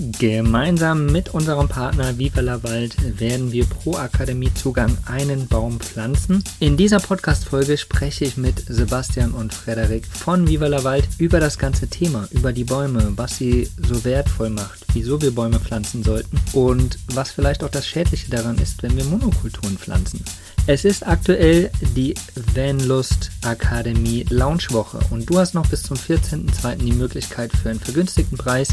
Gemeinsam 0.00 1.04
mit 1.04 1.34
unserem 1.34 1.68
Partner 1.68 2.16
Viva 2.16 2.40
la 2.40 2.62
Wald 2.62 3.20
werden 3.20 3.52
wir 3.52 3.66
pro 3.66 3.96
Akademiezugang 3.96 4.96
einen 5.04 5.46
Baum 5.46 5.78
pflanzen. 5.78 6.42
In 6.58 6.78
dieser 6.78 7.00
Podcast-Folge 7.00 7.76
spreche 7.76 8.24
ich 8.24 8.38
mit 8.38 8.64
Sebastian 8.66 9.32
und 9.32 9.52
Frederik 9.52 10.06
von 10.06 10.48
Viva 10.48 10.68
la 10.68 10.84
Wald 10.84 11.06
über 11.18 11.38
das 11.38 11.58
ganze 11.58 11.86
Thema, 11.86 12.26
über 12.30 12.54
die 12.54 12.64
Bäume, 12.64 13.12
was 13.16 13.36
sie 13.36 13.68
so 13.76 14.02
wertvoll 14.02 14.48
macht, 14.48 14.86
wieso 14.94 15.20
wir 15.20 15.34
Bäume 15.34 15.60
pflanzen 15.60 16.02
sollten 16.02 16.40
und 16.54 16.98
was 17.12 17.32
vielleicht 17.32 17.62
auch 17.62 17.68
das 17.68 17.86
Schädliche 17.86 18.30
daran 18.30 18.56
ist, 18.56 18.82
wenn 18.82 18.96
wir 18.96 19.04
Monokulturen 19.04 19.76
pflanzen. 19.76 20.24
Es 20.66 20.84
ist 20.84 21.06
aktuell 21.06 21.70
die 21.96 22.14
Vanlust 22.54 23.30
Akademie 23.44 24.24
Launchwoche 24.28 25.00
und 25.10 25.28
du 25.28 25.38
hast 25.38 25.54
noch 25.54 25.68
bis 25.68 25.82
zum 25.82 25.96
14.02. 25.96 26.76
die 26.76 26.92
Möglichkeit 26.92 27.50
für 27.52 27.70
einen 27.70 27.80
vergünstigten 27.80 28.36
Preis 28.36 28.68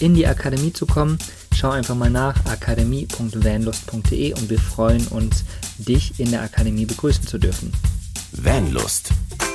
in 0.00 0.14
die 0.14 0.26
Akademie 0.26 0.72
zu 0.72 0.86
kommen. 0.86 1.18
Schau 1.54 1.70
einfach 1.70 1.94
mal 1.94 2.10
nach 2.10 2.46
akademie.vanlust.de 2.46 4.32
und 4.34 4.48
wir 4.48 4.58
freuen 4.58 5.06
uns, 5.08 5.44
dich 5.78 6.18
in 6.18 6.30
der 6.30 6.42
Akademie 6.42 6.86
begrüßen 6.86 7.26
zu 7.26 7.38
dürfen. 7.38 7.72
Vanlust. 8.32 9.10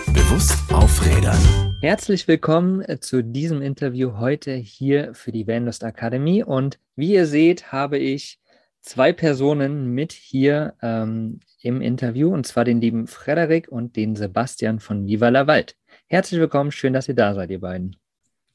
Bewusst 0.08 0.56
aufrädern. 0.72 1.40
Herzlich 1.82 2.28
willkommen 2.28 2.84
zu 3.02 3.24
diesem 3.24 3.62
Interview 3.62 4.18
heute 4.18 4.54
hier 4.54 5.14
für 5.14 5.32
die 5.32 5.48
Vanlust 5.48 5.84
Akademie 5.84 6.44
und 6.44 6.80
wie 6.96 7.14
ihr 7.14 7.26
seht, 7.26 7.72
habe 7.72 7.98
ich 7.98 8.40
zwei 8.82 9.14
Personen 9.14 9.88
mit 9.88 10.12
hier 10.14 10.74
ähm, 10.82 11.40
im 11.68 11.82
Interview, 11.82 12.34
und 12.34 12.48
zwar 12.48 12.64
den 12.64 12.80
lieben 12.80 13.08
Frederik 13.08 13.68
und 13.68 13.98
den 13.98 14.16
Sebastian 14.16 14.80
von 14.80 15.06
Viva 15.06 15.28
la 15.28 15.48
Wald. 15.48 15.76
Herzlich 16.08 16.40
willkommen, 16.40 16.72
schön, 16.72 16.94
dass 16.94 17.10
ihr 17.10 17.16
da 17.16 17.34
seid, 17.34 17.52
ihr 17.52 17.60
beiden. 17.60 17.98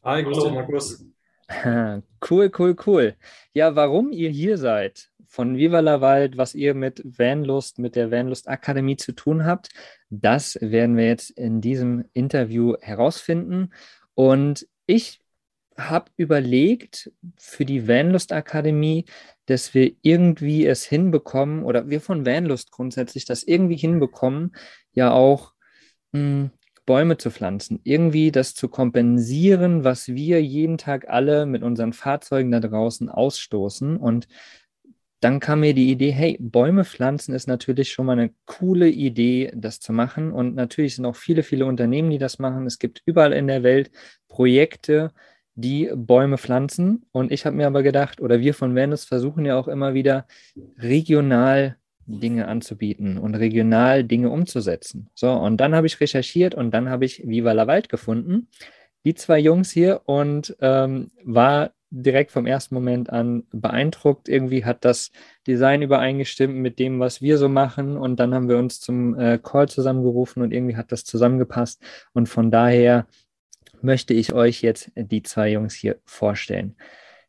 Hi, 0.02 0.22
grüß 0.22 0.42
dich, 0.42 0.52
Markus. 0.52 1.04
Cool, 2.26 2.50
cool, 2.58 2.74
cool. 2.86 3.14
Ja, 3.52 3.76
warum 3.76 4.10
ihr 4.10 4.30
hier 4.30 4.56
seid, 4.56 5.10
von 5.26 5.58
Viva 5.58 5.80
la 5.80 6.00
Wald, 6.00 6.38
was 6.38 6.54
ihr 6.54 6.72
mit 6.72 7.02
Vanlust, 7.04 7.78
mit 7.78 7.94
der 7.94 8.10
Vanlust 8.10 8.48
Akademie 8.48 8.96
zu 8.96 9.12
tun 9.12 9.44
habt, 9.44 9.68
das 10.08 10.56
werden 10.62 10.96
wir 10.96 11.06
jetzt 11.06 11.28
in 11.30 11.60
diesem 11.60 12.06
Interview 12.14 12.76
herausfinden. 12.80 13.74
Und 14.14 14.66
ich 14.86 15.21
habe 15.76 16.10
überlegt, 16.16 17.10
für 17.38 17.64
die 17.64 17.88
Vanlust 17.88 18.32
Akademie 18.32 19.06
dass 19.46 19.74
wir 19.74 19.92
irgendwie 20.02 20.66
es 20.66 20.84
hinbekommen 20.84 21.64
oder 21.64 21.88
wir 21.88 22.00
von 22.00 22.24
Vanlust 22.24 22.70
grundsätzlich 22.70 23.24
das 23.24 23.42
irgendwie 23.42 23.76
hinbekommen, 23.76 24.54
ja 24.92 25.12
auch 25.12 25.52
mh, 26.12 26.20
hm, 26.20 26.50
Bäume 26.84 27.16
zu 27.16 27.30
pflanzen, 27.30 27.80
irgendwie 27.84 28.32
das 28.32 28.54
zu 28.54 28.68
kompensieren, 28.68 29.84
was 29.84 30.08
wir 30.08 30.42
jeden 30.42 30.78
Tag 30.78 31.08
alle 31.08 31.46
mit 31.46 31.62
unseren 31.62 31.92
Fahrzeugen 31.92 32.50
da 32.50 32.58
draußen 32.58 33.08
ausstoßen. 33.08 33.96
Und 33.96 34.26
dann 35.20 35.38
kam 35.38 35.60
mir 35.60 35.74
die 35.74 35.92
Idee, 35.92 36.10
hey, 36.10 36.36
Bäume 36.40 36.84
pflanzen 36.84 37.34
ist 37.34 37.46
natürlich 37.46 37.92
schon 37.92 38.06
mal 38.06 38.18
eine 38.18 38.34
coole 38.46 38.88
Idee, 38.88 39.52
das 39.54 39.78
zu 39.78 39.92
machen. 39.92 40.32
Und 40.32 40.56
natürlich 40.56 40.96
sind 40.96 41.06
auch 41.06 41.14
viele, 41.14 41.44
viele 41.44 41.66
Unternehmen, 41.66 42.10
die 42.10 42.18
das 42.18 42.40
machen. 42.40 42.66
Es 42.66 42.80
gibt 42.80 43.02
überall 43.06 43.32
in 43.32 43.46
der 43.46 43.62
Welt 43.62 43.92
Projekte, 44.26 45.12
die 45.54 45.90
Bäume 45.94 46.38
pflanzen. 46.38 47.06
Und 47.12 47.32
ich 47.32 47.46
habe 47.46 47.56
mir 47.56 47.66
aber 47.66 47.82
gedacht, 47.82 48.20
oder 48.20 48.40
wir 48.40 48.54
von 48.54 48.74
Venus 48.74 49.04
versuchen 49.04 49.44
ja 49.44 49.58
auch 49.58 49.68
immer 49.68 49.94
wieder 49.94 50.26
regional 50.78 51.76
Dinge 52.06 52.48
anzubieten 52.48 53.18
und 53.18 53.34
regional 53.34 54.04
Dinge 54.04 54.30
umzusetzen. 54.30 55.08
So, 55.14 55.30
und 55.30 55.58
dann 55.58 55.74
habe 55.74 55.86
ich 55.86 56.00
recherchiert 56.00 56.54
und 56.54 56.72
dann 56.72 56.88
habe 56.88 57.04
ich 57.04 57.26
Viva 57.26 57.52
la 57.52 57.66
Wald 57.66 57.88
gefunden, 57.88 58.48
die 59.04 59.14
zwei 59.14 59.38
Jungs 59.38 59.70
hier 59.70 60.02
und 60.06 60.56
ähm, 60.60 61.10
war 61.22 61.72
direkt 61.90 62.30
vom 62.30 62.46
ersten 62.46 62.74
Moment 62.74 63.10
an 63.10 63.44
beeindruckt. 63.52 64.28
Irgendwie 64.28 64.64
hat 64.64 64.84
das 64.84 65.12
Design 65.46 65.82
übereingestimmt 65.82 66.54
mit 66.54 66.78
dem, 66.78 67.00
was 67.00 67.20
wir 67.20 67.36
so 67.36 67.48
machen. 67.48 67.96
Und 67.98 68.18
dann 68.18 68.34
haben 68.34 68.48
wir 68.48 68.56
uns 68.56 68.80
zum 68.80 69.18
äh, 69.18 69.38
Call 69.38 69.68
zusammengerufen 69.68 70.42
und 70.42 70.52
irgendwie 70.52 70.76
hat 70.76 70.90
das 70.90 71.04
zusammengepasst. 71.04 71.82
Und 72.14 72.28
von 72.28 72.50
daher 72.50 73.06
möchte 73.82 74.14
ich 74.14 74.32
euch 74.32 74.62
jetzt 74.62 74.90
die 74.94 75.22
zwei 75.22 75.50
Jungs 75.50 75.74
hier 75.74 75.98
vorstellen. 76.04 76.76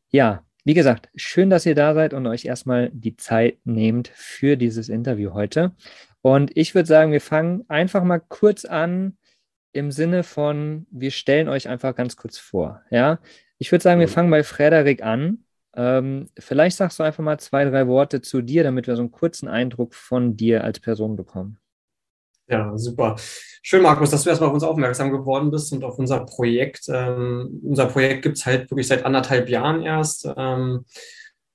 Ja, 0.09 0.43
wie 0.65 0.73
gesagt, 0.73 1.09
schön, 1.15 1.49
dass 1.49 1.65
ihr 1.65 1.75
da 1.75 1.93
seid 1.93 2.13
und 2.13 2.25
euch 2.27 2.45
erstmal 2.45 2.89
die 2.93 3.17
Zeit 3.17 3.57
nehmt 3.65 4.09
für 4.13 4.55
dieses 4.55 4.87
Interview 4.89 5.33
heute. 5.33 5.75
Und 6.21 6.55
ich 6.55 6.73
würde 6.73 6.87
sagen, 6.87 7.11
wir 7.11 7.21
fangen 7.21 7.65
einfach 7.67 8.03
mal 8.03 8.19
kurz 8.19 8.63
an 8.63 9.17
im 9.73 9.91
Sinne 9.91 10.23
von, 10.23 10.87
wir 10.89 11.11
stellen 11.11 11.49
euch 11.49 11.67
einfach 11.67 11.95
ganz 11.95 12.15
kurz 12.15 12.37
vor. 12.37 12.81
Ja, 12.91 13.19
ich 13.57 13.71
würde 13.71 13.83
sagen, 13.83 13.99
wir 13.99 14.07
fangen 14.07 14.31
bei 14.31 14.43
Frederik 14.43 15.03
an. 15.03 15.45
Ähm, 15.75 16.29
vielleicht 16.37 16.77
sagst 16.77 16.99
du 16.99 17.03
einfach 17.03 17.23
mal 17.23 17.39
zwei, 17.39 17.65
drei 17.65 17.87
Worte 17.87 18.21
zu 18.21 18.41
dir, 18.41 18.63
damit 18.63 18.87
wir 18.87 18.95
so 18.95 19.01
einen 19.01 19.11
kurzen 19.11 19.47
Eindruck 19.47 19.95
von 19.95 20.37
dir 20.37 20.63
als 20.63 20.79
Person 20.79 21.15
bekommen. 21.15 21.59
Ja, 22.47 22.77
super. 22.77 23.15
Schön, 23.61 23.81
Markus, 23.81 24.09
dass 24.09 24.23
du 24.23 24.29
erstmal 24.29 24.49
auf 24.49 24.53
uns 24.53 24.63
aufmerksam 24.63 25.11
geworden 25.11 25.49
bist 25.49 25.71
und 25.71 25.83
auf 25.83 25.97
unser 25.97 26.25
Projekt. 26.25 26.89
Ähm, 26.89 27.61
unser 27.63 27.85
Projekt 27.85 28.23
gibt 28.23 28.37
es 28.37 28.45
halt 28.45 28.69
wirklich 28.69 28.87
seit 28.87 29.05
anderthalb 29.05 29.47
Jahren 29.47 29.81
erst. 29.81 30.27
Ähm, 30.35 30.85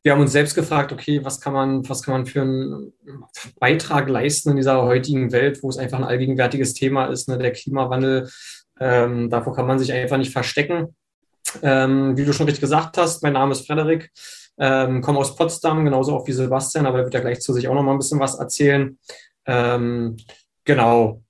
wir 0.03 0.13
haben 0.13 0.21
uns 0.23 0.33
selbst 0.33 0.55
gefragt, 0.55 0.91
okay, 0.91 1.23
was 1.23 1.41
kann 1.41 1.53
man, 1.53 1.87
was 1.89 2.03
kann 2.03 2.13
man 2.15 2.27
für 2.27 2.41
einen 2.41 2.93
Beitrag 3.61 4.09
leisten 4.09 4.51
in 4.51 4.57
dieser 4.57 4.83
heutigen 4.83 5.33
Welt, 5.33 5.63
wo 5.63 5.69
es 5.69 5.77
einfach 5.77 5.99
ein 5.99 6.05
allgegenwärtiges 6.05 6.73
Thema 6.73 7.07
ist, 7.07 7.29
ne, 7.29 7.37
der 7.37 7.53
Klimawandel. 7.53 8.31
Ähm, 8.81 9.29
davor 9.29 9.55
kann 9.55 9.67
man 9.67 9.79
sich 9.79 9.93
einfach 9.93 10.17
nicht 10.17 10.33
verstecken. 10.33 10.97
Ähm, 11.63 12.17
wie 12.17 12.25
du 12.25 12.33
schon 12.33 12.47
richtig 12.47 12.63
gesagt 12.63 12.97
hast, 12.97 13.23
mein 13.23 13.35
Name 13.35 13.53
ist 13.53 13.67
Frederik, 13.67 14.11
ähm, 14.59 15.03
komme 15.03 15.19
aus 15.19 15.37
Potsdam, 15.37 15.85
genauso 15.85 16.15
auch 16.15 16.27
wie 16.27 16.33
Sebastian, 16.33 16.87
aber 16.87 16.99
er 16.99 17.05
wird 17.05 17.15
ja 17.15 17.21
gleich 17.21 17.41
zu 17.41 17.53
sich 17.53 17.69
auch 17.69 17.75
noch 17.75 17.83
mal 17.83 17.93
ein 17.93 17.99
bisschen 17.99 18.21
was 18.21 18.39
erzählen. 18.39 18.99
Genau. 20.69 21.23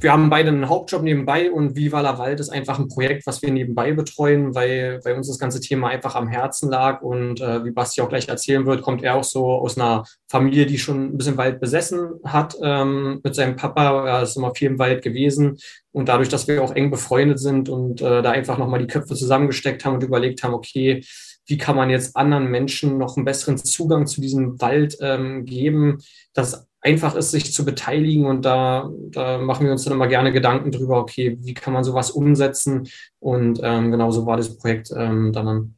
Wir 0.00 0.12
haben 0.12 0.28
beide 0.28 0.50
einen 0.50 0.68
Hauptjob 0.68 1.02
nebenbei 1.02 1.50
und 1.50 1.76
Viva 1.76 2.02
la 2.02 2.18
Wald 2.18 2.40
ist 2.40 2.50
einfach 2.50 2.78
ein 2.78 2.88
Projekt, 2.88 3.26
was 3.26 3.40
wir 3.40 3.50
nebenbei 3.50 3.92
betreuen, 3.92 4.54
weil, 4.54 5.00
weil 5.02 5.14
uns 5.14 5.28
das 5.28 5.38
ganze 5.38 5.60
Thema 5.60 5.88
einfach 5.88 6.14
am 6.14 6.28
Herzen 6.28 6.70
lag. 6.70 7.00
Und 7.00 7.40
äh, 7.40 7.64
wie 7.64 7.70
Basti 7.70 8.02
auch 8.02 8.10
gleich 8.10 8.28
erzählen 8.28 8.66
wird, 8.66 8.82
kommt 8.82 9.02
er 9.02 9.14
auch 9.14 9.24
so 9.24 9.46
aus 9.46 9.78
einer 9.78 10.04
Familie, 10.28 10.66
die 10.66 10.78
schon 10.78 11.06
ein 11.06 11.16
bisschen 11.16 11.38
Wald 11.38 11.58
besessen 11.58 12.20
hat 12.22 12.54
ähm, 12.62 13.20
mit 13.24 13.34
seinem 13.34 13.56
Papa. 13.56 14.06
Er 14.06 14.22
ist 14.22 14.36
immer 14.36 14.54
viel 14.54 14.68
im 14.68 14.78
Wald 14.78 15.02
gewesen. 15.02 15.56
Und 15.92 16.10
dadurch, 16.10 16.28
dass 16.28 16.46
wir 16.46 16.62
auch 16.62 16.74
eng 16.74 16.90
befreundet 16.90 17.38
sind 17.38 17.70
und 17.70 18.02
äh, 18.02 18.20
da 18.20 18.30
einfach 18.30 18.58
nochmal 18.58 18.80
die 18.80 18.88
Köpfe 18.88 19.14
zusammengesteckt 19.14 19.86
haben 19.86 19.94
und 19.94 20.02
überlegt 20.02 20.42
haben, 20.42 20.52
okay, 20.52 21.02
wie 21.46 21.58
kann 21.58 21.76
man 21.76 21.88
jetzt 21.88 22.14
anderen 22.16 22.50
Menschen 22.50 22.98
noch 22.98 23.16
einen 23.16 23.24
besseren 23.24 23.56
Zugang 23.56 24.06
zu 24.06 24.20
diesem 24.20 24.60
Wald 24.60 24.98
ähm, 25.00 25.44
geben, 25.44 25.98
dass 26.34 26.66
einfach 26.84 27.16
ist, 27.16 27.30
sich 27.30 27.52
zu 27.52 27.64
beteiligen. 27.64 28.26
Und 28.26 28.44
da, 28.44 28.90
da 29.10 29.38
machen 29.38 29.64
wir 29.66 29.72
uns 29.72 29.84
dann 29.84 29.94
immer 29.94 30.06
gerne 30.06 30.32
Gedanken 30.32 30.70
drüber, 30.70 30.98
okay, 30.98 31.38
wie 31.40 31.54
kann 31.54 31.72
man 31.72 31.82
sowas 31.82 32.10
umsetzen? 32.10 32.88
Und 33.18 33.58
ähm, 33.62 33.90
genau 33.90 34.10
so 34.10 34.26
war 34.26 34.36
das 34.36 34.56
Projekt 34.56 34.92
ähm, 34.96 35.32
dann 35.32 35.76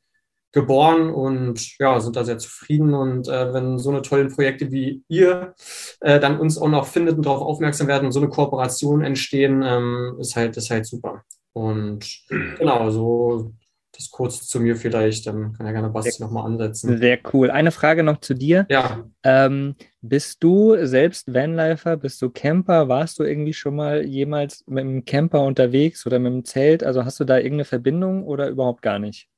geboren 0.52 1.10
und 1.10 1.78
ja, 1.78 2.00
sind 2.00 2.16
da 2.16 2.24
sehr 2.24 2.38
zufrieden. 2.38 2.94
Und 2.94 3.28
äh, 3.28 3.52
wenn 3.54 3.78
so 3.78 3.90
eine 3.90 4.02
tollen 4.02 4.32
Projekte 4.32 4.72
wie 4.72 5.02
ihr 5.08 5.54
äh, 6.00 6.18
dann 6.18 6.40
uns 6.40 6.58
auch 6.58 6.68
noch 6.68 6.86
findet 6.86 7.16
und 7.16 7.26
darauf 7.26 7.42
aufmerksam 7.42 7.88
werden 7.88 8.06
und 8.06 8.12
so 8.12 8.20
eine 8.20 8.28
Kooperation 8.28 9.02
entstehen, 9.02 9.62
ähm, 9.62 10.16
ist 10.18 10.34
halt, 10.34 10.56
ist 10.56 10.70
halt 10.70 10.86
super. 10.86 11.22
Und 11.52 12.06
genau, 12.58 12.90
so 12.90 13.52
das 13.96 14.10
kurz 14.10 14.46
zu 14.46 14.60
mir 14.60 14.76
vielleicht, 14.76 15.26
dann 15.26 15.52
kann 15.52 15.66
ja 15.66 15.72
gerne 15.72 15.90
Basti 15.90 16.22
nochmal 16.22 16.46
ansetzen. 16.46 16.98
Sehr 16.98 17.18
cool. 17.32 17.50
Eine 17.50 17.70
Frage 17.70 18.02
noch 18.02 18.20
zu 18.20 18.34
dir. 18.34 18.66
Ja. 18.68 19.04
Ähm, 19.22 19.74
bist 20.00 20.42
du 20.42 20.76
selbst 20.86 21.32
Vanlifer? 21.32 21.96
Bist 21.96 22.20
du 22.22 22.30
Camper? 22.30 22.88
Warst 22.88 23.18
du 23.18 23.24
irgendwie 23.24 23.54
schon 23.54 23.76
mal 23.76 24.04
jemals 24.04 24.64
mit 24.66 24.84
einem 24.84 25.04
Camper 25.04 25.42
unterwegs 25.42 26.06
oder 26.06 26.18
mit 26.18 26.32
einem 26.32 26.44
Zelt? 26.44 26.84
Also 26.84 27.04
hast 27.04 27.18
du 27.20 27.24
da 27.24 27.36
irgendeine 27.36 27.64
Verbindung 27.64 28.24
oder 28.24 28.48
überhaupt 28.48 28.82
gar 28.82 28.98
nicht? 28.98 29.28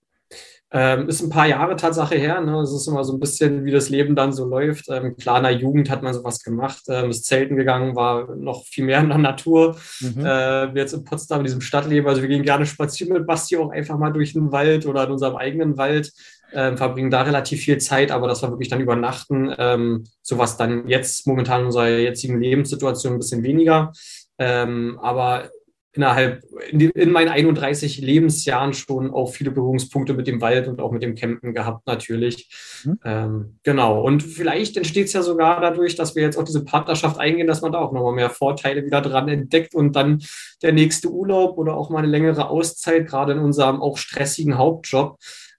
Ähm, 0.70 1.08
ist 1.08 1.22
ein 1.22 1.30
paar 1.30 1.46
Jahre 1.46 1.76
Tatsache 1.76 2.16
her. 2.16 2.42
Ne? 2.42 2.60
Es 2.60 2.72
ist 2.72 2.86
immer 2.88 3.02
so 3.02 3.14
ein 3.14 3.20
bisschen, 3.20 3.64
wie 3.64 3.70
das 3.70 3.88
Leben 3.88 4.14
dann 4.14 4.34
so 4.34 4.44
läuft. 4.44 4.90
Ähm, 4.90 5.16
klar, 5.16 5.38
in 5.38 5.44
der 5.44 5.52
Jugend 5.52 5.88
hat 5.88 6.02
man 6.02 6.12
sowas 6.12 6.42
gemacht. 6.42 6.82
Ähm, 6.88 7.08
ist 7.08 7.24
Zelten 7.24 7.56
gegangen, 7.56 7.96
war 7.96 8.34
noch 8.36 8.66
viel 8.66 8.84
mehr 8.84 9.00
in 9.00 9.08
der 9.08 9.16
Natur. 9.16 9.76
Mhm. 10.00 10.26
Äh, 10.26 10.66
jetzt 10.78 10.92
in 10.92 11.04
Potsdam, 11.04 11.38
in 11.38 11.44
diesem 11.44 11.62
Stadtleben. 11.62 12.06
Also 12.06 12.20
wir 12.20 12.28
gehen 12.28 12.42
gerne 12.42 12.66
spazieren 12.66 13.14
mit 13.14 13.26
Basti 13.26 13.56
auch 13.56 13.70
einfach 13.70 13.96
mal 13.96 14.12
durch 14.12 14.34
den 14.34 14.52
Wald 14.52 14.84
oder 14.84 15.04
in 15.04 15.12
unserem 15.12 15.36
eigenen 15.36 15.78
Wald. 15.78 16.12
Ähm, 16.52 16.76
verbringen 16.76 17.10
da 17.10 17.22
relativ 17.22 17.60
viel 17.60 17.78
Zeit, 17.78 18.10
aber 18.10 18.26
das 18.26 18.42
war 18.42 18.50
wirklich 18.50 18.68
dann 18.68 18.80
übernachten. 18.80 19.54
Ähm, 19.58 20.04
sowas 20.22 20.58
dann 20.58 20.86
jetzt 20.86 21.26
momentan 21.26 21.60
in 21.60 21.66
unserer 21.66 21.88
jetzigen 21.88 22.40
Lebenssituation 22.40 23.14
ein 23.14 23.18
bisschen 23.18 23.42
weniger. 23.42 23.92
Ähm, 24.38 24.98
aber 25.02 25.50
innerhalb, 25.92 26.44
in, 26.70 26.80
in, 26.80 27.10
meinen 27.10 27.28
31 27.28 27.98
Lebensjahren 27.98 28.74
schon 28.74 29.10
auch 29.10 29.32
viele 29.32 29.50
Berührungspunkte 29.50 30.14
mit 30.14 30.26
dem 30.26 30.40
Wald 30.40 30.68
und 30.68 30.80
auch 30.80 30.92
mit 30.92 31.02
dem 31.02 31.14
Campen 31.14 31.54
gehabt, 31.54 31.86
natürlich. 31.86 32.48
Mhm. 32.84 32.98
Ähm, 33.04 33.58
genau. 33.62 34.02
Und 34.02 34.22
vielleicht 34.22 34.76
entsteht 34.76 35.06
es 35.06 35.12
ja 35.14 35.22
sogar 35.22 35.60
dadurch, 35.60 35.96
dass 35.96 36.14
wir 36.14 36.22
jetzt 36.22 36.36
auch 36.36 36.44
diese 36.44 36.64
Partnerschaft 36.64 37.18
eingehen, 37.18 37.46
dass 37.46 37.62
man 37.62 37.72
da 37.72 37.78
auch 37.78 37.92
nochmal 37.92 38.12
mehr 38.12 38.30
Vorteile 38.30 38.84
wieder 38.84 39.00
dran 39.00 39.28
entdeckt 39.28 39.74
und 39.74 39.96
dann 39.96 40.22
der 40.62 40.72
nächste 40.72 41.10
Urlaub 41.10 41.56
oder 41.56 41.76
auch 41.76 41.90
mal 41.90 41.98
eine 41.98 42.08
längere 42.08 42.48
Auszeit, 42.48 43.06
gerade 43.06 43.32
in 43.32 43.38
unserem 43.38 43.80
auch 43.80 43.96
stressigen 43.96 44.58
Hauptjob, 44.58 45.16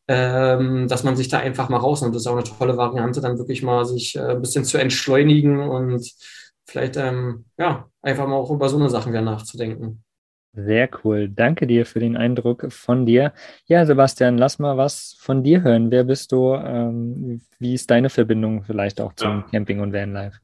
ähm, 0.08 0.88
dass 0.88 1.04
man 1.04 1.16
sich 1.16 1.28
da 1.28 1.40
einfach 1.40 1.70
mal 1.70 1.78
rausnimmt. 1.78 2.16
Das 2.16 2.22
ist 2.22 2.28
auch 2.28 2.34
eine 2.34 2.44
tolle 2.44 2.78
Variante, 2.78 3.20
dann 3.20 3.40
wirklich 3.40 3.64
mal 3.64 3.84
sich 3.86 4.16
äh, 4.16 4.32
ein 4.32 4.42
bisschen 4.42 4.64
zu 4.64 4.78
entschleunigen 4.78 5.60
und 5.60 6.08
vielleicht 6.68 6.98
ähm, 6.98 7.46
ja, 7.58 7.88
einfach 8.02 8.28
mal 8.28 8.36
auch 8.36 8.52
über 8.52 8.70
so 8.70 8.78
eine 8.78 8.90
Sachen 8.90 9.12
wieder 9.12 9.22
nachzudenken. 9.22 10.04
Sehr 10.54 10.90
cool. 11.04 11.30
Danke 11.30 11.68
dir 11.68 11.86
für 11.86 12.00
den 12.00 12.18
Eindruck 12.18 12.72
von 12.72 13.06
dir. 13.06 13.34
Ja, 13.68 13.86
Sebastian, 13.86 14.38
lass 14.38 14.58
mal 14.58 14.78
was 14.78 15.16
von 15.20 15.44
dir 15.44 15.62
hören. 15.62 15.92
Wer 15.92 16.04
bist 16.04 16.32
du? 16.32 16.56
Ähm, 16.56 17.42
wie 17.60 17.76
ist 17.76 17.90
deine 17.92 18.10
Verbindung 18.10 18.64
vielleicht 18.64 19.00
auch 19.00 19.14
zum 19.14 19.30
ja. 19.30 19.46
Camping 19.52 19.80
und 19.80 19.94
Vanlife? 19.94 20.40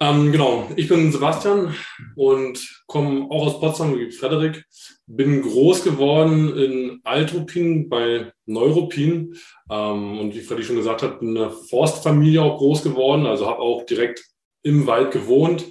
Ähm, 0.00 0.30
genau, 0.30 0.70
ich 0.76 0.86
bin 0.86 1.10
Sebastian 1.10 1.74
und 2.14 2.82
komme 2.86 3.26
auch 3.30 3.46
aus 3.46 3.58
Potsdam, 3.58 3.98
wie 3.98 4.12
Frederik. 4.12 4.64
Bin 5.06 5.42
groß 5.42 5.82
geworden 5.82 6.56
in 6.56 7.00
Altruppin 7.02 7.88
bei 7.88 8.30
Neuruppin 8.46 9.34
ähm, 9.70 10.20
und 10.20 10.34
wie 10.34 10.40
Freddy 10.40 10.62
schon 10.62 10.76
gesagt 10.76 11.02
hat, 11.02 11.18
bin 11.18 11.30
in 11.30 11.38
einer 11.38 11.50
Forstfamilie 11.50 12.42
auch 12.42 12.58
groß 12.58 12.84
geworden, 12.84 13.26
also 13.26 13.46
habe 13.48 13.58
auch 13.58 13.86
direkt 13.86 14.24
im 14.62 14.86
Wald 14.86 15.10
gewohnt. 15.10 15.64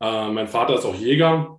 Äh, 0.00 0.28
mein 0.30 0.48
Vater 0.48 0.74
ist 0.74 0.84
auch 0.84 0.96
Jäger 0.96 1.57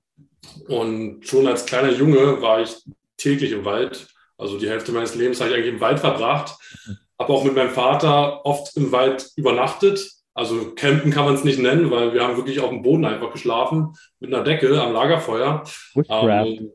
und 0.68 1.26
schon 1.28 1.48
als 1.48 1.66
kleiner 1.66 1.92
Junge 1.92 2.42
war 2.42 2.62
ich 2.62 2.76
täglich 3.18 3.52
im 3.52 3.66
Wald. 3.66 4.08
Also 4.38 4.58
die 4.58 4.70
Hälfte 4.70 4.92
meines 4.92 5.16
Lebens 5.16 5.40
habe 5.40 5.52
ich 5.52 5.56
eigentlich 5.56 5.74
im 5.74 5.82
Wald 5.82 6.00
verbracht. 6.00 6.58
Habe 7.20 7.34
auch 7.34 7.44
mit 7.44 7.56
meinem 7.56 7.72
Vater 7.72 8.46
oft 8.46 8.76
im 8.78 8.92
Wald 8.92 9.32
übernachtet. 9.36 10.12
Also 10.34 10.72
campen 10.76 11.12
kann 11.12 11.26
man 11.26 11.36
es 11.36 11.44
nicht 11.44 11.60
nennen, 11.60 11.92
weil 11.92 12.14
wir 12.14 12.24
haben 12.24 12.38
wirklich 12.38 12.62
auf 12.62 12.70
dem 12.70 12.82
Boden 12.82 13.04
einfach 13.04 13.34
geschlafen 13.34 13.94
mit 14.20 14.34
einer 14.34 14.44
Decke 14.44 14.82
am 14.82 14.94
Lagerfeuer. 14.94 15.64
Ähm, 16.48 16.72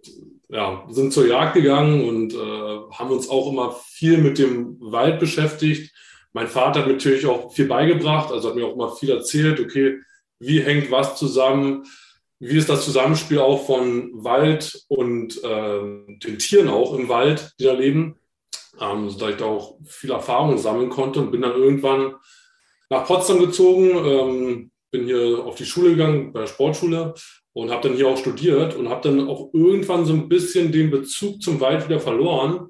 ja, 0.51 0.85
sind 0.91 1.13
zur 1.13 1.27
Jagd 1.27 1.55
gegangen 1.55 2.07
und 2.07 2.35
äh, 2.35 2.37
haben 2.37 3.11
uns 3.11 3.31
auch 3.31 3.51
immer 3.51 3.73
viel 3.73 4.19
mit 4.19 4.39
dem 4.39 4.77
Wald 4.81 5.19
beschäftigt. 5.19 5.95
Mein 6.35 6.49
Vater 6.49 6.81
hat 6.81 6.89
natürlich 6.89 7.27
auch 7.27 7.53
viel 7.53 7.67
beigebracht, 7.67 8.31
also 8.31 8.49
hat 8.49 8.57
mir 8.57 8.67
auch 8.67 8.75
immer 8.75 8.95
viel 8.95 9.11
erzählt, 9.11 9.61
okay, 9.61 10.01
wie 10.41 10.61
hängt 10.61 10.91
was 10.91 11.17
zusammen, 11.17 11.85
wie 12.47 12.59
ist 12.59 12.69
das 12.69 12.85
Zusammenspiel 12.85 13.39
auch 13.39 13.65
von 13.65 14.11
Wald 14.13 14.85
und 14.89 15.43
äh, 15.43 15.81
den 15.81 16.39
Tieren 16.39 16.69
auch 16.69 16.93
im 16.93 17.09
Wald, 17.09 17.55
die 17.59 17.65
da 17.65 17.73
leben, 17.73 18.17
ähm, 18.79 19.09
sodass 19.09 19.31
ich 19.31 19.37
da 19.37 19.47
auch 19.47 19.79
viel 19.87 20.11
Erfahrung 20.11 20.59
sammeln 20.59 20.91
konnte 20.91 21.21
und 21.21 21.31
bin 21.31 21.41
dann 21.41 21.55
irgendwann 21.55 22.17
nach 22.91 23.07
Potsdam 23.07 23.39
gezogen, 23.39 23.97
ähm, 23.97 24.71
bin 24.91 25.07
hier 25.07 25.43
auf 25.43 25.55
die 25.55 25.65
Schule 25.65 25.91
gegangen, 25.91 26.35
bei 26.35 26.41
der 26.41 26.47
Sportschule 26.47 27.15
und 27.55 27.71
habe 27.71 27.89
dann 27.89 27.97
hier 27.97 28.09
auch 28.09 28.19
studiert 28.19 28.77
und 28.77 28.91
habe 28.91 29.09
dann 29.09 29.27
auch 29.27 29.49
irgendwann 29.55 30.05
so 30.05 30.13
ein 30.13 30.29
bisschen 30.29 30.71
den 30.71 30.91
Bezug 30.91 31.41
zum 31.41 31.61
Wald 31.61 31.89
wieder 31.89 31.99
verloren, 31.99 32.69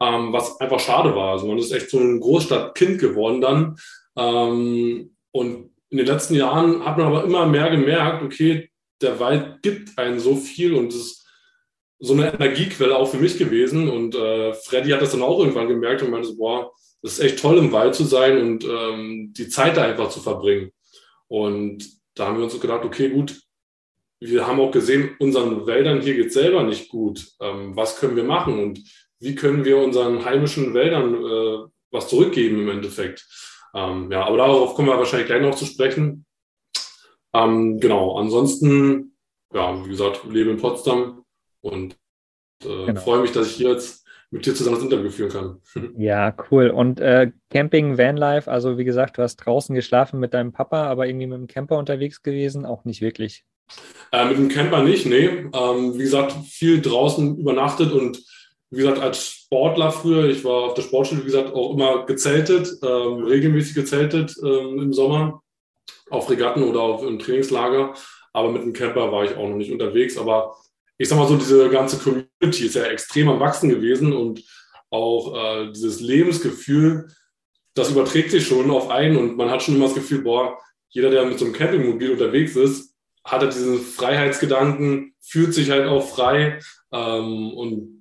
ähm, 0.00 0.32
was 0.32 0.60
einfach 0.60 0.78
schade 0.78 1.14
war. 1.16 1.32
Also 1.32 1.48
man 1.48 1.58
ist 1.58 1.72
echt 1.72 1.90
so 1.90 1.98
ein 1.98 2.20
Großstadtkind 2.20 3.00
geworden 3.00 3.40
dann 3.40 3.76
ähm, 4.16 5.16
und 5.32 5.73
in 5.94 5.98
den 5.98 6.06
letzten 6.08 6.34
Jahren 6.34 6.84
hat 6.84 6.98
man 6.98 7.06
aber 7.06 7.22
immer 7.22 7.46
mehr 7.46 7.70
gemerkt, 7.70 8.24
okay, 8.24 8.68
der 9.00 9.20
Wald 9.20 9.62
gibt 9.62 9.96
einen 9.96 10.18
so 10.18 10.34
viel 10.34 10.74
und 10.74 10.88
es 10.88 10.96
ist 10.96 11.26
so 12.00 12.14
eine 12.14 12.34
Energiequelle 12.34 12.96
auch 12.96 13.08
für 13.08 13.18
mich 13.18 13.38
gewesen. 13.38 13.88
Und 13.88 14.16
äh, 14.16 14.54
Freddy 14.54 14.90
hat 14.90 15.02
das 15.02 15.12
dann 15.12 15.22
auch 15.22 15.38
irgendwann 15.38 15.68
gemerkt 15.68 16.02
und 16.02 16.10
meinte 16.10 16.26
so, 16.26 16.36
boah, 16.36 16.72
das 17.00 17.12
ist 17.12 17.20
echt 17.20 17.38
toll, 17.38 17.58
im 17.58 17.70
Wald 17.70 17.94
zu 17.94 18.02
sein 18.02 18.38
und 18.38 18.64
ähm, 18.64 19.32
die 19.36 19.48
Zeit 19.48 19.76
da 19.76 19.84
einfach 19.84 20.08
zu 20.08 20.18
verbringen. 20.18 20.72
Und 21.28 21.88
da 22.16 22.26
haben 22.26 22.38
wir 22.38 22.44
uns 22.44 22.58
gedacht, 22.58 22.84
okay, 22.84 23.10
gut, 23.10 23.40
wir 24.18 24.48
haben 24.48 24.58
auch 24.58 24.72
gesehen, 24.72 25.14
unseren 25.20 25.64
Wäldern 25.64 26.00
hier 26.00 26.16
geht 26.16 26.26
es 26.26 26.34
selber 26.34 26.64
nicht 26.64 26.88
gut. 26.88 27.24
Ähm, 27.40 27.76
was 27.76 28.00
können 28.00 28.16
wir 28.16 28.24
machen 28.24 28.58
und 28.58 28.80
wie 29.20 29.36
können 29.36 29.64
wir 29.64 29.78
unseren 29.78 30.24
heimischen 30.24 30.74
Wäldern 30.74 31.14
äh, 31.24 31.70
was 31.92 32.08
zurückgeben 32.08 32.62
im 32.62 32.68
Endeffekt? 32.68 33.24
Ähm, 33.74 34.10
ja, 34.10 34.24
aber 34.26 34.36
darauf 34.36 34.74
kommen 34.74 34.88
wir 34.88 34.98
wahrscheinlich 34.98 35.26
gleich 35.26 35.42
noch 35.42 35.54
zu 35.54 35.66
sprechen. 35.66 36.24
Ähm, 37.32 37.80
genau, 37.80 38.16
ansonsten, 38.16 39.16
ja, 39.52 39.84
wie 39.84 39.90
gesagt, 39.90 40.24
lebe 40.24 40.50
in 40.50 40.58
Potsdam 40.58 41.24
und 41.60 41.94
äh, 42.64 42.86
genau. 42.86 43.00
freue 43.00 43.22
mich, 43.22 43.32
dass 43.32 43.48
ich 43.48 43.56
hier 43.56 43.70
jetzt 43.70 44.04
mit 44.30 44.46
dir 44.46 44.54
zusammen 44.54 44.76
das 44.76 44.84
Interview 44.84 45.10
führen 45.10 45.30
kann. 45.30 45.60
Ja, 45.96 46.34
cool. 46.50 46.70
Und 46.70 47.00
äh, 47.00 47.30
Camping, 47.50 47.98
Vanlife, 47.98 48.50
also 48.50 48.78
wie 48.78 48.84
gesagt, 48.84 49.18
du 49.18 49.22
hast 49.22 49.36
draußen 49.36 49.74
geschlafen 49.74 50.20
mit 50.20 50.34
deinem 50.34 50.52
Papa, 50.52 50.86
aber 50.86 51.06
irgendwie 51.06 51.26
mit 51.26 51.38
dem 51.38 51.46
Camper 51.46 51.78
unterwegs 51.78 52.22
gewesen, 52.22 52.66
auch 52.66 52.84
nicht 52.84 53.00
wirklich. 53.00 53.44
Äh, 54.12 54.26
mit 54.26 54.36
dem 54.36 54.48
Camper 54.48 54.82
nicht, 54.82 55.06
nee. 55.06 55.26
Ähm, 55.26 55.94
wie 55.94 56.02
gesagt, 56.02 56.32
viel 56.32 56.80
draußen 56.80 57.38
übernachtet 57.38 57.92
und 57.92 58.22
wie 58.74 58.80
gesagt, 58.80 58.98
als 58.98 59.26
Sportler 59.26 59.92
früher, 59.92 60.24
ich 60.28 60.44
war 60.44 60.64
auf 60.64 60.74
der 60.74 60.82
Sportschule, 60.82 61.20
wie 61.20 61.26
gesagt, 61.26 61.54
auch 61.54 61.74
immer 61.74 62.04
gezeltet, 62.06 62.68
ähm, 62.82 63.24
regelmäßig 63.24 63.74
gezeltet 63.74 64.34
ähm, 64.42 64.80
im 64.80 64.92
Sommer, 64.92 65.42
auf 66.10 66.28
Regatten 66.28 66.62
oder 66.64 66.80
auf, 66.80 67.02
im 67.04 67.18
Trainingslager. 67.18 67.94
Aber 68.32 68.50
mit 68.50 68.62
dem 68.62 68.72
Camper 68.72 69.12
war 69.12 69.24
ich 69.24 69.36
auch 69.36 69.48
noch 69.48 69.56
nicht 69.56 69.72
unterwegs. 69.72 70.18
Aber 70.18 70.56
ich 70.98 71.08
sag 71.08 71.18
mal 71.18 71.28
so, 71.28 71.36
diese 71.36 71.70
ganze 71.70 71.98
Community 71.98 72.66
ist 72.66 72.74
ja 72.74 72.84
extrem 72.84 73.28
am 73.28 73.40
Wachsen 73.40 73.68
gewesen 73.68 74.12
und 74.12 74.42
auch 74.90 75.34
äh, 75.36 75.72
dieses 75.72 76.00
Lebensgefühl, 76.00 77.08
das 77.74 77.90
überträgt 77.90 78.30
sich 78.30 78.46
schon 78.46 78.70
auf 78.70 78.90
einen 78.90 79.16
und 79.16 79.36
man 79.36 79.50
hat 79.50 79.62
schon 79.62 79.74
immer 79.74 79.86
das 79.86 79.94
Gefühl, 79.94 80.22
boah, 80.22 80.58
jeder, 80.88 81.10
der 81.10 81.24
mit 81.26 81.38
so 81.38 81.44
einem 81.44 81.54
Campingmobil 81.54 82.12
unterwegs 82.12 82.54
ist, 82.54 82.94
hat 83.24 83.40
halt 83.40 83.54
diesen 83.54 83.80
Freiheitsgedanken, 83.80 85.14
fühlt 85.20 85.54
sich 85.54 85.70
halt 85.70 85.86
auch 85.86 86.08
frei 86.08 86.60
ähm, 86.92 87.52
und 87.54 87.93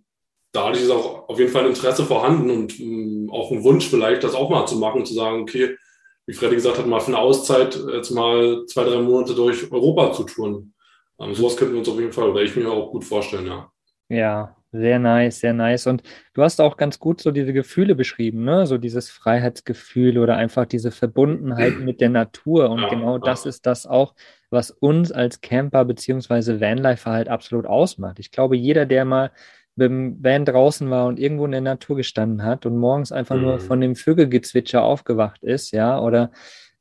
dadurch 0.54 0.82
ist 0.82 0.92
auch 0.92 1.28
auf 1.28 1.40
jeden 1.40 1.52
Fall 1.52 1.66
Interesse 1.66 2.06
vorhanden 2.06 2.50
und 2.50 2.80
mh, 2.80 2.86
ähm, 2.86 3.30
auch 3.32 3.52
ein 3.52 3.64
Wunsch 3.64 3.90
vielleicht, 3.90 4.24
das 4.24 4.36
auch 4.36 4.50
mal 4.50 4.66
zu 4.66 4.78
machen, 4.78 5.06
zu 5.06 5.14
sagen, 5.14 5.42
okay, 5.42 5.76
wie 6.26 6.34
Freddy 6.34 6.56
gesagt 6.56 6.78
hat, 6.78 6.88
mal 6.88 7.02
für 7.02 7.08
eine 7.08 7.20
Auszeit 7.20 7.78
jetzt 7.92 8.12
mal 8.12 8.66
zwei, 8.68 8.86
drei 8.86 9.02
Monate 9.02 9.36
durch 9.36 9.70
Europa 9.72 10.14
zu 10.14 10.24
touren. 10.24 10.74
Ähm, 11.20 11.34
sowas 11.34 11.58
könnten 11.58 11.74
wir 11.74 11.80
uns 11.80 11.90
auf 11.90 12.00
jeden 12.00 12.14
Fall, 12.14 12.30
oder 12.30 12.42
ich 12.42 12.56
mir 12.56 12.72
auch 12.72 12.92
gut 12.92 13.04
vorstellen, 13.04 13.48
ja. 13.48 13.70
Ja, 14.10 14.56
sehr 14.72 15.00
nice, 15.00 15.40
sehr 15.40 15.54
nice. 15.54 15.88
Und 15.88 16.02
du 16.34 16.44
hast 16.44 16.62
auch 16.62 16.78
ganz 16.78 17.00
gut 17.00 17.22
so 17.22 17.32
diese 17.32 17.54
Gefühle 17.54 17.96
beschrieben, 17.96 18.44
ne? 18.44 18.66
So 18.66 18.78
dieses 18.78 19.10
Freiheitsgefühl 19.10 20.18
oder 20.18 20.36
einfach 20.36 20.66
diese 20.66 20.92
Verbundenheit 20.92 21.80
mit 21.80 22.02
der 22.02 22.10
Natur. 22.10 22.70
Und 22.70 22.82
ja, 22.82 22.90
genau 22.90 23.18
das 23.18 23.46
ist 23.46 23.66
das 23.66 23.86
auch, 23.86 24.14
was 24.50 24.72
uns 24.72 25.12
als 25.12 25.42
Camper 25.42 25.86
beziehungsweise 25.86 26.60
Vanlifer 26.60 27.12
halt 27.12 27.28
absolut 27.28 27.66
ausmacht. 27.66 28.20
Ich 28.20 28.32
glaube, 28.32 28.56
jeder, 28.56 28.86
der 28.86 29.06
mal 29.06 29.32
dem 29.76 30.24
Van 30.24 30.46
draußen 30.46 30.90
war 30.90 31.08
und 31.08 31.20
irgendwo 31.20 31.46
in 31.46 31.52
der 31.52 31.62
Natur 31.62 31.96
gestanden 31.96 32.44
hat 32.44 32.66
und 32.66 32.78
morgens 32.78 33.12
einfach 33.12 33.36
mhm. 33.36 33.42
nur 33.42 33.60
von 33.60 33.82
dem 33.82 33.96
Vögelgezwitscher 33.96 34.84
aufgewacht 34.84 35.44
ist, 35.44 35.72
ja, 35.72 36.00
oder 36.00 36.32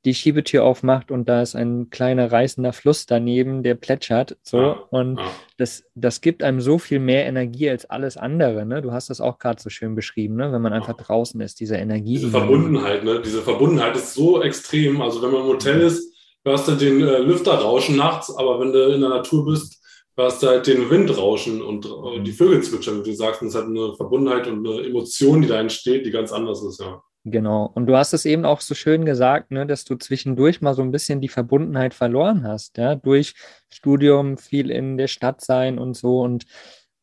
die 0.05 0.15
Schiebetür 0.15 0.65
aufmacht 0.65 1.13
und 1.13 1.29
da 1.29 1.43
ist 1.43 1.55
ein 1.55 1.89
kleiner 1.91 2.31
reißender 2.31 2.73
Fluss 2.73 3.07
daneben, 3.07 3.63
der 3.63 3.77
plätschert, 3.77 4.37
so 4.43 4.61
ja, 4.61 4.73
und 4.91 5.19
ja. 5.19 5.25
das 5.59 5.85
das 5.95 6.21
gibt 6.21 6.43
einem 6.43 6.61
so 6.61 6.79
viel 6.79 6.99
mehr 6.99 7.25
Energie 7.25 7.71
als 7.71 7.89
alles 7.89 8.17
andere, 8.17 8.67
ne? 8.67 8.83
Du 8.83 8.93
hast 8.93 9.11
das 9.11 9.21
auch 9.21 9.39
gerade 9.39 9.63
so 9.63 9.71
schön 9.71 9.95
beschrieben, 9.95 10.35
ne? 10.35 10.53
Wenn 10.53 10.63
man 10.63 10.73
einfach 10.73 10.99
ja. 10.99 11.05
draußen 11.05 11.41
ist, 11.41 11.61
diese 11.61 11.77
Energie. 11.77 12.15
Diese 12.15 12.27
die 12.27 12.33
Verbundenheit, 12.33 13.05
ne? 13.05 13.23
Diese 13.25 13.43
Verbundenheit 13.43 13.95
ist 13.95 14.15
so 14.15 14.43
extrem. 14.43 15.01
Also 15.01 15.23
wenn 15.23 15.31
man 15.31 15.43
im 15.43 15.47
Hotel 15.47 15.77
mhm. 15.77 15.87
ist, 15.87 16.13
hörst 16.45 16.67
du 16.67 16.73
den 16.73 17.01
äh, 17.01 17.19
Lüfter 17.19 17.55
rauschen 17.55 17.97
nachts, 17.97 18.35
aber 18.37 18.59
wenn 18.59 18.73
du 18.73 18.93
in 18.93 19.01
der 19.01 19.11
Natur 19.11 19.45
bist, 19.47 19.82
du 20.17 20.49
halt 20.49 20.67
den 20.67 20.91
Wind 20.91 21.17
rauschen 21.17 21.63
und 21.63 21.87
äh, 21.87 22.21
die 22.23 22.33
Vögel 22.33 22.63
zwitschern, 22.63 23.01
wie 23.01 23.11
du 23.11 23.17
sagst. 23.17 23.43
Und 23.43 23.49
es 23.49 23.55
hat 23.55 23.65
eine 23.65 23.95
Verbundenheit 23.95 24.47
und 24.47 24.67
eine 24.67 24.87
Emotion, 24.87 25.43
die 25.43 25.49
da 25.49 25.61
entsteht, 25.61 26.05
die 26.07 26.11
ganz 26.11 26.33
anders 26.33 26.63
ist, 26.63 26.81
ja. 26.81 27.03
Genau. 27.25 27.71
Und 27.75 27.87
du 27.87 27.97
hast 27.97 28.13
es 28.15 28.25
eben 28.25 28.45
auch 28.45 28.61
so 28.61 28.75
schön 28.75 29.05
gesagt, 29.05 29.53
ne, 29.53 29.65
dass 29.65 29.85
du 29.85 29.95
zwischendurch 29.95 30.61
mal 30.61 30.75
so 30.75 30.83
ein 30.83 30.91
bisschen 30.91 31.21
die 31.21 31.29
Verbundenheit 31.29 31.95
verloren 31.95 32.45
hast, 32.45 32.79
ja, 32.79 32.97
durch 32.97 33.35
Studium, 33.73 34.39
viel 34.39 34.71
in 34.71 34.97
der 34.97 35.07
Stadt 35.07 35.41
sein 35.41 35.79
und 35.79 35.97
so. 35.97 36.21
Und 36.21 36.47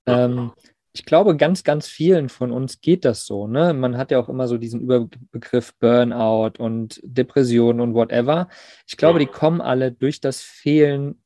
ähm, 0.05 0.51
ich 0.91 1.05
glaube, 1.05 1.37
ganz, 1.37 1.63
ganz 1.63 1.87
vielen 1.87 2.27
von 2.27 2.51
uns 2.51 2.81
geht 2.81 3.05
das 3.05 3.25
so. 3.25 3.47
Ne? 3.47 3.73
Man 3.73 3.97
hat 3.97 4.11
ja 4.11 4.19
auch 4.19 4.27
immer 4.27 4.49
so 4.49 4.57
diesen 4.57 4.81
Überbegriff 4.81 5.73
Burnout 5.79 6.61
und 6.61 6.99
Depression 7.03 7.79
und 7.79 7.93
whatever. 7.93 8.49
Ich 8.87 8.97
glaube, 8.97 9.19
ja. 9.19 9.25
die 9.25 9.31
kommen 9.31 9.61
alle 9.61 9.93
durch 9.93 10.19
das 10.19 10.41
Fehlen 10.41 11.21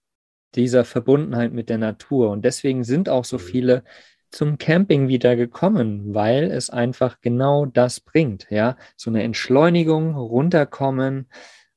dieser 0.55 0.86
Verbundenheit 0.86 1.53
mit 1.53 1.69
der 1.69 1.77
Natur. 1.77 2.29
Und 2.29 2.45
deswegen 2.45 2.83
sind 2.83 3.10
auch 3.10 3.25
so 3.25 3.38
mhm. 3.38 3.41
viele 3.41 3.83
zum 4.31 4.57
Camping 4.57 5.07
wieder 5.07 5.36
gekommen, 5.36 6.13
weil 6.13 6.51
es 6.51 6.69
einfach 6.69 7.22
genau 7.22 7.65
das 7.65 8.00
bringt. 8.00 8.48
Ja, 8.50 8.77
so 8.95 9.12
eine 9.12 9.24
Entschleunigung, 9.24 10.15
runterkommen, 10.15 11.27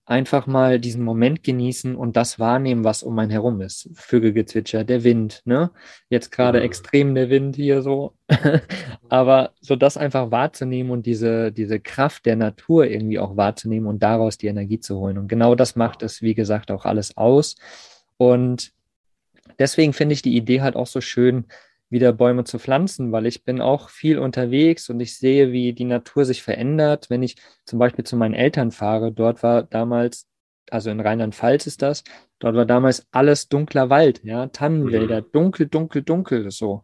einfach 0.07 0.47
mal 0.47 0.79
diesen 0.79 1.05
Moment 1.05 1.43
genießen 1.43 1.97
und 1.97 2.17
das 2.17 2.39
wahrnehmen, 2.39 2.85
was 2.85 3.03
um 3.03 3.19
einen 3.19 3.33
herum 3.33 3.61
ist. 3.61 3.91
Vögelgezwitscher, 3.95 4.85
der 4.85 5.03
Wind, 5.03 5.43
ne? 5.45 5.73
Jetzt 6.09 6.31
gerade 6.31 6.59
ja. 6.59 6.65
Extrem 6.65 7.15
der 7.17 7.29
Wind 7.29 7.57
hier 7.57 7.83
so. 7.83 8.15
Aber 9.09 9.53
so 9.61 9.75
das 9.75 9.97
einfach 9.97 10.31
wahrzunehmen 10.31 10.93
und 10.93 11.07
diese, 11.07 11.51
diese 11.51 11.81
Kraft 11.81 12.25
der 12.25 12.37
Natur 12.37 12.87
irgendwie 12.87 13.19
auch 13.19 13.37
wahrzunehmen 13.37 13.89
und 13.89 14.03
daraus 14.03 14.39
die 14.39 14.47
Energie 14.47 14.79
zu 14.79 14.97
holen. 14.97 15.19
Und 15.19 15.29
genau 15.29 15.57
das 15.57 15.75
macht 15.75 16.03
es, 16.03 16.23
wie 16.23 16.35
gesagt, 16.35 16.71
auch 16.71 16.85
alles 16.85 17.17
aus. 17.17 17.57
Und 18.17 18.73
deswegen 19.59 19.93
finde 19.93 20.15
ich 20.15 20.23
die 20.23 20.37
Idee 20.37 20.63
halt 20.63 20.77
auch 20.77 20.87
so 20.87 21.01
schön, 21.01 21.47
wieder 21.89 22.13
Bäume 22.13 22.45
zu 22.45 22.59
pflanzen, 22.59 23.13
weil 23.13 23.27
ich 23.27 23.45
bin 23.45 23.61
auch 23.61 23.91
viel 23.91 24.19
unterwegs 24.19 24.91
und 24.91 24.99
ich 25.01 25.17
sehe, 25.17 25.53
wie 25.53 25.73
die 25.73 25.85
Natur 25.85 26.25
sich 26.25 26.43
verändert. 26.43 27.11
Wenn 27.11 27.23
ich 27.23 27.37
zum 27.65 27.79
Beispiel 27.79 28.05
zu 28.05 28.17
meinen 28.17 28.35
Eltern 28.35 28.73
fahre, 28.73 29.13
dort 29.13 29.43
war 29.43 29.63
damals, 29.63 30.27
also 30.71 30.91
in 30.91 31.01
Rheinland-Pfalz 31.01 31.67
ist 31.67 31.83
das, 31.83 32.03
dort 32.41 32.57
war 32.57 32.67
damals 32.67 33.07
alles 33.13 33.49
dunkler 33.49 33.89
Wald, 33.89 34.23
ja, 34.25 34.49
Tannenwälder, 34.49 35.23
mhm. 35.23 35.27
dunkel, 35.33 35.67
dunkel, 35.69 36.03
dunkel, 36.03 36.51
so. 36.51 36.83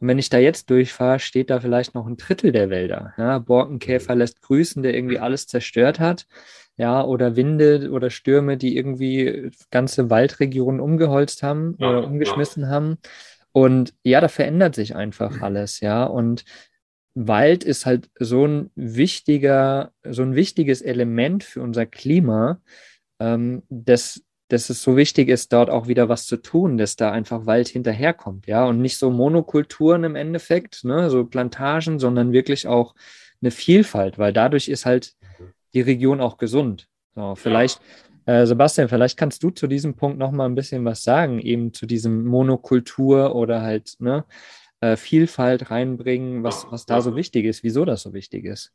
Und 0.00 0.06
wenn 0.06 0.18
ich 0.18 0.28
da 0.30 0.38
jetzt 0.38 0.70
durchfahre, 0.70 1.18
steht 1.18 1.50
da 1.50 1.58
vielleicht 1.58 1.96
noch 1.96 2.06
ein 2.06 2.16
Drittel 2.16 2.52
der 2.52 2.70
Wälder. 2.70 3.14
Ja, 3.18 3.40
Borkenkäfer 3.40 4.14
mhm. 4.14 4.20
lässt 4.20 4.40
grüßen, 4.42 4.84
der 4.84 4.94
irgendwie 4.94 5.18
alles 5.18 5.48
zerstört 5.48 5.98
hat. 5.98 6.26
Ja, 6.78 7.04
oder 7.04 7.36
Winde 7.36 7.90
oder 7.90 8.08
Stürme, 8.08 8.56
die 8.56 8.76
irgendwie 8.76 9.50
ganze 9.70 10.10
Waldregionen 10.10 10.80
umgeholzt 10.80 11.42
haben 11.42 11.76
ja, 11.78 11.90
oder 11.90 12.06
umgeschmissen 12.06 12.62
ja. 12.62 12.68
haben. 12.70 12.98
Und 13.52 13.94
ja, 14.04 14.20
da 14.20 14.28
verändert 14.28 14.76
sich 14.76 14.94
einfach 14.94 15.42
alles, 15.42 15.80
ja. 15.80 16.04
Und 16.04 16.44
Wald 17.14 17.64
ist 17.64 17.86
halt 17.86 18.08
so 18.18 18.46
ein 18.46 18.70
wichtiger, 18.76 19.92
so 20.08 20.22
ein 20.22 20.36
wichtiges 20.36 20.82
Element 20.82 21.42
für 21.42 21.62
unser 21.62 21.84
Klima, 21.84 22.60
ähm, 23.18 23.64
dass, 23.68 24.22
dass 24.48 24.70
es 24.70 24.82
so 24.82 24.96
wichtig 24.96 25.28
ist, 25.28 25.52
dort 25.52 25.70
auch 25.70 25.88
wieder 25.88 26.08
was 26.08 26.26
zu 26.26 26.36
tun, 26.36 26.78
dass 26.78 26.94
da 26.94 27.10
einfach 27.10 27.46
Wald 27.46 27.68
hinterherkommt, 27.68 28.46
ja. 28.46 28.64
Und 28.66 28.80
nicht 28.80 28.98
so 28.98 29.10
Monokulturen 29.10 30.04
im 30.04 30.14
Endeffekt, 30.14 30.84
ne, 30.84 31.10
so 31.10 31.24
Plantagen, 31.24 31.98
sondern 31.98 32.32
wirklich 32.32 32.68
auch 32.68 32.94
eine 33.40 33.50
Vielfalt, 33.50 34.18
weil 34.18 34.32
dadurch 34.32 34.68
ist 34.68 34.86
halt 34.86 35.14
die 35.78 35.90
Region 35.90 36.20
auch 36.20 36.36
gesund. 36.36 36.88
So, 37.14 37.34
vielleicht 37.36 37.80
ja. 38.26 38.42
Äh, 38.42 38.46
Sebastian, 38.46 38.88
vielleicht 38.88 39.16
kannst 39.16 39.42
du 39.42 39.50
zu 39.50 39.66
diesem 39.66 39.94
Punkt 39.94 40.18
noch 40.18 40.32
mal 40.32 40.44
ein 40.44 40.54
bisschen 40.54 40.84
was 40.84 41.02
sagen, 41.02 41.38
eben 41.38 41.72
zu 41.72 41.86
diesem 41.86 42.26
Monokultur 42.26 43.34
oder 43.34 43.62
halt 43.62 43.94
ne, 44.00 44.26
äh, 44.80 44.96
Vielfalt 44.96 45.70
reinbringen, 45.70 46.42
was, 46.42 46.66
was 46.70 46.84
da 46.84 47.00
so 47.00 47.16
wichtig 47.16 47.46
ist, 47.46 47.62
wieso 47.62 47.86
das 47.86 48.02
so 48.02 48.12
wichtig 48.12 48.44
ist. 48.44 48.72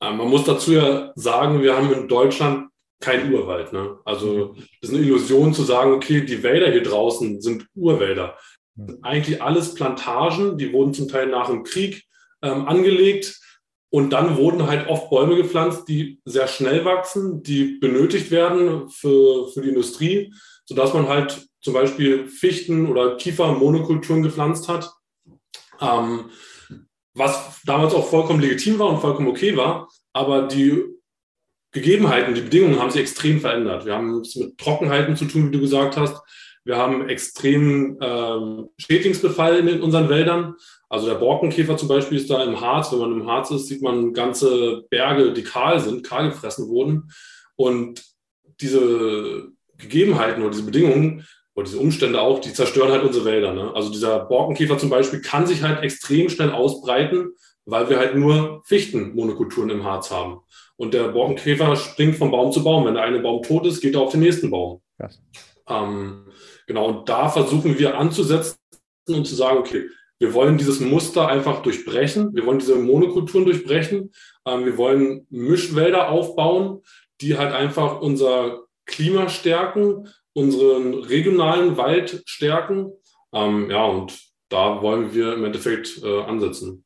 Man 0.00 0.28
muss 0.28 0.44
dazu 0.44 0.72
ja 0.72 1.12
sagen, 1.14 1.62
wir 1.62 1.76
haben 1.76 1.92
in 1.92 2.08
Deutschland 2.08 2.70
kein 2.98 3.32
Urwald. 3.32 3.72
Ne? 3.72 3.98
Also 4.04 4.54
mhm. 4.54 4.66
das 4.80 4.90
ist 4.90 4.96
eine 4.96 5.04
Illusion 5.04 5.52
zu 5.52 5.64
sagen, 5.64 5.92
okay, 5.92 6.24
die 6.24 6.42
Wälder 6.42 6.72
hier 6.72 6.82
draußen 6.82 7.42
sind 7.42 7.66
Urwälder. 7.74 8.38
Mhm. 8.74 8.98
Eigentlich 9.02 9.42
alles 9.42 9.74
Plantagen, 9.74 10.56
die 10.56 10.72
wurden 10.72 10.94
zum 10.94 11.08
Teil 11.08 11.26
nach 11.26 11.50
dem 11.50 11.62
Krieg 11.62 12.04
ähm, 12.42 12.66
angelegt 12.66 13.41
und 13.92 14.10
dann 14.10 14.38
wurden 14.38 14.66
halt 14.66 14.88
oft 14.88 15.10
Bäume 15.10 15.36
gepflanzt, 15.36 15.86
die 15.86 16.18
sehr 16.24 16.48
schnell 16.48 16.86
wachsen, 16.86 17.42
die 17.42 17.78
benötigt 17.78 18.30
werden 18.30 18.88
für, 18.88 19.48
für 19.48 19.60
die 19.60 19.68
Industrie, 19.68 20.32
sodass 20.64 20.94
man 20.94 21.08
halt 21.08 21.46
zum 21.60 21.74
Beispiel 21.74 22.26
Fichten 22.26 22.88
oder 22.88 23.18
Kiefer-Monokulturen 23.18 24.22
gepflanzt 24.22 24.70
hat, 24.70 24.90
ähm, 25.82 26.30
was 27.12 27.60
damals 27.66 27.92
auch 27.92 28.08
vollkommen 28.08 28.40
legitim 28.40 28.78
war 28.78 28.88
und 28.88 29.00
vollkommen 29.00 29.28
okay 29.28 29.58
war. 29.58 29.90
Aber 30.14 30.48
die 30.48 30.84
Gegebenheiten, 31.72 32.34
die 32.34 32.40
Bedingungen 32.40 32.80
haben 32.80 32.90
sich 32.90 33.02
extrem 33.02 33.40
verändert. 33.40 33.84
Wir 33.84 33.94
haben 33.94 34.22
es 34.22 34.34
mit 34.36 34.56
Trockenheiten 34.56 35.16
zu 35.16 35.26
tun, 35.26 35.48
wie 35.48 35.52
du 35.52 35.60
gesagt 35.60 35.98
hast. 35.98 36.16
Wir 36.64 36.78
haben 36.78 37.10
extremen 37.10 37.98
ähm, 38.00 38.70
Schädlingsbefall 38.78 39.58
in, 39.58 39.68
in 39.68 39.82
unseren 39.82 40.08
Wäldern. 40.08 40.54
Also 40.92 41.06
der 41.06 41.14
Borkenkäfer 41.14 41.78
zum 41.78 41.88
Beispiel 41.88 42.18
ist 42.18 42.28
da 42.28 42.44
im 42.44 42.60
Harz. 42.60 42.92
Wenn 42.92 42.98
man 42.98 43.12
im 43.12 43.26
Harz 43.26 43.50
ist, 43.50 43.66
sieht 43.66 43.80
man 43.80 44.12
ganze 44.12 44.84
Berge, 44.90 45.32
die 45.32 45.42
kahl 45.42 45.80
sind, 45.80 46.04
kahl 46.04 46.28
gefressen 46.28 46.68
wurden. 46.68 47.10
Und 47.56 48.04
diese 48.60 49.48
Gegebenheiten 49.78 50.42
oder 50.42 50.50
diese 50.50 50.66
Bedingungen 50.66 51.26
oder 51.54 51.64
diese 51.64 51.78
Umstände 51.78 52.20
auch, 52.20 52.40
die 52.40 52.52
zerstören 52.52 52.92
halt 52.92 53.04
unsere 53.04 53.24
Wälder. 53.24 53.54
Ne? 53.54 53.72
Also 53.74 53.90
dieser 53.90 54.26
Borkenkäfer 54.26 54.76
zum 54.76 54.90
Beispiel 54.90 55.22
kann 55.22 55.46
sich 55.46 55.62
halt 55.62 55.82
extrem 55.82 56.28
schnell 56.28 56.50
ausbreiten, 56.50 57.36
weil 57.64 57.88
wir 57.88 57.98
halt 57.98 58.14
nur 58.14 58.60
Fichtenmonokulturen 58.66 59.70
im 59.70 59.84
Harz 59.84 60.10
haben. 60.10 60.40
Und 60.76 60.92
der 60.92 61.08
Borkenkäfer 61.08 61.74
springt 61.76 62.16
von 62.16 62.30
Baum 62.30 62.52
zu 62.52 62.62
Baum. 62.62 62.84
Wenn 62.84 62.94
der 62.94 63.04
eine 63.04 63.20
Baum 63.20 63.42
tot 63.42 63.64
ist, 63.64 63.80
geht 63.80 63.94
er 63.94 64.02
auf 64.02 64.12
den 64.12 64.20
nächsten 64.20 64.50
Baum. 64.50 64.82
Ähm, 65.66 66.26
Genau, 66.66 66.86
und 66.86 67.08
da 67.08 67.28
versuchen 67.28 67.78
wir 67.78 67.98
anzusetzen 67.98 68.56
und 69.08 69.26
zu 69.26 69.34
sagen, 69.34 69.58
okay, 69.58 69.88
wir 70.22 70.34
wollen 70.34 70.56
dieses 70.56 70.78
Muster 70.78 71.26
einfach 71.26 71.62
durchbrechen, 71.62 72.32
wir 72.32 72.46
wollen 72.46 72.60
diese 72.60 72.76
Monokulturen 72.76 73.44
durchbrechen, 73.44 74.12
ähm, 74.46 74.64
wir 74.64 74.76
wollen 74.76 75.26
Mischwälder 75.30 76.10
aufbauen, 76.10 76.80
die 77.20 77.36
halt 77.36 77.52
einfach 77.52 78.00
unser 78.00 78.60
Klima 78.86 79.28
stärken, 79.28 80.06
unseren 80.32 80.94
regionalen 80.94 81.76
Wald 81.76 82.22
stärken. 82.24 82.92
Ähm, 83.32 83.68
ja, 83.68 83.84
und 83.84 84.16
da 84.48 84.80
wollen 84.80 85.12
wir 85.12 85.34
im 85.34 85.44
Endeffekt 85.44 86.00
äh, 86.04 86.22
ansetzen. 86.22 86.84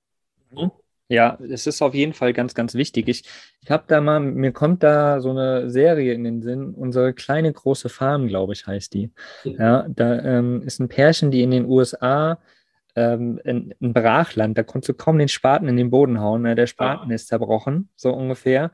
Mhm. 0.50 0.70
Ja, 1.08 1.38
es 1.46 1.66
ist 1.66 1.82
auf 1.82 1.94
jeden 1.94 2.14
Fall 2.14 2.32
ganz, 2.32 2.54
ganz 2.54 2.74
wichtig. 2.74 3.06
Ich, 3.06 3.24
ich 3.62 3.70
habe 3.70 3.84
da 3.86 4.00
mal, 4.00 4.18
mir 4.18 4.52
kommt 4.52 4.82
da 4.82 5.20
so 5.20 5.28
eine 5.28 5.70
Serie 5.70 6.14
in 6.14 6.24
den 6.24 6.40
Sinn, 6.40 6.72
unsere 6.74 7.12
kleine 7.12 7.52
große 7.52 7.90
Farm, 7.90 8.28
glaube 8.28 8.54
ich, 8.54 8.66
heißt 8.66 8.94
die. 8.94 9.10
Mhm. 9.44 9.56
Ja, 9.58 9.86
da 9.90 10.20
ähm, 10.22 10.62
ist 10.62 10.80
ein 10.80 10.88
Pärchen, 10.88 11.30
die 11.30 11.42
in 11.42 11.50
den 11.50 11.66
USA 11.66 12.38
ähm, 12.96 13.40
in, 13.44 13.74
in 13.80 13.92
Brachland, 13.92 14.58
da 14.58 14.62
konntest 14.62 14.88
du 14.88 14.94
kaum 14.94 15.18
den 15.18 15.28
Spaten 15.28 15.68
in 15.68 15.76
den 15.76 15.90
Boden 15.90 16.20
hauen. 16.20 16.42
Ne? 16.42 16.54
Der 16.54 16.66
Spaten 16.66 17.12
ah. 17.12 17.14
ist 17.14 17.28
zerbrochen, 17.28 17.90
so 17.94 18.12
ungefähr. 18.12 18.72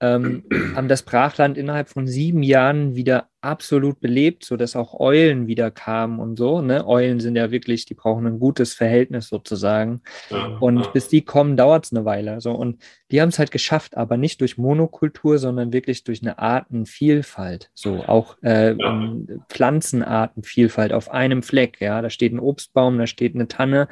Ähm, 0.00 0.44
haben 0.76 0.88
das 0.88 1.02
Brachland 1.02 1.58
innerhalb 1.58 1.88
von 1.88 2.06
sieben 2.06 2.42
Jahren 2.42 2.94
wieder 2.94 3.28
absolut 3.40 4.00
belebt, 4.00 4.44
sodass 4.44 4.74
auch 4.74 4.98
Eulen 4.98 5.46
wieder 5.46 5.70
kamen 5.70 6.18
und 6.18 6.36
so. 6.36 6.60
Ne? 6.60 6.86
Eulen 6.86 7.20
sind 7.20 7.36
ja 7.36 7.50
wirklich, 7.50 7.84
die 7.84 7.94
brauchen 7.94 8.26
ein 8.26 8.40
gutes 8.40 8.74
Verhältnis 8.74 9.28
sozusagen. 9.28 10.02
Ja, 10.30 10.56
und 10.58 10.80
ja. 10.80 10.88
bis 10.88 11.08
die 11.08 11.22
kommen, 11.22 11.56
dauert 11.56 11.84
es 11.84 11.92
eine 11.92 12.04
Weile. 12.04 12.40
So. 12.40 12.52
Und 12.52 12.82
die 13.10 13.20
haben 13.20 13.28
es 13.28 13.38
halt 13.38 13.52
geschafft, 13.52 13.96
aber 13.96 14.16
nicht 14.16 14.40
durch 14.40 14.58
Monokultur, 14.58 15.38
sondern 15.38 15.72
wirklich 15.72 16.02
durch 16.04 16.22
eine 16.22 16.38
Artenvielfalt. 16.38 17.70
So 17.74 18.04
auch 18.06 18.36
äh, 18.42 18.74
ja. 18.74 19.12
Pflanzenartenvielfalt 19.48 20.92
auf 20.92 21.10
einem 21.10 21.42
Fleck. 21.42 21.80
Ja, 21.80 22.02
da 22.02 22.10
steht 22.10 22.32
ein 22.32 22.40
Obstbaum, 22.40 22.98
da 22.98 23.06
steht 23.06 23.34
eine 23.34 23.46
Tanne, 23.46 23.88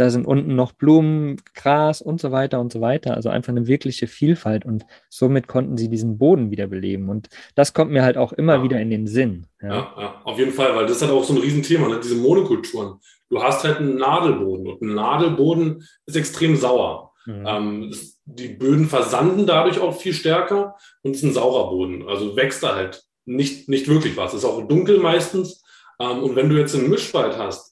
da 0.00 0.08
sind 0.08 0.26
unten 0.26 0.54
noch 0.54 0.72
Blumen, 0.72 1.36
Gras 1.54 2.00
und 2.00 2.22
so 2.22 2.32
weiter 2.32 2.58
und 2.58 2.72
so 2.72 2.80
weiter. 2.80 3.14
Also 3.16 3.28
einfach 3.28 3.50
eine 3.50 3.66
wirkliche 3.66 4.06
Vielfalt. 4.06 4.64
Und 4.64 4.86
somit 5.10 5.46
konnten 5.46 5.76
sie 5.76 5.90
diesen 5.90 6.16
Boden 6.16 6.50
wiederbeleben. 6.50 7.10
Und 7.10 7.28
das 7.54 7.74
kommt 7.74 7.90
mir 7.90 8.02
halt 8.02 8.16
auch 8.16 8.32
immer 8.32 8.62
wieder 8.62 8.80
in 8.80 8.88
den 8.88 9.06
Sinn. 9.06 9.46
Ja. 9.60 9.68
ja. 9.68 9.94
Ja, 9.98 10.20
auf 10.24 10.38
jeden 10.38 10.52
Fall, 10.52 10.74
weil 10.74 10.86
das 10.86 10.96
ist 10.96 11.02
halt 11.02 11.12
auch 11.12 11.22
so 11.22 11.34
ein 11.34 11.38
Riesenthema, 11.38 11.86
ne? 11.86 12.00
diese 12.02 12.14
Monokulturen. 12.14 12.94
Du 13.28 13.42
hast 13.42 13.62
halt 13.62 13.76
einen 13.76 13.98
Nadelboden 13.98 14.68
und 14.68 14.80
ein 14.80 14.94
Nadelboden 14.94 15.86
ist 16.06 16.16
extrem 16.16 16.56
sauer. 16.56 17.12
Mhm. 17.26 17.44
Ähm, 17.46 17.94
die 18.24 18.48
Böden 18.48 18.86
versanden 18.86 19.46
dadurch 19.46 19.80
auch 19.80 19.94
viel 19.94 20.14
stärker 20.14 20.76
und 21.02 21.10
es 21.10 21.18
ist 21.18 21.24
ein 21.24 21.34
saurer 21.34 21.68
Boden. 21.68 22.08
Also 22.08 22.36
wächst 22.36 22.62
da 22.62 22.74
halt 22.74 23.04
nicht, 23.26 23.68
nicht 23.68 23.86
wirklich 23.86 24.16
was. 24.16 24.32
Es 24.32 24.44
ist 24.44 24.48
auch 24.48 24.66
dunkel 24.66 24.98
meistens. 24.98 25.62
Ähm, 26.00 26.22
und 26.22 26.36
wenn 26.36 26.48
du 26.48 26.56
jetzt 26.56 26.74
einen 26.74 26.88
Mischwald 26.88 27.36
hast, 27.36 27.69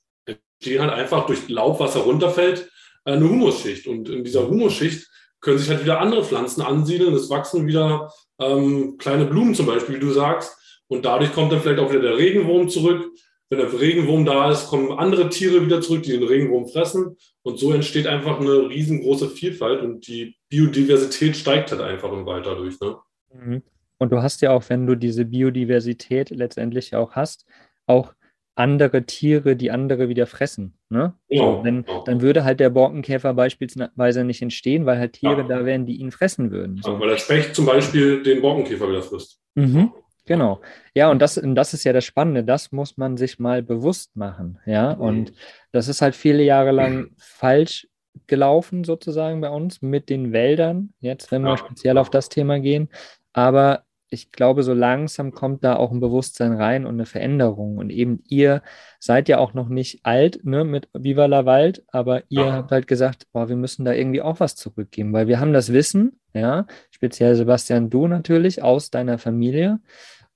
entsteht 0.58 0.80
halt 0.80 0.92
einfach 0.92 1.26
durch 1.26 1.48
Laub, 1.48 1.80
was 1.80 1.94
herunterfällt, 1.94 2.70
äh, 3.04 3.12
eine 3.12 3.28
Humusschicht. 3.28 3.86
Und 3.86 4.08
in 4.08 4.24
dieser 4.24 4.48
Humusschicht 4.48 5.08
können 5.40 5.58
sich 5.58 5.68
halt 5.68 5.82
wieder 5.82 6.00
andere 6.00 6.24
Pflanzen 6.24 6.62
ansiedeln. 6.62 7.14
Es 7.14 7.30
wachsen 7.30 7.66
wieder 7.66 8.12
ähm, 8.40 8.96
kleine 8.98 9.24
Blumen 9.24 9.54
zum 9.54 9.66
Beispiel, 9.66 9.96
wie 9.96 10.00
du 10.00 10.10
sagst. 10.10 10.56
Und 10.88 11.04
dadurch 11.04 11.32
kommt 11.32 11.52
dann 11.52 11.60
vielleicht 11.60 11.80
auch 11.80 11.90
wieder 11.90 12.02
der 12.02 12.16
Regenwurm 12.16 12.68
zurück. 12.68 13.10
Wenn 13.50 13.60
der 13.60 13.80
Regenwurm 13.80 14.26
da 14.26 14.50
ist, 14.50 14.68
kommen 14.68 14.92
andere 14.92 15.30
Tiere 15.30 15.64
wieder 15.64 15.80
zurück, 15.80 16.02
die 16.02 16.12
den 16.12 16.24
Regenwurm 16.24 16.66
fressen. 16.66 17.16
Und 17.42 17.58
so 17.58 17.72
entsteht 17.72 18.06
einfach 18.06 18.40
eine 18.40 18.68
riesengroße 18.68 19.30
Vielfalt 19.30 19.80
und 19.80 20.06
die 20.06 20.36
Biodiversität 20.50 21.34
steigt 21.34 21.70
halt 21.70 21.80
einfach 21.80 22.12
im 22.12 22.26
Wald 22.26 22.44
dadurch. 22.44 22.78
Ne? 22.80 22.96
Mhm. 23.32 23.62
Und 23.98 24.12
du 24.12 24.22
hast 24.22 24.42
ja 24.42 24.52
auch, 24.52 24.64
wenn 24.68 24.86
du 24.86 24.96
diese 24.96 25.24
Biodiversität 25.24 26.30
letztendlich 26.30 26.94
auch 26.94 27.12
hast, 27.12 27.46
auch 27.86 28.14
andere 28.58 29.04
Tiere, 29.04 29.54
die 29.54 29.70
andere 29.70 30.08
wieder 30.08 30.26
fressen. 30.26 30.74
Ne? 30.88 31.14
Ja, 31.28 31.42
so, 31.42 31.60
wenn, 31.62 31.84
ja. 31.86 32.02
Dann 32.04 32.20
würde 32.20 32.44
halt 32.44 32.58
der 32.58 32.70
Borkenkäfer 32.70 33.32
beispielsweise 33.34 34.24
nicht 34.24 34.42
entstehen, 34.42 34.84
weil 34.84 34.98
halt 34.98 35.12
Tiere 35.12 35.42
ja. 35.42 35.46
da 35.46 35.64
wären, 35.64 35.86
die 35.86 35.96
ihn 35.96 36.10
fressen 36.10 36.50
würden. 36.50 36.80
So. 36.82 36.98
weil 36.98 37.08
der 37.08 37.18
Specht 37.18 37.54
zum 37.54 37.66
Beispiel 37.66 38.22
den 38.22 38.42
Borkenkäfer 38.42 38.88
wieder 38.88 39.02
frisst. 39.02 39.40
Mhm. 39.54 39.92
Genau. 40.26 40.60
Ja, 40.94 41.10
und 41.10 41.22
das, 41.22 41.38
und 41.38 41.54
das 41.54 41.72
ist 41.72 41.84
ja 41.84 41.92
das 41.92 42.04
Spannende, 42.04 42.44
das 42.44 42.72
muss 42.72 42.96
man 42.96 43.16
sich 43.16 43.38
mal 43.38 43.62
bewusst 43.62 44.16
machen. 44.16 44.58
Ja, 44.66 44.96
mhm. 44.96 45.00
und 45.00 45.32
das 45.70 45.86
ist 45.88 46.02
halt 46.02 46.16
viele 46.16 46.42
Jahre 46.42 46.72
lang 46.72 47.12
falsch 47.16 47.88
gelaufen, 48.26 48.82
sozusagen 48.82 49.40
bei 49.40 49.50
uns 49.50 49.80
mit 49.82 50.10
den 50.10 50.32
Wäldern, 50.32 50.92
jetzt, 51.00 51.30
wenn 51.30 51.42
wir 51.42 51.50
ja. 51.50 51.56
speziell 51.56 51.96
auf 51.96 52.10
das 52.10 52.28
Thema 52.28 52.58
gehen. 52.58 52.88
Aber 53.32 53.84
ich 54.10 54.32
glaube, 54.32 54.62
so 54.62 54.72
langsam 54.72 55.32
kommt 55.32 55.64
da 55.64 55.76
auch 55.76 55.92
ein 55.92 56.00
Bewusstsein 56.00 56.52
rein 56.52 56.86
und 56.86 56.94
eine 56.94 57.06
Veränderung. 57.06 57.76
Und 57.76 57.90
eben 57.90 58.22
ihr 58.28 58.62
seid 58.98 59.28
ja 59.28 59.38
auch 59.38 59.54
noch 59.54 59.68
nicht 59.68 60.00
alt 60.04 60.44
ne, 60.44 60.64
mit 60.64 60.88
Viva 60.94 61.26
la 61.26 61.44
Wald, 61.44 61.84
aber 61.88 62.22
ihr 62.28 62.46
ja. 62.46 62.52
habt 62.52 62.70
halt 62.70 62.86
gesagt, 62.86 63.26
boah, 63.32 63.48
wir 63.48 63.56
müssen 63.56 63.84
da 63.84 63.92
irgendwie 63.92 64.22
auch 64.22 64.40
was 64.40 64.56
zurückgeben, 64.56 65.12
weil 65.12 65.28
wir 65.28 65.40
haben 65.40 65.52
das 65.52 65.72
Wissen, 65.72 66.20
ja, 66.32 66.66
speziell 66.90 67.34
Sebastian, 67.34 67.90
du 67.90 68.06
natürlich 68.06 68.62
aus 68.62 68.90
deiner 68.90 69.18
Familie. 69.18 69.80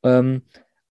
Ähm, 0.02 0.42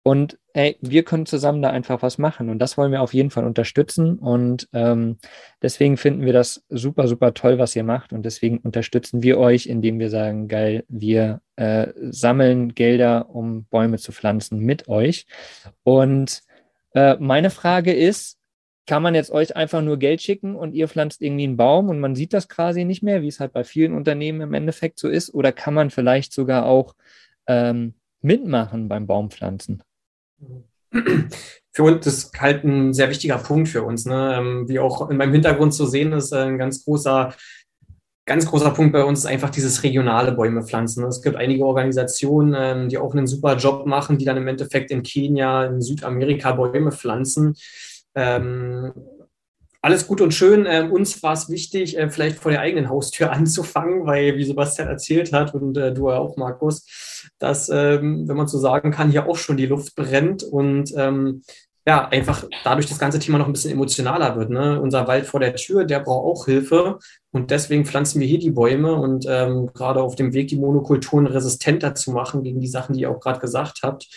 Und 0.03 0.39
ey, 0.53 0.77
wir 0.81 1.03
können 1.03 1.25
zusammen 1.27 1.62
da 1.62 1.70
einfach 1.70 2.01
was 2.01 2.17
machen. 2.17 2.50
Und 2.50 2.60
das 2.60 2.77
wollen 2.77 2.91
wir 2.91 3.01
auf 3.01 3.13
jeden 3.13 3.29
Fall 3.29 3.46
unterstützen. 3.46 4.17
Und 4.17 4.67
ähm, 4.74 5.17
deswegen 5.62 5.98
finden 5.98 6.25
wir 6.25 6.34
das 6.34 6.63
super, 6.70 7.08
super 7.08 7.34
toll, 7.34 7.60
was 7.60 7.75
ihr 7.75 7.84
macht. 7.84 8.12
Und 8.12 8.24
deswegen 8.24 8.58
unterstützen 8.58 9.22
wir 9.22 9.38
euch, 9.38 9.67
indem 9.67 10.00
wir 10.00 10.10
sagen, 10.10 10.48
geil, 10.48 10.84
wir 10.88 11.41
äh, 11.55 11.88
sammeln 11.96 12.74
Gelder, 12.74 13.29
um 13.29 13.65
Bäume 13.65 14.00
zu 14.00 14.12
pflanzen 14.12 14.60
mit 14.60 14.88
euch. 14.88 15.27
Und 15.84 16.41
äh, 16.93 17.15
meine 17.20 17.51
Frage 17.51 17.93
ist, 17.93 18.38
kann 18.88 19.03
man 19.03 19.15
jetzt 19.15 19.31
euch 19.31 19.55
einfach 19.55 19.81
nur 19.81 19.98
Geld 20.00 20.22
schicken 20.22 20.55
und 20.55 20.74
ihr 20.74 20.88
pflanzt 20.88 21.22
irgendwie 21.22 21.43
einen 21.43 21.58
Baum 21.58 21.89
und 21.89 22.00
man 22.00 22.15
sieht 22.15 22.34
das 22.34 22.50
quasi 22.50 22.84
nicht 22.84 23.03
mehr, 23.03 23.22
wie 23.22 23.27
es 23.27 23.39
halt 23.39 23.53
bei 23.53 23.63
vielen 23.63 23.93
Unternehmen 23.93 24.41
im 24.41 24.53
Endeffekt 24.53 25.00
so 25.00 25.08
ist? 25.08 25.34
Oder 25.34 25.51
kann 25.51 25.74
man 25.74 25.91
vielleicht 25.91 26.34
sogar 26.34 26.65
auch 26.65 26.96
ähm, 27.48 27.93
mitmachen 28.22 28.89
beim 28.89 29.08
Baumpflanzen? 29.08 29.84
Für 31.74 31.83
uns 31.83 32.05
ist 32.05 32.39
halt 32.39 32.65
ein 32.65 32.93
sehr 32.93 33.10
wichtiger 33.10 33.38
Punkt 33.38 33.69
für 33.69 33.83
uns. 33.83 34.05
Ne? 34.05 34.36
Ähm, 34.38 34.67
wie 34.67 34.79
auch 34.79 35.10
in 35.10 35.17
meinem 35.17 35.31
Hintergrund 35.31 35.74
zu 35.74 35.86
sehen 35.86 36.12
ist, 36.12 36.33
ein 36.33 36.57
ganz 36.57 36.83
großer, 36.83 37.33
ganz 38.25 38.45
großer 38.45 38.71
Punkt 38.71 38.91
bei 38.91 39.03
uns 39.03 39.19
ist 39.19 39.25
einfach 39.25 39.50
dieses 39.50 39.81
regionale 39.83 40.33
Bäume 40.33 40.63
pflanzen. 40.63 41.05
Es 41.05 41.21
gibt 41.21 41.38
einige 41.38 41.65
Organisationen, 41.65 42.53
ähm, 42.57 42.89
die 42.89 42.98
auch 42.98 43.13
einen 43.13 43.27
super 43.27 43.55
Job 43.55 43.86
machen, 43.86 44.17
die 44.17 44.25
dann 44.25 44.38
im 44.38 44.48
Endeffekt 44.48 44.91
in 44.91 45.01
Kenia, 45.01 45.65
in 45.65 45.81
Südamerika 45.81 46.51
Bäume 46.51 46.91
pflanzen. 46.91 47.55
Ähm, 49.81 49.91
alles 49.91 50.07
gut 50.07 50.21
und 50.21 50.33
schön. 50.33 50.65
Äh, 50.65 50.88
uns 50.89 51.21
war 51.23 51.33
es 51.33 51.50
wichtig, 51.50 51.97
äh, 51.97 52.09
vielleicht 52.09 52.39
vor 52.39 52.51
der 52.51 52.61
eigenen 52.61 52.89
Haustür 52.89 53.31
anzufangen, 53.33 54.05
weil, 54.05 54.38
wie 54.38 54.43
Sebastian 54.43 54.88
erzählt 54.88 55.33
hat 55.33 55.53
und 55.53 55.77
äh, 55.77 55.93
du 55.93 56.09
auch, 56.09 56.38
Markus, 56.38 56.85
dass, 57.39 57.69
ähm, 57.69 58.27
wenn 58.27 58.38
man 58.38 58.47
so 58.47 58.59
sagen 58.59 58.91
kann, 58.91 59.11
hier 59.11 59.27
auch 59.27 59.38
schon 59.38 59.57
die 59.57 59.65
Luft 59.65 59.95
brennt 59.95 60.43
und 60.43 60.93
ähm, 60.95 61.43
ja, 61.88 62.07
einfach 62.09 62.45
dadurch 62.63 62.85
das 62.85 63.00
ganze 63.00 63.17
Thema 63.17 63.39
noch 63.39 63.47
ein 63.47 63.53
bisschen 63.53 63.71
emotionaler 63.71 64.38
wird. 64.38 64.51
Ne? 64.51 64.79
Unser 64.79 65.07
Wald 65.07 65.25
vor 65.25 65.39
der 65.39 65.55
Tür, 65.55 65.83
der 65.83 66.00
braucht 66.00 66.25
auch 66.25 66.45
Hilfe 66.45 67.00
und 67.31 67.50
deswegen 67.50 67.85
pflanzen 67.85 68.21
wir 68.21 68.27
hier 68.27 68.38
die 68.38 68.51
Bäume 68.51 68.93
und 68.93 69.25
ähm, 69.27 69.71
gerade 69.73 70.03
auf 70.03 70.15
dem 70.15 70.31
Weg, 70.33 70.50
die 70.50 70.57
Monokulturen 70.57 71.25
resistenter 71.25 71.95
zu 71.95 72.11
machen 72.11 72.43
gegen 72.43 72.59
die 72.59 72.67
Sachen, 72.67 72.93
die 72.93 73.01
ihr 73.01 73.09
auch 73.09 73.19
gerade 73.19 73.39
gesagt 73.39 73.79
habt 73.81 74.07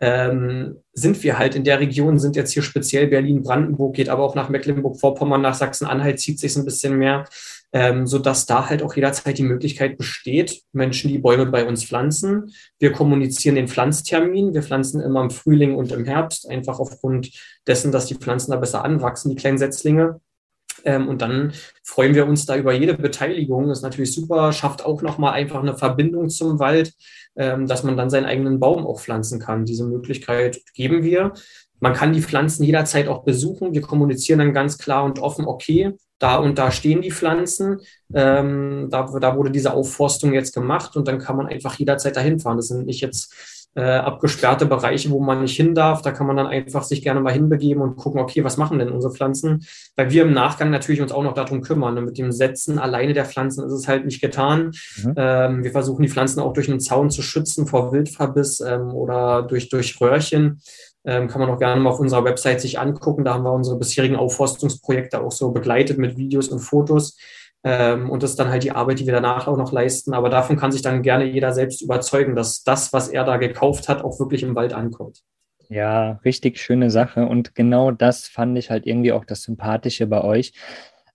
ähm, 0.00 0.76
sind 0.92 1.22
wir 1.22 1.38
halt 1.38 1.54
in 1.54 1.64
der 1.64 1.80
Region, 1.80 2.18
sind 2.18 2.36
jetzt 2.36 2.52
hier 2.52 2.62
speziell 2.62 3.06
Berlin, 3.06 3.42
Brandenburg, 3.42 3.94
geht 3.94 4.08
aber 4.08 4.22
auch 4.22 4.34
nach 4.34 4.48
Mecklenburg-Vorpommern, 4.48 5.40
nach 5.40 5.54
Sachsen-Anhalt 5.54 6.20
zieht 6.20 6.38
sich 6.38 6.56
ein 6.56 6.64
bisschen 6.64 6.98
mehr, 6.98 7.24
ähm, 7.72 8.06
sodass 8.06 8.46
da 8.46 8.68
halt 8.68 8.82
auch 8.82 8.94
jederzeit 8.94 9.38
die 9.38 9.44
Möglichkeit 9.44 9.96
besteht, 9.96 10.62
Menschen, 10.72 11.08
die 11.08 11.18
Bäume 11.18 11.46
bei 11.46 11.66
uns 11.66 11.84
pflanzen. 11.84 12.52
Wir 12.78 12.92
kommunizieren 12.92 13.56
den 13.56 13.68
Pflanztermin. 13.68 14.54
Wir 14.54 14.62
pflanzen 14.62 15.00
immer 15.00 15.22
im 15.22 15.30
Frühling 15.30 15.74
und 15.74 15.90
im 15.92 16.04
Herbst, 16.04 16.48
einfach 16.48 16.78
aufgrund 16.78 17.30
dessen, 17.66 17.90
dass 17.90 18.06
die 18.06 18.14
Pflanzen 18.14 18.52
da 18.52 18.56
besser 18.56 18.84
anwachsen, 18.84 19.30
die 19.30 19.36
kleinen 19.36 19.58
Setzlinge. 19.58 20.20
Ähm, 20.84 21.08
und 21.08 21.22
dann 21.22 21.52
freuen 21.82 22.14
wir 22.14 22.26
uns 22.26 22.46
da 22.46 22.56
über 22.56 22.72
jede 22.72 22.94
Beteiligung. 22.94 23.68
Das 23.68 23.78
ist 23.78 23.82
natürlich 23.82 24.14
super, 24.14 24.52
schafft 24.52 24.84
auch 24.84 25.02
nochmal 25.02 25.32
einfach 25.32 25.60
eine 25.60 25.76
Verbindung 25.76 26.28
zum 26.28 26.58
Wald, 26.58 26.92
ähm, 27.36 27.66
dass 27.66 27.82
man 27.82 27.96
dann 27.96 28.10
seinen 28.10 28.26
eigenen 28.26 28.60
Baum 28.60 28.86
auch 28.86 29.00
pflanzen 29.00 29.40
kann. 29.40 29.64
Diese 29.64 29.86
Möglichkeit 29.86 30.60
geben 30.74 31.02
wir. 31.02 31.32
Man 31.80 31.94
kann 31.94 32.12
die 32.12 32.22
Pflanzen 32.22 32.64
jederzeit 32.64 33.08
auch 33.08 33.24
besuchen. 33.24 33.74
Wir 33.74 33.82
kommunizieren 33.82 34.38
dann 34.38 34.54
ganz 34.54 34.78
klar 34.78 35.04
und 35.04 35.18
offen, 35.18 35.46
okay, 35.46 35.92
da 36.18 36.36
und 36.36 36.58
da 36.58 36.70
stehen 36.70 37.02
die 37.02 37.10
Pflanzen. 37.10 37.80
Ähm, 38.14 38.88
da, 38.90 39.02
da 39.20 39.36
wurde 39.36 39.50
diese 39.50 39.74
Aufforstung 39.74 40.32
jetzt 40.32 40.54
gemacht 40.54 40.96
und 40.96 41.08
dann 41.08 41.18
kann 41.18 41.36
man 41.36 41.46
einfach 41.46 41.74
jederzeit 41.78 42.16
dahin 42.16 42.40
fahren. 42.40 42.56
Das 42.56 42.68
sind 42.68 42.86
nicht 42.86 43.00
jetzt 43.00 43.34
äh, 43.74 43.82
abgesperrte 43.82 44.66
Bereiche, 44.66 45.10
wo 45.10 45.20
man 45.20 45.42
nicht 45.42 45.56
hin 45.56 45.74
darf. 45.74 46.02
Da 46.02 46.12
kann 46.12 46.26
man 46.26 46.36
dann 46.36 46.46
einfach 46.46 46.84
sich 46.84 47.02
gerne 47.02 47.20
mal 47.20 47.32
hinbegeben 47.32 47.82
und 47.82 47.96
gucken, 47.96 48.20
okay, 48.20 48.44
was 48.44 48.56
machen 48.56 48.78
denn 48.78 48.90
unsere 48.90 49.12
Pflanzen? 49.12 49.66
Weil 49.96 50.10
wir 50.10 50.22
im 50.22 50.32
Nachgang 50.32 50.70
natürlich 50.70 51.00
uns 51.00 51.12
auch 51.12 51.22
noch 51.22 51.34
darum 51.34 51.60
kümmern. 51.60 51.98
Und 51.98 52.04
mit 52.04 52.18
dem 52.18 52.32
Setzen 52.32 52.78
alleine 52.78 53.12
der 53.12 53.24
Pflanzen 53.24 53.64
ist 53.64 53.72
es 53.72 53.88
halt 53.88 54.04
nicht 54.04 54.20
getan. 54.20 54.72
Mhm. 55.02 55.14
Ähm, 55.16 55.64
wir 55.64 55.72
versuchen 55.72 56.02
die 56.02 56.08
Pflanzen 56.08 56.40
auch 56.40 56.52
durch 56.52 56.68
einen 56.68 56.80
Zaun 56.80 57.10
zu 57.10 57.22
schützen 57.22 57.66
vor 57.66 57.92
Wildverbiss 57.92 58.60
ähm, 58.60 58.94
oder 58.94 59.42
durch, 59.42 59.68
durch 59.68 60.00
Röhrchen. 60.00 60.60
Ähm, 61.06 61.28
kann 61.28 61.40
man 61.40 61.50
auch 61.50 61.58
gerne 61.58 61.80
mal 61.80 61.90
auf 61.90 62.00
unserer 62.00 62.24
Website 62.24 62.60
sich 62.60 62.78
angucken. 62.78 63.24
Da 63.24 63.34
haben 63.34 63.44
wir 63.44 63.52
unsere 63.52 63.78
bisherigen 63.78 64.16
Aufforstungsprojekte 64.16 65.20
auch 65.20 65.32
so 65.32 65.50
begleitet 65.50 65.98
mit 65.98 66.16
Videos 66.16 66.48
und 66.48 66.60
Fotos. 66.60 67.18
Ähm, 67.64 68.10
und 68.10 68.22
das 68.22 68.30
ist 68.30 68.38
dann 68.38 68.50
halt 68.50 68.62
die 68.62 68.72
Arbeit, 68.72 69.00
die 69.00 69.06
wir 69.06 69.14
danach 69.14 69.48
auch 69.48 69.56
noch 69.56 69.72
leisten. 69.72 70.12
Aber 70.12 70.28
davon 70.28 70.56
kann 70.56 70.70
sich 70.70 70.82
dann 70.82 71.02
gerne 71.02 71.24
jeder 71.24 71.52
selbst 71.52 71.80
überzeugen, 71.80 72.36
dass 72.36 72.62
das, 72.62 72.92
was 72.92 73.08
er 73.08 73.24
da 73.24 73.38
gekauft 73.38 73.88
hat, 73.88 74.04
auch 74.04 74.20
wirklich 74.20 74.42
im 74.42 74.54
Wald 74.54 74.74
ankommt. 74.74 75.22
Ja, 75.70 76.20
richtig 76.24 76.58
schöne 76.58 76.90
Sache. 76.90 77.26
Und 77.26 77.54
genau 77.54 77.90
das 77.90 78.28
fand 78.28 78.58
ich 78.58 78.70
halt 78.70 78.86
irgendwie 78.86 79.12
auch 79.12 79.24
das 79.24 79.42
Sympathische 79.42 80.06
bei 80.06 80.22
euch, 80.22 80.52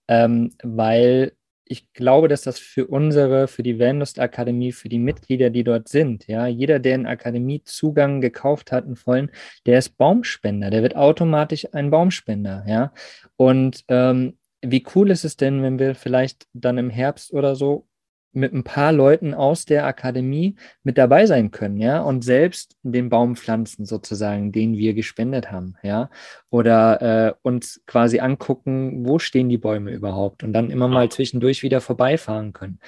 ähm, 0.07 0.55
weil 0.63 1.33
ich 1.65 1.93
glaube, 1.93 2.27
dass 2.27 2.41
das 2.41 2.57
für 2.57 2.87
unsere, 2.87 3.47
für 3.47 3.61
die 3.61 3.77
Vanlust 3.77 4.19
Akademie, 4.19 4.71
für 4.71 4.89
die 4.89 4.97
Mitglieder, 4.97 5.51
die 5.51 5.63
dort 5.63 5.87
sind, 5.87 6.25
ja, 6.27 6.47
jeder, 6.47 6.79
der 6.79 6.95
einen 6.95 7.05
Akademiezugang 7.05 8.21
gekauft 8.21 8.71
hat, 8.71 8.85
einen 8.85 8.95
vollen, 8.95 9.29
der 9.67 9.77
ist 9.77 9.95
Baumspender, 9.95 10.71
der 10.71 10.81
wird 10.81 10.95
automatisch 10.95 11.67
ein 11.71 11.91
Baumspender, 11.91 12.65
ja. 12.67 12.91
Und 13.35 13.83
ähm, 13.87 14.38
wie 14.61 14.85
cool 14.95 15.11
ist 15.11 15.23
es 15.23 15.37
denn, 15.37 15.61
wenn 15.61 15.79
wir 15.79 15.95
vielleicht 15.95 16.47
dann 16.53 16.77
im 16.77 16.89
Herbst 16.89 17.33
oder 17.33 17.55
so 17.55 17.87
mit 18.31 18.53
ein 18.53 18.63
paar 18.63 18.91
Leuten 18.91 19.33
aus 19.33 19.65
der 19.65 19.85
Akademie 19.85 20.55
mit 20.83 20.97
dabei 20.97 21.25
sein 21.25 21.49
können, 21.51 21.77
ja, 21.77 22.01
und 22.01 22.23
selbst 22.23 22.77
den 22.83 23.09
Baum 23.09 23.35
pflanzen 23.35 23.85
sozusagen, 23.85 24.51
den 24.51 24.77
wir 24.77 24.93
gespendet 24.93 25.51
haben, 25.51 25.75
ja, 25.81 26.09
oder 26.49 27.01
äh, 27.01 27.33
uns 27.41 27.81
quasi 27.87 28.19
angucken, 28.19 29.05
wo 29.07 29.17
stehen 29.19 29.49
die 29.49 29.57
Bäume 29.57 29.91
überhaupt? 29.91 30.43
Und 30.43 30.53
dann 30.53 30.69
immer 30.69 30.87
mal 30.87 31.09
zwischendurch 31.09 31.63
wieder 31.63 31.81
vorbeifahren 31.81 32.53
können. 32.53 32.79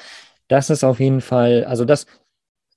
Das 0.47 0.69
ist 0.69 0.84
auf 0.84 0.99
jeden 0.99 1.21
Fall, 1.21 1.63
also 1.65 1.86
das, 1.86 2.05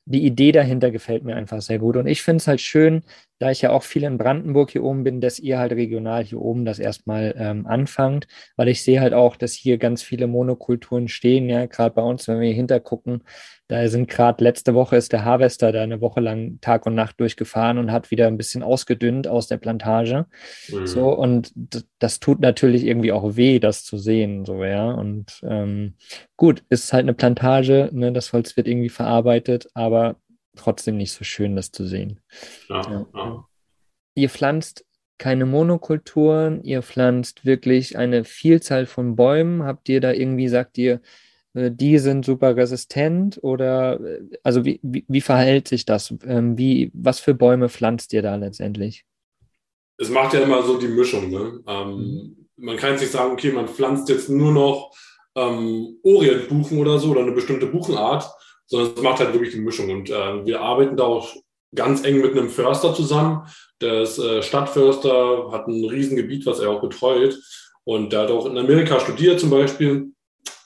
die 0.07 0.25
Idee 0.25 0.53
dahinter 0.53 0.91
gefällt 0.91 1.25
mir 1.25 1.35
einfach 1.37 1.63
sehr 1.63 1.79
gut. 1.79 1.97
Und 1.97 2.07
ich 2.07 2.23
finde 2.23 2.39
es 2.39 2.47
halt 2.49 2.61
schön, 2.61 3.03
da 3.39 3.51
ich 3.51 3.63
ja 3.63 3.71
auch 3.71 3.83
viel 3.83 4.05
in 4.05 4.19
Brandenburg 4.19 4.71
hier 4.71 4.85
oben 4.85 5.03
bin, 5.03 5.21
dass 5.21 5.39
ihr 5.39 5.59
halt 5.59 5.73
regional 5.73 6.25
hier 6.25 6.41
oben 6.41 6.65
das 6.65 6.79
erstmal 6.79 7.35
ähm, 7.39 7.67
anfangt, 7.67 8.27
weil 8.57 8.69
ich 8.69 8.83
sehe 8.83 9.01
halt 9.01 9.15
auch, 9.15 9.37
dass 9.37 9.53
hier 9.55 9.79
ganz 9.79 10.03
viele 10.03 10.27
Monokulturen 10.27 11.09
stehen, 11.09 11.49
ja, 11.49 11.67
gerade 11.67 11.95
bei 11.95 12.03
uns, 12.03 12.29
wenn 12.29 12.41
wir 12.41 12.47
hier 12.49 12.57
hintergucken, 12.57 13.23
da 13.69 13.89
sind 13.89 14.09
gerade 14.09 14.45
letzte 14.45 14.75
Woche 14.75 14.97
ist 14.97 15.13
der 15.13 15.25
Harvester 15.25 15.73
da 15.73 15.83
eine 15.83 16.01
Woche 16.01 16.21
lang 16.21 16.59
Tag 16.61 16.85
und 16.85 16.95
Nacht 16.95 17.19
durchgefahren 17.19 17.79
und 17.79 17.91
hat 17.91 18.11
wieder 18.11 18.27
ein 18.27 18.37
bisschen 18.37 18.63
ausgedünnt 18.63 19.27
aus 19.27 19.47
der 19.47 19.57
Plantage. 19.57 20.27
Mhm. 20.69 20.87
So, 20.87 21.09
und 21.11 21.53
das 21.99 22.21
tut 22.21 22.41
natürlich 22.41 22.85
irgendwie 22.85 23.13
auch 23.13 23.37
weh, 23.37 23.59
das 23.59 23.85
zu 23.85 23.97
sehen, 23.97 24.45
so, 24.45 24.63
ja. 24.65 24.91
Und 24.91 25.41
ähm, 25.45 25.95
gut, 26.37 26.63
ist 26.69 26.93
halt 26.93 27.05
eine 27.05 27.15
Plantage, 27.15 27.89
ne, 27.93 28.13
das 28.13 28.33
Holz 28.33 28.57
wird 28.57 28.69
irgendwie 28.69 28.91
verarbeitet, 28.91 29.69
aber 29.73 30.17
trotzdem 30.57 30.99
nicht 30.99 31.13
so 31.13 31.25
schön, 31.25 31.57
das 31.57 31.73
zu 31.73 31.87
sehen. 31.87 32.21
Ja, 32.69 33.07
ja. 33.15 33.45
Ihr 34.15 34.29
pflanzt 34.29 34.85
keine 35.19 35.47
Monokulturen, 35.47 36.63
ihr 36.65 36.83
pflanzt 36.83 37.45
wirklich 37.45 37.97
eine 37.97 38.25
Vielzahl 38.25 38.87
von 38.87 39.17
Bäumen. 39.17 39.63
Habt 39.63 39.89
ihr 39.89 40.01
da 40.01 40.13
irgendwie, 40.13 40.49
sagt 40.49 40.77
ihr, 40.77 41.01
die 41.55 41.99
sind 41.99 42.25
super 42.25 42.57
resistent 42.57 43.39
oder 43.43 44.01
äh, 44.01 44.21
also 44.43 44.65
wie, 44.65 44.81
wie, 44.83 45.05
wie 45.07 45.21
verhält 45.21 45.69
sich 45.69 45.85
das? 45.85 46.13
Ähm, 46.27 46.59
wie, 46.59 46.91
was 46.93 47.21
für 47.21 47.35
Bäume 47.35 47.69
pflanzt 47.69 48.13
ihr 48.13 48.23
da 48.23 48.37
letztendlich? 48.37 49.05
Es 49.97 50.11
macht 50.11 50.35
ja 50.35 50.41
immer 50.41 50.63
so 50.65 50.79
die 50.79 50.89
Mischung. 50.89 51.31
Ne? 51.31 51.61
Ähm, 51.67 51.97
mhm. 51.97 52.47
Man 52.57 52.77
kann 52.77 52.91
jetzt 52.91 53.01
nicht 53.01 53.13
sagen, 53.13 53.33
okay, 53.33 53.53
man 53.53 53.69
pflanzt 53.69 54.09
jetzt 54.09 54.29
nur 54.29 54.53
noch 54.53 54.93
ähm, 55.37 55.99
Orientbuchen 56.03 56.79
oder 56.79 56.99
so 56.99 57.11
oder 57.11 57.21
eine 57.21 57.33
bestimmte 57.33 57.67
Buchenart, 57.67 58.29
sondern 58.67 58.93
es 58.97 59.03
macht 59.03 59.21
halt 59.21 59.33
wirklich 59.33 59.53
die 59.55 59.61
Mischung. 59.61 59.91
Und 59.91 60.11
äh, 60.11 60.45
wir 60.45 60.61
arbeiten 60.61 60.97
da 60.97 61.05
auch 61.05 61.35
ganz 61.75 62.05
eng 62.05 62.21
mit 62.21 62.33
einem 62.33 62.49
Förster 62.49 62.95
zusammen. 62.95 63.47
Der 63.81 64.03
ist 64.03 64.19
äh, 64.19 64.43
Stadtförster, 64.43 65.51
hat 65.53 65.69
ein 65.69 65.85
Riesengebiet, 65.85 66.47
was 66.47 66.59
er 66.59 66.71
auch 66.71 66.81
betreut. 66.81 67.39
Und 67.85 68.13
der 68.13 68.23
hat 68.23 68.31
auch 68.31 68.47
in 68.47 68.59
Amerika 68.59 68.99
studiert 68.99 69.39
zum 69.39 69.51
Beispiel. 69.51 70.14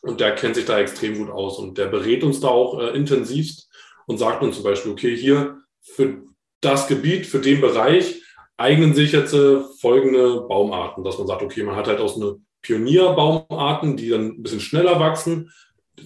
Und 0.09 0.21
der 0.21 0.35
kennt 0.35 0.55
sich 0.55 0.65
da 0.65 0.79
extrem 0.79 1.19
gut 1.19 1.29
aus. 1.29 1.59
Und 1.59 1.77
der 1.77 1.87
berät 1.87 2.25
uns 2.25 2.41
da 2.41 2.49
auch 2.49 2.81
äh, 2.81 2.97
intensivst 2.97 3.71
und 4.07 4.17
sagt 4.17 4.43
uns 4.43 4.57
zum 4.57 4.65
Beispiel, 4.65 4.91
okay, 4.91 5.15
hier 5.15 5.59
für 5.83 6.23
das 6.63 6.89
Gebiet, 6.89 7.27
für 7.27 7.41
den 7.41 7.61
Bereich 7.61 8.23
eignen 8.57 8.95
sich 8.95 9.13
jetzt 9.13 9.35
äh, 9.35 9.61
folgende 9.83 10.41
Baumarten, 10.49 11.05
dass 11.05 11.19
man 11.19 11.27
sagt, 11.27 11.43
okay, 11.43 11.63
man 11.63 11.77
hat 11.77 11.89
halt 11.89 12.01
aus 12.01 12.17
eine 12.17 12.37
Pionierbaumarten, 12.63 13.99
die 13.99 14.09
dann 14.09 14.29
ein 14.29 14.43
bisschen 14.43 14.61
schneller 14.61 14.99
wachsen, 14.99 15.53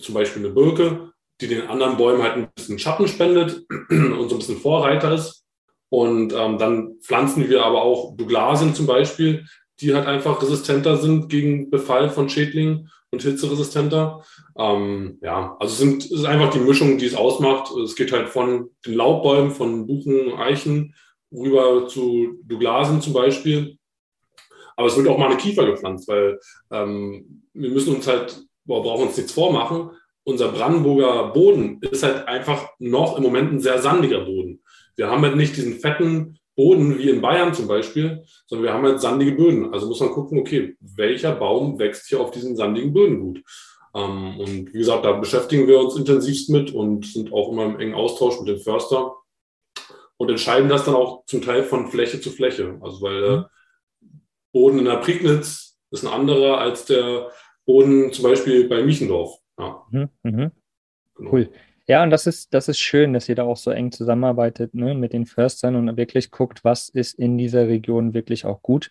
zum 0.01 0.17
Beispiel 0.17 0.45
eine 0.45 0.53
Birke, 0.53 1.13
die 1.41 1.47
den 1.47 1.69
anderen 1.69 1.97
Bäumen 1.97 2.25
halt 2.25 2.35
ein 2.35 2.49
bisschen 2.57 2.81
Schatten 2.81 3.07
spendet 3.07 3.65
und 3.89 4.29
so 4.29 4.35
ein 4.35 4.39
bisschen 4.39 4.59
Vorreiter 4.59 5.15
ist. 5.15 5.45
Und 5.91 6.33
ähm, 6.33 6.59
dann 6.59 6.97
pflanzen 7.03 7.49
wir 7.49 7.65
aber 7.65 7.83
auch 7.83 8.17
Douglasien 8.17 8.75
zum 8.75 8.87
Beispiel, 8.87 9.47
die 9.81 9.95
halt 9.95 10.09
einfach 10.09 10.43
resistenter 10.43 10.97
sind 10.97 11.29
gegen 11.29 11.71
Befall 11.71 12.11
von 12.11 12.29
Schädlingen 12.29 12.91
und 13.13 13.23
hitzeresistenter. 13.23 14.25
Ähm, 14.57 15.19
ja, 15.21 15.57
also 15.61 15.75
sind, 15.75 16.05
es 16.05 16.11
ist 16.11 16.25
einfach 16.25 16.51
die 16.51 16.61
Mischung, 16.61 16.99
die 16.99 17.07
es 17.07 17.15
ausmacht. 17.15 17.71
Es 17.85 17.95
geht 17.95 18.11
halt 18.11 18.31
von 18.31 18.71
den 18.87 18.95
Laubbäumen, 18.95 19.51
von 19.51 19.87
Buchen, 19.87 20.33
Eichen 20.35 20.95
rüber 21.31 21.87
zu 21.89 22.39
Douglasen 22.45 23.01
zum 23.01 23.13
Beispiel. 23.13 23.77
Aber 24.77 24.89
es 24.89 24.97
wird 24.97 25.07
auch 25.09 25.19
mal 25.19 25.27
eine 25.27 25.37
Kiefer 25.37 25.67
gepflanzt, 25.67 26.09
weil 26.09 26.41
ähm, 26.71 27.45
wir 27.53 27.71
müssen 27.71 27.95
uns 27.95 28.07
halt, 28.07 28.43
wir 28.65 28.81
brauchen 28.81 29.09
uns 29.09 29.17
nichts 29.17 29.33
vormachen. 29.33 29.91
Unser 30.25 30.51
Brandenburger 30.51 31.33
Boden 31.33 31.81
ist 31.83 32.03
halt 32.03 32.27
einfach 32.27 32.71
noch 32.79 33.19
im 33.19 33.23
Moment 33.23 33.53
ein 33.53 33.61
sehr 33.61 33.83
sandiger 33.83 34.25
Boden. 34.25 34.63
Wir 34.97 35.11
haben 35.11 35.23
halt 35.23 35.37
nicht 35.37 35.57
diesen 35.57 35.81
fetten 35.81 36.39
Boden 36.55 36.99
wie 36.99 37.09
in 37.09 37.23
Bayern 37.23 37.55
zum 37.55 37.67
Beispiel, 37.67 38.25
sondern 38.47 38.67
wir 38.67 38.75
haben 38.75 38.85
halt 38.85 39.01
sandige 39.01 39.33
Böden. 39.33 39.73
Also 39.73 39.87
muss 39.87 40.01
man 40.01 40.11
gucken, 40.11 40.39
okay, 40.39 40.77
welcher 40.81 41.35
Baum 41.35 41.79
wächst 41.79 42.09
hier 42.09 42.21
auf 42.21 42.31
diesen 42.31 42.57
sandigen 42.57 42.93
Böden 42.93 43.21
gut? 43.21 43.43
Ähm, 43.95 44.39
und 44.39 44.75
wie 44.75 44.79
gesagt, 44.79 45.05
da 45.05 45.13
beschäftigen 45.13 45.67
wir 45.67 45.81
uns 45.81 45.97
intensivst 45.97 46.51
mit 46.51 46.73
und 46.73 47.07
sind 47.07 47.33
auch 47.33 47.51
immer 47.51 47.65
im 47.65 47.81
engen 47.81 47.95
Austausch 47.95 48.39
mit 48.41 48.49
dem 48.49 48.59
Förster 48.59 49.17
und 50.17 50.31
entscheiden 50.31 50.69
das 50.69 50.85
dann 50.85 50.95
auch 50.95 51.25
zum 51.27 51.43
Teil 51.43 51.63
von 51.63 51.89
Fläche 51.89 52.21
zu 52.21 52.31
Fläche. 52.31 52.79
Also 52.83 53.03
weil 53.03 53.21
der 53.21 53.51
mhm. 54.01 54.21
Boden 54.53 54.79
in 54.79 54.85
der 54.85 54.97
Prignitz 54.97 55.79
ist 55.91 56.05
ein 56.05 56.13
anderer 56.13 56.59
als 56.59 56.85
der 56.85 57.31
Boden 57.65 58.13
zum 58.13 58.25
Beispiel 58.25 58.69
bei 58.69 58.83
Miechendorf. 58.83 59.39
Ja. 59.59 59.87
Mhm, 59.91 60.09
mh. 60.23 60.53
genau. 61.17 61.33
Cool. 61.33 61.51
Ja, 61.89 62.03
und 62.05 62.11
das 62.11 62.27
ist, 62.27 62.55
das 62.55 62.69
ist 62.69 62.79
schön, 62.79 63.13
dass 63.13 63.29
ihr 63.29 63.35
da 63.35 63.43
auch 63.43 63.57
so 63.57 63.71
eng 63.73 63.91
zusammenarbeitet 63.91 64.75
ne, 64.75 64.95
mit 64.95 65.13
den 65.13 65.27
Förstern 65.27 65.75
und 65.75 65.97
wirklich 65.97 66.31
guckt, 66.31 66.65
was 66.65 66.89
ist 66.89 67.19
in 67.19 67.39
dieser 67.39 67.67
Region 67.67 68.15
wirklich 68.15 68.45
auch 68.45 68.63
gut. 68.63 68.91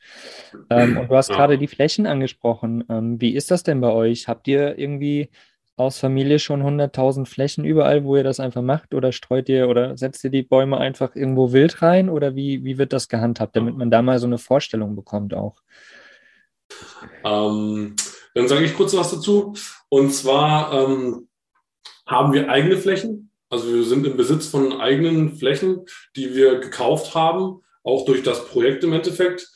Ähm, 0.69 0.97
und 0.97 1.09
du 1.09 1.15
hast 1.15 1.29
ja. 1.29 1.35
gerade 1.35 1.57
die 1.57 1.67
Flächen 1.67 2.05
angesprochen. 2.05 2.83
Ähm, 2.89 3.21
wie 3.21 3.33
ist 3.33 3.49
das 3.49 3.63
denn 3.63 3.79
bei 3.79 3.91
euch? 3.91 4.27
Habt 4.27 4.47
ihr 4.47 4.77
irgendwie 4.77 5.29
aus 5.77 5.99
Familie 5.99 6.39
schon 6.39 6.61
100.000 6.61 7.25
Flächen 7.25 7.63
überall, 7.63 8.03
wo 8.03 8.17
ihr 8.17 8.23
das 8.23 8.39
einfach 8.41 8.61
macht? 8.61 8.93
Oder 8.93 9.13
streut 9.13 9.47
ihr 9.47 9.69
oder 9.69 9.97
setzt 9.97 10.23
ihr 10.25 10.29
die 10.29 10.43
Bäume 10.43 10.77
einfach 10.77 11.15
irgendwo 11.15 11.53
wild 11.53 11.81
rein? 11.81 12.09
Oder 12.09 12.35
wie, 12.35 12.63
wie 12.65 12.77
wird 12.77 12.91
das 12.91 13.07
gehandhabt, 13.07 13.55
damit 13.55 13.77
man 13.77 13.89
da 13.89 14.01
mal 14.01 14.19
so 14.19 14.27
eine 14.27 14.37
Vorstellung 14.37 14.95
bekommt 14.95 15.33
auch? 15.33 15.55
Ähm, 17.23 17.95
dann 18.33 18.47
sage 18.47 18.65
ich 18.65 18.75
kurz 18.75 18.95
was 18.95 19.11
dazu. 19.11 19.53
Und 19.89 20.13
zwar 20.13 20.73
ähm, 20.73 21.27
haben 22.11 22.33
wir 22.33 22.49
eigene 22.49 22.77
Flächen. 22.77 23.31
Also 23.49 23.73
wir 23.73 23.83
sind 23.83 24.05
im 24.05 24.17
Besitz 24.17 24.47
von 24.47 24.79
eigenen 24.79 25.35
Flächen, 25.35 25.85
die 26.15 26.35
wir 26.35 26.59
gekauft 26.59 27.15
haben, 27.15 27.61
auch 27.83 28.05
durch 28.05 28.23
das 28.23 28.47
Projekt 28.47 28.83
im 28.83 28.93
Endeffekt. 28.93 29.49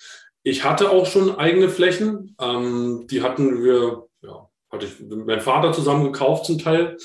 Ich 0.43 0.63
hatte 0.63 0.91
auch 0.91 1.05
schon 1.05 1.35
eigene 1.37 1.69
Flächen. 1.69 2.35
Ähm, 2.39 3.07
die 3.09 3.21
hatten 3.21 3.63
wir, 3.63 4.07
ja, 4.21 4.49
hatte 4.71 4.85
ich 4.85 4.99
mit 4.99 5.25
meinem 5.25 5.41
Vater 5.41 5.71
zusammen 5.71 6.05
gekauft 6.05 6.45
zum 6.45 6.59
Teil. 6.59 6.97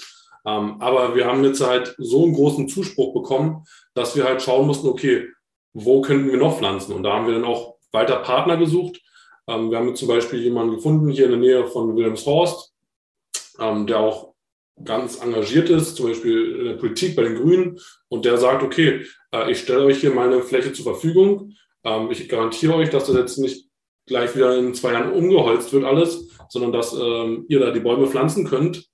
Ähm, 0.46 0.80
aber 0.80 1.14
wir 1.14 1.26
haben 1.26 1.44
jetzt 1.44 1.60
halt 1.60 1.94
so 1.98 2.24
einen 2.24 2.34
großen 2.34 2.68
Zuspruch 2.68 3.12
bekommen, 3.12 3.64
dass 3.94 4.16
wir 4.16 4.24
halt 4.24 4.42
schauen 4.42 4.66
mussten, 4.66 4.88
okay, 4.88 5.28
wo 5.72 6.00
könnten 6.00 6.30
wir 6.30 6.38
noch 6.38 6.58
pflanzen? 6.58 6.94
Und 6.94 7.02
da 7.02 7.12
haben 7.12 7.26
wir 7.26 7.34
dann 7.34 7.44
auch 7.44 7.76
weiter 7.92 8.16
Partner 8.16 8.56
gesucht. 8.56 9.00
Ähm, 9.46 9.70
wir 9.70 9.78
haben 9.78 9.94
zum 9.94 10.08
Beispiel 10.08 10.40
jemanden 10.40 10.76
gefunden 10.76 11.10
hier 11.10 11.26
in 11.26 11.32
der 11.32 11.40
Nähe 11.40 11.66
von 11.66 11.94
Wilhelmshorst, 11.96 12.72
ähm, 13.58 13.86
der 13.86 14.00
auch 14.00 14.29
ganz 14.82 15.22
engagiert 15.22 15.68
ist, 15.70 15.96
zum 15.96 16.08
Beispiel 16.08 16.56
in 16.56 16.64
der 16.66 16.74
Politik 16.74 17.16
bei 17.16 17.22
den 17.22 17.36
Grünen, 17.36 17.78
und 18.08 18.24
der 18.24 18.38
sagt, 18.38 18.62
okay, 18.62 19.04
äh, 19.32 19.50
ich 19.50 19.60
stelle 19.60 19.84
euch 19.84 20.00
hier 20.00 20.12
meine 20.12 20.42
Fläche 20.42 20.72
zur 20.72 20.84
Verfügung. 20.84 21.52
Ähm, 21.84 22.10
ich 22.10 22.28
garantiere 22.28 22.74
euch, 22.74 22.90
dass 22.90 23.06
das 23.06 23.16
jetzt 23.16 23.38
nicht 23.38 23.68
gleich 24.06 24.34
wieder 24.34 24.58
in 24.58 24.74
zwei 24.74 24.92
Jahren 24.92 25.12
umgeholzt 25.12 25.72
wird 25.72 25.84
alles, 25.84 26.28
sondern 26.48 26.72
dass 26.72 26.92
ähm, 26.92 27.46
ihr 27.48 27.60
da 27.60 27.70
die 27.70 27.80
Bäume 27.80 28.06
pflanzen 28.06 28.46
könnt. 28.46 28.86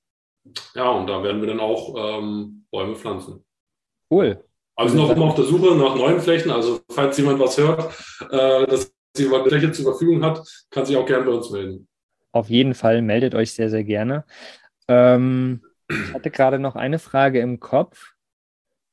Ja, 0.74 0.90
und 0.90 1.06
da 1.06 1.22
werden 1.22 1.40
wir 1.40 1.48
dann 1.48 1.60
auch 1.60 1.94
ähm, 2.18 2.66
Bäume 2.70 2.96
pflanzen. 2.96 3.44
Cool. 4.10 4.44
Also 4.76 4.96
noch 4.96 5.10
immer 5.10 5.24
auf 5.24 5.34
der 5.34 5.44
Suche 5.44 5.74
nach 5.74 5.96
neuen 5.96 6.20
Flächen. 6.20 6.50
Also 6.50 6.80
falls 6.90 7.16
jemand 7.16 7.40
was 7.40 7.56
hört, 7.56 7.92
äh, 8.30 8.66
dass 8.66 8.92
jemand 9.16 9.42
eine 9.42 9.50
Fläche 9.50 9.72
zur 9.72 9.86
Verfügung 9.86 10.22
hat, 10.22 10.46
kann 10.70 10.84
sich 10.84 10.96
auch 10.96 11.06
gerne 11.06 11.24
bei 11.24 11.32
uns 11.32 11.50
melden. 11.50 11.88
Auf 12.32 12.50
jeden 12.50 12.74
Fall 12.74 13.00
meldet 13.00 13.34
euch 13.34 13.52
sehr, 13.52 13.70
sehr 13.70 13.84
gerne. 13.84 14.26
Ähm, 14.88 15.62
ich 15.88 16.14
hatte 16.14 16.30
gerade 16.30 16.58
noch 16.58 16.76
eine 16.76 16.98
Frage 16.98 17.40
im 17.40 17.60
Kopf, 17.60 18.12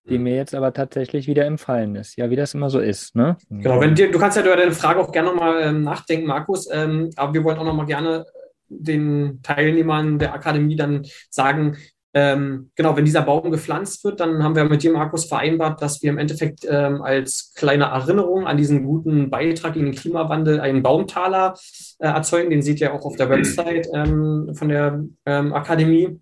die 0.05 0.19
mir 0.19 0.35
jetzt 0.35 0.53
aber 0.53 0.73
tatsächlich 0.73 1.27
wieder 1.27 1.45
empfallen 1.45 1.95
ist. 1.95 2.17
Ja, 2.17 2.29
wie 2.29 2.35
das 2.35 2.53
immer 2.53 2.69
so 2.69 2.79
ist, 2.79 3.15
ne? 3.15 3.37
Genau, 3.49 3.79
wenn 3.79 3.95
dir, 3.95 4.11
du 4.11 4.19
kannst 4.19 4.35
ja 4.35 4.43
über 4.43 4.57
deine 4.57 4.73
Frage 4.73 4.99
auch 4.99 5.11
gerne 5.11 5.29
nochmal 5.29 5.61
ähm, 5.61 5.83
nachdenken, 5.83 6.27
Markus, 6.27 6.69
ähm, 6.71 7.09
aber 7.15 7.33
wir 7.33 7.43
wollen 7.43 7.57
auch 7.57 7.63
nochmal 7.63 7.85
gerne 7.85 8.25
den 8.67 9.39
Teilnehmern 9.43 10.19
der 10.19 10.33
Akademie 10.33 10.75
dann 10.75 11.05
sagen, 11.29 11.77
ähm, 12.13 12.69
genau, 12.75 12.95
wenn 12.95 13.05
dieser 13.05 13.23
Baum 13.23 13.51
gepflanzt 13.51 14.03
wird, 14.03 14.19
dann 14.19 14.43
haben 14.43 14.55
wir 14.55 14.65
mit 14.65 14.83
dir, 14.83 14.91
Markus, 14.91 15.25
vereinbart, 15.25 15.81
dass 15.81 16.01
wir 16.01 16.11
im 16.11 16.17
Endeffekt 16.17 16.65
ähm, 16.69 17.01
als 17.01 17.53
kleine 17.55 17.85
Erinnerung 17.85 18.45
an 18.45 18.57
diesen 18.57 18.83
guten 18.83 19.29
Beitrag 19.29 19.75
in 19.75 19.85
den 19.85 19.95
Klimawandel 19.95 20.59
einen 20.59 20.83
Baumtaler 20.83 21.55
äh, 21.99 22.07
erzeugen. 22.07 22.49
Den 22.49 22.61
seht 22.61 22.81
ihr 22.81 22.93
auch 22.93 23.05
auf 23.05 23.15
der 23.15 23.29
Website 23.29 23.87
ähm, 23.93 24.51
von 24.53 24.69
der 24.69 25.03
ähm, 25.25 25.53
Akademie 25.53 26.19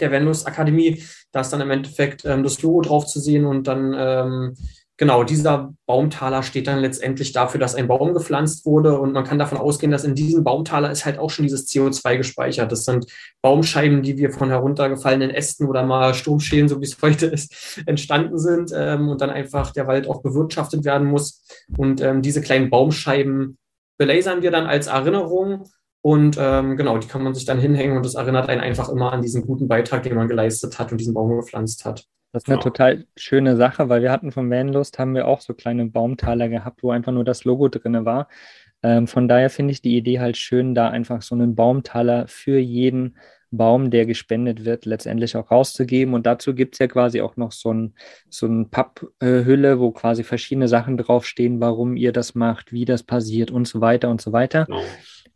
der 0.00 0.10
Venus 0.10 0.46
Akademie. 0.46 1.02
Da 1.32 1.40
ist 1.40 1.50
dann 1.50 1.60
im 1.60 1.70
Endeffekt 1.70 2.24
ähm, 2.24 2.42
das 2.42 2.62
Logo 2.62 2.80
drauf 2.82 3.06
zu 3.06 3.20
sehen 3.20 3.44
und 3.44 3.66
dann, 3.66 3.94
ähm, 3.96 4.54
genau, 4.98 5.24
dieser 5.24 5.72
Baumtaler 5.86 6.42
steht 6.42 6.66
dann 6.66 6.80
letztendlich 6.80 7.32
dafür, 7.32 7.58
dass 7.58 7.74
ein 7.74 7.88
Baum 7.88 8.12
gepflanzt 8.12 8.66
wurde 8.66 9.00
und 9.00 9.12
man 9.12 9.24
kann 9.24 9.38
davon 9.38 9.56
ausgehen, 9.56 9.90
dass 9.90 10.04
in 10.04 10.14
diesem 10.14 10.44
Baumtaler 10.44 10.90
ist 10.90 11.06
halt 11.06 11.18
auch 11.18 11.30
schon 11.30 11.44
dieses 11.44 11.66
CO2 11.68 12.18
gespeichert. 12.18 12.70
Das 12.70 12.84
sind 12.84 13.06
Baumscheiben, 13.40 14.02
die 14.02 14.18
wir 14.18 14.30
von 14.30 14.50
heruntergefallenen 14.50 15.30
Ästen 15.30 15.66
oder 15.66 15.84
mal 15.84 16.12
Sturmschälen, 16.12 16.68
so 16.68 16.80
wie 16.80 16.84
es 16.84 16.98
heute 17.02 17.26
ist, 17.26 17.82
entstanden 17.86 18.38
sind 18.38 18.72
ähm, 18.74 19.08
und 19.08 19.22
dann 19.22 19.30
einfach 19.30 19.72
der 19.72 19.86
Wald 19.86 20.06
auch 20.06 20.20
bewirtschaftet 20.20 20.84
werden 20.84 21.08
muss. 21.08 21.44
Und 21.78 22.02
ähm, 22.02 22.20
diese 22.20 22.42
kleinen 22.42 22.68
Baumscheiben 22.68 23.56
belasern 23.96 24.42
wir 24.42 24.50
dann 24.50 24.66
als 24.66 24.88
Erinnerung 24.88 25.64
und 26.02 26.36
ähm, 26.38 26.76
genau, 26.76 26.98
die 26.98 27.08
kann 27.08 27.22
man 27.22 27.34
sich 27.34 27.44
dann 27.44 27.58
hinhängen 27.58 27.96
und 27.96 28.06
das 28.06 28.14
erinnert 28.14 28.48
einen 28.48 28.60
einfach 28.60 28.88
immer 28.88 29.12
an 29.12 29.22
diesen 29.22 29.42
guten 29.42 29.68
Beitrag, 29.68 30.04
den 30.04 30.14
man 30.14 30.28
geleistet 30.28 30.78
hat 30.78 30.92
und 30.92 30.98
diesen 30.98 31.14
Baum 31.14 31.36
gepflanzt 31.36 31.84
hat. 31.84 32.06
Das 32.32 32.42
ist 32.42 32.48
eine 32.48 32.58
genau. 32.58 32.64
total 32.64 33.06
schöne 33.16 33.56
Sache, 33.56 33.88
weil 33.88 34.02
wir 34.02 34.12
hatten 34.12 34.32
vom 34.32 34.50
Vanlust, 34.50 34.98
haben 34.98 35.14
wir 35.14 35.26
auch 35.26 35.40
so 35.40 35.54
kleine 35.54 35.86
Baumtaler 35.86 36.48
gehabt, 36.48 36.82
wo 36.82 36.90
einfach 36.90 37.12
nur 37.12 37.24
das 37.24 37.44
Logo 37.44 37.68
drin 37.68 38.04
war. 38.04 38.28
Ähm, 38.82 39.06
von 39.06 39.28
daher 39.28 39.50
finde 39.50 39.72
ich 39.72 39.82
die 39.82 39.96
Idee 39.96 40.20
halt 40.20 40.36
schön, 40.36 40.74
da 40.74 40.88
einfach 40.88 41.22
so 41.22 41.34
einen 41.34 41.54
Baumtaler 41.54 42.28
für 42.28 42.58
jeden 42.58 43.16
Baum, 43.50 43.90
der 43.90 44.04
gespendet 44.04 44.64
wird, 44.66 44.84
letztendlich 44.84 45.36
auch 45.36 45.50
rauszugeben. 45.50 46.14
Und 46.14 46.26
dazu 46.26 46.54
gibt 46.54 46.74
es 46.74 46.78
ja 46.80 46.86
quasi 46.86 47.22
auch 47.22 47.36
noch 47.36 47.52
so 47.52 47.72
ein, 47.72 47.94
so 48.28 48.46
ein 48.46 48.70
Papphülle, 48.70 49.80
wo 49.80 49.90
quasi 49.90 50.22
verschiedene 50.22 50.68
Sachen 50.68 50.98
draufstehen, 50.98 51.60
warum 51.60 51.96
ihr 51.96 52.12
das 52.12 52.34
macht, 52.34 52.72
wie 52.72 52.84
das 52.84 53.02
passiert 53.02 53.50
und 53.50 53.66
so 53.66 53.80
weiter 53.80 54.10
und 54.10 54.20
so 54.20 54.32
weiter. 54.32 54.66
Genau. 54.66 54.82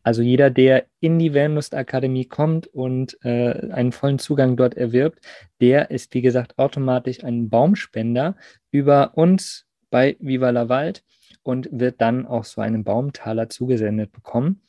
Also 0.02 0.22
jeder, 0.22 0.50
der 0.50 0.86
in 1.00 1.18
die 1.18 1.34
Vanlust 1.34 1.74
Akademie 1.74 2.24
kommt 2.24 2.66
und 2.66 3.16
äh, 3.24 3.70
einen 3.70 3.92
vollen 3.92 4.18
Zugang 4.18 4.56
dort 4.56 4.74
erwirbt, 4.74 5.20
der 5.60 5.90
ist, 5.90 6.12
wie 6.14 6.22
gesagt, 6.22 6.58
automatisch 6.58 7.22
ein 7.22 7.48
Baumspender 7.48 8.36
über 8.70 9.12
uns 9.14 9.66
bei 9.90 10.16
Viva 10.18 10.50
la 10.50 10.68
Wald 10.68 11.04
und 11.42 11.68
wird 11.70 12.00
dann 12.00 12.26
auch 12.26 12.44
so 12.44 12.60
einen 12.60 12.82
Baumtaler 12.82 13.48
zugesendet 13.48 14.12
bekommen. 14.12 14.62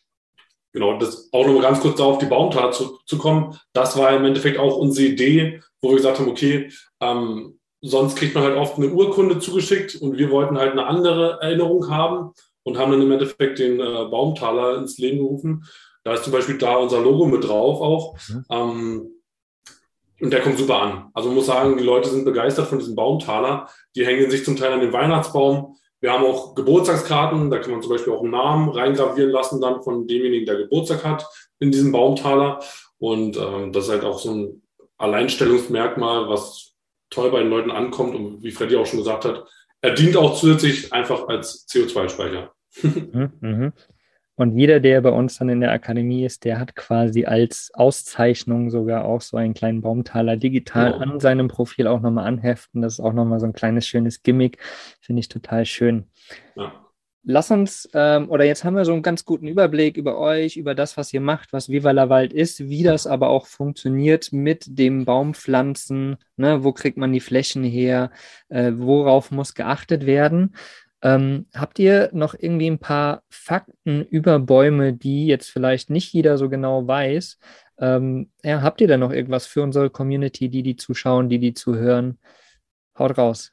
Genau, 0.72 0.98
das 0.98 1.30
auch 1.32 1.46
nochmal 1.46 1.62
ganz 1.62 1.80
kurz 1.80 1.98
darauf, 1.98 2.17
die 2.17 2.26
Baumtaler 2.26 2.72
zu, 2.72 3.00
zu 3.06 3.17
kommen. 3.17 3.58
Das 3.74 3.98
war 3.98 4.15
im 4.15 4.26
Endeffekt 4.26 4.58
auch 4.58 4.78
unsere 4.78 5.08
Idee, 5.08 5.62
wo 5.82 5.89
wir 5.89 5.98
gesagt 5.98 6.19
haben, 6.19 6.30
okay, 6.30 6.72
ähm, 7.00 7.60
sonst 7.82 8.15
kriegt 8.15 8.34
man 8.34 8.43
halt 8.43 8.58
oft 8.58 8.78
eine 8.78 8.89
Urkunde 8.89 9.39
zugeschickt 9.39 9.96
und 9.96 10.17
wir 10.17 10.32
wollten 10.32 10.58
halt 10.58 10.72
eine 10.72 10.86
andere 10.86 11.39
Erinnerung 11.41 11.89
haben 11.89 12.34
und 12.63 12.78
haben 12.78 12.91
dann 12.91 13.02
im 13.02 13.12
Endeffekt 13.12 13.60
den 13.60 13.80
äh, 13.80 14.06
Baumtaler 14.10 14.78
ins 14.78 14.97
Leben 14.97 15.19
gerufen. 15.19 15.65
Da 16.04 16.13
ist 16.13 16.23
zum 16.23 16.34
Beispiel 16.34 16.58
da 16.58 16.76
unser 16.78 17.02
Logo 17.02 17.26
mit 17.26 17.43
drauf 17.43 17.82
auch. 17.82 18.17
Mhm. 18.30 18.45
Ähm, 18.49 19.10
und 20.21 20.32
der 20.32 20.41
kommt 20.41 20.58
super 20.58 20.82
an. 20.82 21.10
Also 21.13 21.30
man 21.30 21.38
muss 21.38 21.47
sagen, 21.47 21.78
die 21.78 21.84
Leute 21.84 22.10
sind 22.10 22.23
begeistert 22.23 22.67
von 22.67 22.80
diesem 22.80 22.95
Baumtaler. 22.95 23.67
Die 23.95 24.06
hängen 24.06 24.30
sich 24.32 24.45
zum 24.45 24.56
Teil 24.56 24.71
an 24.71 24.80
den 24.80 24.93
Weihnachtsbaum. 24.93 25.76
Wir 25.99 26.13
haben 26.13 26.26
auch 26.26 26.56
Geburtstagskarten, 26.56 27.49
da 27.49 27.60
kann 27.60 27.71
man 27.71 27.82
zum 27.82 27.91
Beispiel 27.91 28.13
auch 28.13 28.21
einen 28.21 28.32
Namen 28.32 28.69
reingravieren 28.69 29.32
lassen 29.32 29.62
dann 29.62 29.84
von 29.84 30.08
demjenigen, 30.08 30.45
der 30.45 30.58
Geburtstag 30.58 31.04
hat 31.04 31.26
in 31.60 31.71
diesem 31.71 31.91
Baumtaler. 31.91 32.60
Und 32.99 33.38
ähm, 33.38 33.71
das 33.71 33.86
ist 33.86 33.91
halt 33.91 34.04
auch 34.04 34.19
so 34.19 34.32
ein 34.32 34.62
Alleinstellungsmerkmal, 34.97 36.30
was 36.30 36.73
toll 37.10 37.32
bei 37.32 37.39
den 37.39 37.49
Leuten 37.49 37.71
ankommt 37.71 38.15
und 38.15 38.43
wie 38.43 38.52
Freddy 38.52 38.76
auch 38.76 38.86
schon 38.86 38.99
gesagt 38.99 39.26
hat, 39.26 39.45
er 39.84 39.91
dient 39.91 40.17
auch 40.17 40.39
zusätzlich 40.39 40.91
einfach 40.93 41.28
als 41.28 41.67
CO2-Speicher. 41.67 42.52
Mhm, 42.82 43.32
mhm. 43.41 43.74
Und 44.36 44.58
jeder, 44.58 44.80
der 44.80 45.02
bei 45.02 45.12
uns 45.12 45.38
dann 45.38 45.50
in 45.50 45.60
der 45.60 45.72
Akademie 45.72 46.26
ist, 46.26 46.43
der 46.46 46.58
hat 46.58 46.76
quasi 46.76 47.26
als 47.26 47.69
Auszeichnung 47.76 48.72
sogar 48.72 49.06
auch 49.06 49.22
so 49.22 49.38
einen 49.38 49.54
kleinen 49.54 49.82
Baumtaler 49.82 50.38
digital 50.38 50.93
genau. 50.93 51.13
an 51.13 51.19
seinem 51.19 51.50
Profil 51.50 51.86
auch 51.86 52.00
nochmal 52.00 52.26
anheften. 52.26 52.82
Das 52.82 52.93
ist 52.93 53.00
auch 53.00 53.13
nochmal 53.13 53.39
so 53.39 53.46
ein 53.46 53.54
kleines, 53.54 53.86
schönes 53.86 54.24
Gimmick. 54.24 54.58
Finde 55.02 55.19
ich 55.19 55.28
total 55.28 55.65
schön. 55.65 56.06
Ja 56.56 56.83
lass 57.23 57.51
uns, 57.51 57.89
ähm, 57.93 58.29
oder 58.29 58.43
jetzt 58.43 58.63
haben 58.63 58.75
wir 58.75 58.86
so 58.86 58.93
einen 58.93 59.01
ganz 59.01 59.25
guten 59.25 59.47
Überblick 59.47 59.97
über 59.97 60.17
euch, 60.17 60.57
über 60.57 60.75
das, 60.75 60.97
was 60.97 61.13
ihr 61.13 61.21
macht, 61.21 61.53
was 61.53 61.69
Viva 61.69 61.91
la 61.91 62.09
Wald 62.09 62.33
ist, 62.33 62.67
wie 62.69 62.83
das 62.83 63.07
aber 63.07 63.29
auch 63.29 63.47
funktioniert 63.47 64.33
mit 64.33 64.65
dem 64.67 65.05
Baumpflanzen, 65.05 66.17
ne? 66.38 66.63
wo 66.63 66.73
kriegt 66.73 66.97
man 66.97 67.13
die 67.13 67.19
Flächen 67.19 67.63
her, 67.63 68.12
äh, 68.49 68.71
worauf 68.75 69.31
muss 69.31 69.53
geachtet 69.53 70.05
werden. 70.05 70.55
Ähm, 71.01 71.47
habt 71.53 71.79
ihr 71.79 72.09
noch 72.13 72.33
irgendwie 72.38 72.69
ein 72.69 72.79
paar 72.79 73.23
Fakten 73.29 74.03
über 74.03 74.39
Bäume, 74.39 74.93
die 74.93 75.27
jetzt 75.27 75.49
vielleicht 75.49 75.89
nicht 75.89 76.13
jeder 76.13 76.38
so 76.38 76.49
genau 76.49 76.88
weiß? 76.88 77.39
Ähm, 77.77 78.31
ja, 78.43 78.62
habt 78.62 78.79
ihr 78.81 78.88
da 78.88 78.97
noch 78.97 79.12
irgendwas 79.12 79.45
für 79.45 79.63
unsere 79.63 79.89
Community, 79.89 80.49
die 80.49 80.63
die 80.63 80.75
zuschauen, 80.75 81.27
die 81.27 81.39
die 81.39 81.53
zuhören? 81.53 82.19
Haut 82.97 83.17
raus. 83.17 83.51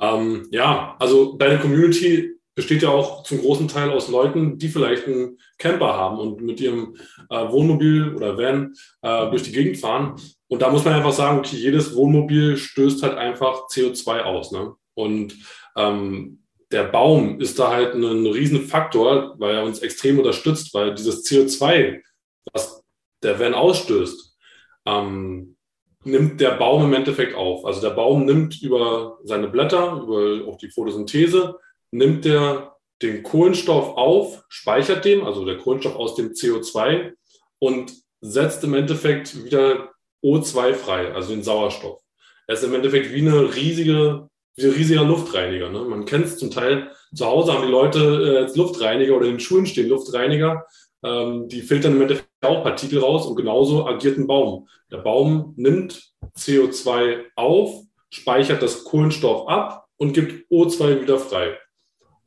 Ähm, 0.00 0.48
ja, 0.50 0.96
also 0.98 1.36
deine 1.36 1.58
Community 1.58 2.39
besteht 2.54 2.82
ja 2.82 2.90
auch 2.90 3.22
zum 3.22 3.40
großen 3.40 3.68
Teil 3.68 3.90
aus 3.90 4.08
Leuten, 4.08 4.58
die 4.58 4.68
vielleicht 4.68 5.06
einen 5.06 5.38
Camper 5.58 5.94
haben 5.94 6.18
und 6.18 6.42
mit 6.42 6.60
ihrem 6.60 6.96
äh, 7.30 7.48
Wohnmobil 7.50 8.14
oder 8.14 8.36
Van 8.36 8.74
äh, 9.02 9.30
durch 9.30 9.42
die 9.42 9.52
Gegend 9.52 9.78
fahren. 9.78 10.16
Und 10.48 10.62
da 10.62 10.70
muss 10.70 10.84
man 10.84 10.94
einfach 10.94 11.12
sagen, 11.12 11.38
okay, 11.38 11.56
jedes 11.56 11.94
Wohnmobil 11.94 12.56
stößt 12.56 13.02
halt 13.02 13.16
einfach 13.16 13.68
CO2 13.68 14.22
aus. 14.22 14.52
Ne? 14.52 14.74
Und 14.94 15.36
ähm, 15.76 16.40
der 16.72 16.84
Baum 16.84 17.40
ist 17.40 17.58
da 17.58 17.70
halt 17.70 17.94
ein, 17.94 18.26
Riesenfaktor, 18.26 19.36
weil 19.38 19.56
er 19.56 19.64
uns 19.64 19.80
extrem 19.80 20.18
unterstützt, 20.18 20.72
weil 20.74 20.94
dieses 20.94 21.24
CO2, 21.24 22.00
was 22.52 22.84
der 23.22 23.38
Van 23.38 23.54
ausstößt, 23.54 24.36
ähm, 24.86 25.56
nimmt 26.04 26.40
der 26.40 26.52
Baum 26.52 26.84
im 26.84 26.94
Endeffekt 26.94 27.34
auf. 27.34 27.64
Also 27.64 27.80
der 27.80 27.90
Baum 27.90 28.24
nimmt 28.24 28.62
über 28.62 29.18
seine 29.24 29.48
Blätter, 29.48 30.00
über 30.02 30.48
auch 30.48 30.56
die 30.56 30.70
Photosynthese, 30.70 31.58
nimmt 31.90 32.24
der 32.24 32.70
den 33.02 33.22
Kohlenstoff 33.22 33.96
auf, 33.96 34.44
speichert 34.48 35.04
den, 35.04 35.22
also 35.22 35.44
der 35.44 35.56
Kohlenstoff 35.56 35.96
aus 35.96 36.16
dem 36.16 36.32
CO2 36.32 37.12
und 37.58 37.92
setzt 38.20 38.62
im 38.64 38.74
Endeffekt 38.74 39.44
wieder 39.44 39.90
O2 40.22 40.74
frei, 40.74 41.12
also 41.14 41.32
den 41.32 41.42
Sauerstoff. 41.42 42.00
Er 42.46 42.54
ist 42.54 42.64
im 42.64 42.74
Endeffekt 42.74 43.12
wie 43.12 43.20
eine 43.20 43.54
riesige, 43.54 44.28
wie 44.56 44.66
ein 44.66 44.72
riesiger 44.72 45.04
Luftreiniger. 45.04 45.70
Ne? 45.70 45.80
Man 45.80 46.04
kennt 46.04 46.26
es 46.26 46.36
zum 46.36 46.50
Teil, 46.50 46.90
zu 47.14 47.24
Hause 47.24 47.52
haben 47.52 47.64
die 47.64 47.72
Leute 47.72 48.48
äh, 48.50 48.56
Luftreiniger 48.56 49.16
oder 49.16 49.26
in 49.26 49.34
den 49.34 49.40
Schulen 49.40 49.66
stehen 49.66 49.88
Luftreiniger. 49.88 50.66
Ähm, 51.02 51.48
die 51.48 51.62
filtern 51.62 51.92
im 51.92 52.02
Endeffekt 52.02 52.28
auch 52.42 52.62
Partikel 52.62 52.98
raus 52.98 53.26
und 53.26 53.36
genauso 53.36 53.86
agiert 53.86 54.18
ein 54.18 54.26
Baum. 54.26 54.68
Der 54.92 54.98
Baum 54.98 55.54
nimmt 55.56 56.12
CO2 56.36 57.24
auf, 57.36 57.82
speichert 58.10 58.62
das 58.62 58.84
Kohlenstoff 58.84 59.48
ab 59.48 59.86
und 59.96 60.12
gibt 60.12 60.50
O2 60.50 61.00
wieder 61.00 61.18
frei. 61.18 61.56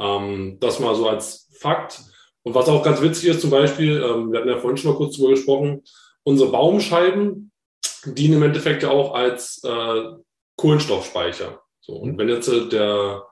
Ähm, 0.04 0.58
das 0.60 0.80
mal 0.80 0.96
so 0.96 1.08
als 1.08 1.50
Fakt. 1.60 2.02
Und 2.44 2.56
was 2.56 2.68
auch 2.68 2.84
ganz 2.84 3.02
witzig 3.02 3.30
ist, 3.30 3.42
zum 3.42 3.50
Beispiel, 3.50 4.04
ähm, 4.04 4.32
wir 4.32 4.40
hatten 4.40 4.50
ja 4.50 4.58
vorhin 4.58 4.78
schon 4.78 4.92
mal 4.92 4.98
kurz 4.98 5.16
drüber 5.16 5.32
gesprochen, 5.32 5.84
unsere 6.24 6.52
Baumscheiben 6.52 7.52
dienen 8.06 8.34
im 8.36 8.44
Endeffekt 8.44 8.84
ja 8.84 8.90
auch 8.90 9.14
als 9.14 9.64
äh, 9.64 10.04
Kohlenstoffspeicher. 10.58 11.62
So, 11.80 11.94
und 11.94 12.18
wenn 12.18 12.30
jetzt 12.30 12.48
äh, 12.50 12.68
der 12.68 13.24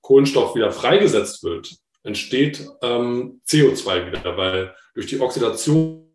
Kohlenstoff 0.00 0.54
wieder 0.54 0.72
freigesetzt 0.72 1.42
wird, 1.42 1.76
entsteht 2.02 2.66
ähm, 2.82 3.40
CO2 3.46 4.06
wieder, 4.06 4.36
weil 4.36 4.74
durch 4.94 5.06
die 5.06 5.20
Oxidation 5.20 6.06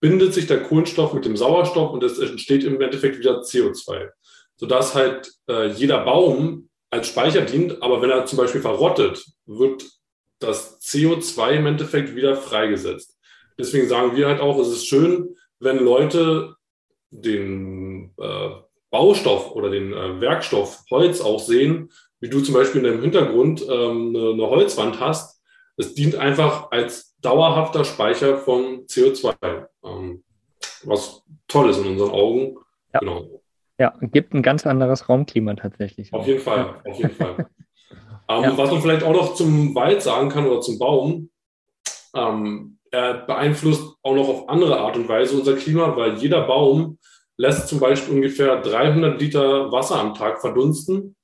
bindet 0.00 0.34
sich 0.34 0.46
der 0.46 0.62
Kohlenstoff 0.62 1.14
mit 1.14 1.24
dem 1.24 1.36
Sauerstoff 1.36 1.92
und 1.92 2.02
es 2.02 2.18
entsteht 2.18 2.64
im 2.64 2.80
Endeffekt 2.80 3.18
wieder 3.18 3.40
CO2. 3.40 4.10
Sodass 4.56 4.94
halt 4.94 5.32
äh, 5.48 5.68
jeder 5.68 6.04
Baum 6.04 6.67
als 6.90 7.08
Speicher 7.08 7.42
dient, 7.42 7.82
aber 7.82 8.00
wenn 8.02 8.10
er 8.10 8.26
zum 8.26 8.38
Beispiel 8.38 8.60
verrottet, 8.60 9.24
wird 9.46 9.84
das 10.38 10.80
CO2 10.80 11.50
im 11.50 11.66
Endeffekt 11.66 12.14
wieder 12.14 12.36
freigesetzt. 12.36 13.18
Deswegen 13.58 13.88
sagen 13.88 14.16
wir 14.16 14.28
halt 14.28 14.40
auch, 14.40 14.58
es 14.58 14.68
ist 14.68 14.86
schön, 14.86 15.36
wenn 15.58 15.78
Leute 15.78 16.54
den 17.10 18.14
äh, 18.18 18.50
Baustoff 18.90 19.52
oder 19.52 19.70
den 19.70 19.92
äh, 19.92 20.20
Werkstoff 20.20 20.84
Holz 20.90 21.20
auch 21.20 21.40
sehen, 21.40 21.90
wie 22.20 22.28
du 22.28 22.40
zum 22.40 22.54
Beispiel 22.54 22.84
in 22.84 22.90
deinem 22.90 23.02
Hintergrund 23.02 23.62
ähm, 23.62 24.14
eine, 24.14 24.30
eine 24.30 24.48
Holzwand 24.48 25.00
hast. 25.00 25.42
Es 25.76 25.94
dient 25.94 26.16
einfach 26.16 26.70
als 26.70 27.16
dauerhafter 27.20 27.84
Speicher 27.84 28.38
von 28.38 28.86
CO2, 28.86 29.66
ähm, 29.84 30.24
was 30.84 31.22
toll 31.48 31.70
ist 31.70 31.78
in 31.78 31.86
unseren 31.86 32.10
Augen. 32.10 32.56
Ja. 32.94 33.00
Genau. 33.00 33.42
Ja, 33.78 33.94
gibt 34.00 34.34
ein 34.34 34.42
ganz 34.42 34.66
anderes 34.66 35.08
Raumklima 35.08 35.54
tatsächlich. 35.54 36.12
Auf 36.12 36.26
jeden 36.26 36.40
Fall, 36.40 36.74
auf 36.84 36.98
jeden 36.98 37.14
Fall. 37.14 37.48
ähm, 38.28 38.42
ja. 38.42 38.58
Was 38.58 38.70
man 38.70 38.82
vielleicht 38.82 39.04
auch 39.04 39.12
noch 39.12 39.34
zum 39.34 39.74
Wald 39.74 40.02
sagen 40.02 40.28
kann 40.28 40.46
oder 40.46 40.60
zum 40.60 40.78
Baum, 40.78 41.30
ähm, 42.14 42.78
er 42.90 43.14
beeinflusst 43.14 43.96
auch 44.02 44.14
noch 44.14 44.28
auf 44.28 44.48
andere 44.48 44.78
Art 44.78 44.96
und 44.96 45.08
Weise 45.08 45.36
unser 45.36 45.54
Klima, 45.56 45.96
weil 45.96 46.16
jeder 46.16 46.46
Baum 46.46 46.98
lässt 47.36 47.68
zum 47.68 47.80
Beispiel 47.80 48.14
ungefähr 48.14 48.60
300 48.60 49.20
Liter 49.20 49.70
Wasser 49.70 49.96
am 49.96 50.14
Tag 50.14 50.40
verdunsten. 50.40 51.14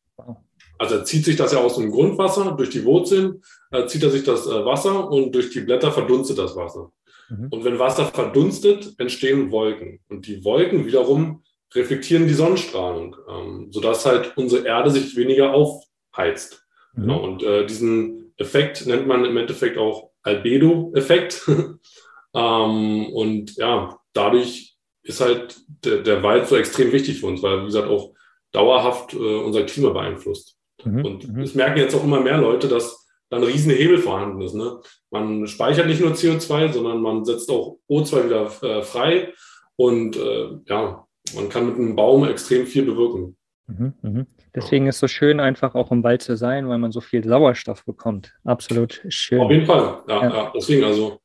Also 0.79 0.97
er 0.97 1.05
zieht 1.05 1.25
sich 1.25 1.37
das 1.37 1.53
ja 1.53 1.59
aus 1.59 1.77
dem 1.77 1.91
Grundwasser, 1.91 2.53
durch 2.53 2.71
die 2.71 2.85
Wurzeln 2.85 3.43
äh, 3.71 3.87
zieht 3.87 4.03
er 4.03 4.11
sich 4.11 4.25
das 4.25 4.47
äh, 4.47 4.65
Wasser 4.65 5.11
und 5.11 5.35
durch 5.35 5.51
die 5.51 5.61
Blätter 5.61 5.93
verdunstet 5.93 6.39
das 6.39 6.57
Wasser. 6.57 6.93
Mhm. 7.29 7.49
Und 7.51 7.65
wenn 7.65 7.79
Wasser 7.79 8.07
verdunstet, 8.07 8.95
entstehen 8.99 9.51
Wolken. 9.51 10.01
Und 10.09 10.27
die 10.27 10.45
Wolken 10.45 10.87
wiederum 10.87 11.43
reflektieren 11.75 12.27
die 12.27 12.35
Sonnenstrahlung, 12.35 13.17
ähm, 13.29 13.69
sodass 13.71 14.07
halt 14.07 14.37
unsere 14.37 14.67
Erde 14.67 14.91
sich 14.91 15.17
weniger 15.17 15.53
aufheizt. 15.55 16.65
Mhm. 16.95 17.03
Genau. 17.03 17.25
Und 17.25 17.43
äh, 17.43 17.67
diesen 17.67 18.33
Effekt 18.37 18.87
nennt 18.87 19.07
man 19.07 19.25
im 19.25 19.37
Endeffekt 19.37 19.79
auch 19.79 20.11
Albedo-Effekt. 20.23 21.49
ähm, 22.35 23.07
und 23.13 23.57
ja, 23.57 23.99
dadurch 24.13 24.77
ist 25.03 25.21
halt 25.21 25.57
der, 25.85 25.99
der 25.99 26.23
Wald 26.23 26.49
so 26.49 26.57
extrem 26.57 26.93
wichtig 26.93 27.21
für 27.21 27.27
uns, 27.27 27.43
weil, 27.43 27.63
wie 27.63 27.67
gesagt, 27.67 27.89
auch 27.89 28.13
dauerhaft 28.53 29.15
äh, 29.15 29.17
unser 29.17 29.65
Klima 29.65 29.91
beeinflusst. 29.91 30.57
Mhm. 30.85 31.05
Und 31.05 31.29
mhm. 31.29 31.43
es 31.43 31.55
merken 31.55 31.79
jetzt 31.79 31.95
auch 31.95 32.05
immer 32.05 32.21
mehr 32.21 32.39
Leute, 32.39 32.69
dass 32.69 33.07
da 33.31 33.37
ein 33.37 33.43
riesen 33.43 33.73
Hebel 33.73 33.99
vorhanden 33.99 34.41
ist. 34.41 34.55
Ne? 34.55 34.81
Man 35.11 35.47
speichert 35.47 35.87
nicht 35.87 36.01
nur 36.01 36.13
CO2, 36.13 36.73
sondern 36.73 37.01
man 37.01 37.25
setzt 37.25 37.51
auch 37.51 37.79
O2 37.89 38.27
wieder 38.27 38.51
äh, 38.63 38.83
frei. 38.83 39.33
Und 39.77 40.17
äh, 40.17 40.51
ja, 40.67 41.04
man 41.35 41.49
kann 41.49 41.67
mit 41.67 41.77
einem 41.77 41.97
Baum 41.97 42.25
extrem 42.25 42.67
viel 42.67 42.85
bewirken. 42.85 43.37
Mhm, 43.67 43.95
mh. 44.03 44.27
Deswegen 44.55 44.87
ist 44.87 44.97
es 44.97 45.01
so 45.01 45.09
schön, 45.09 45.41
einfach 45.41 45.75
auch 45.75 45.91
im 45.91 46.05
Wald 46.05 46.23
zu 46.23 46.37
sein, 46.37 46.69
weil 46.69 46.79
man 46.79 46.93
so 46.93 47.01
viel 47.01 47.25
Sauerstoff 47.25 47.85
bekommt. 47.85 48.35
Absolut 48.45 49.03
schön. 49.09 49.41
Auf 49.41 49.51
jeden 49.51 49.67
Fall, 49.67 50.03
ja, 50.09 50.23
ja. 50.23 50.35
ja. 50.35 50.53
deswegen 50.55 50.85
also. 50.85 51.19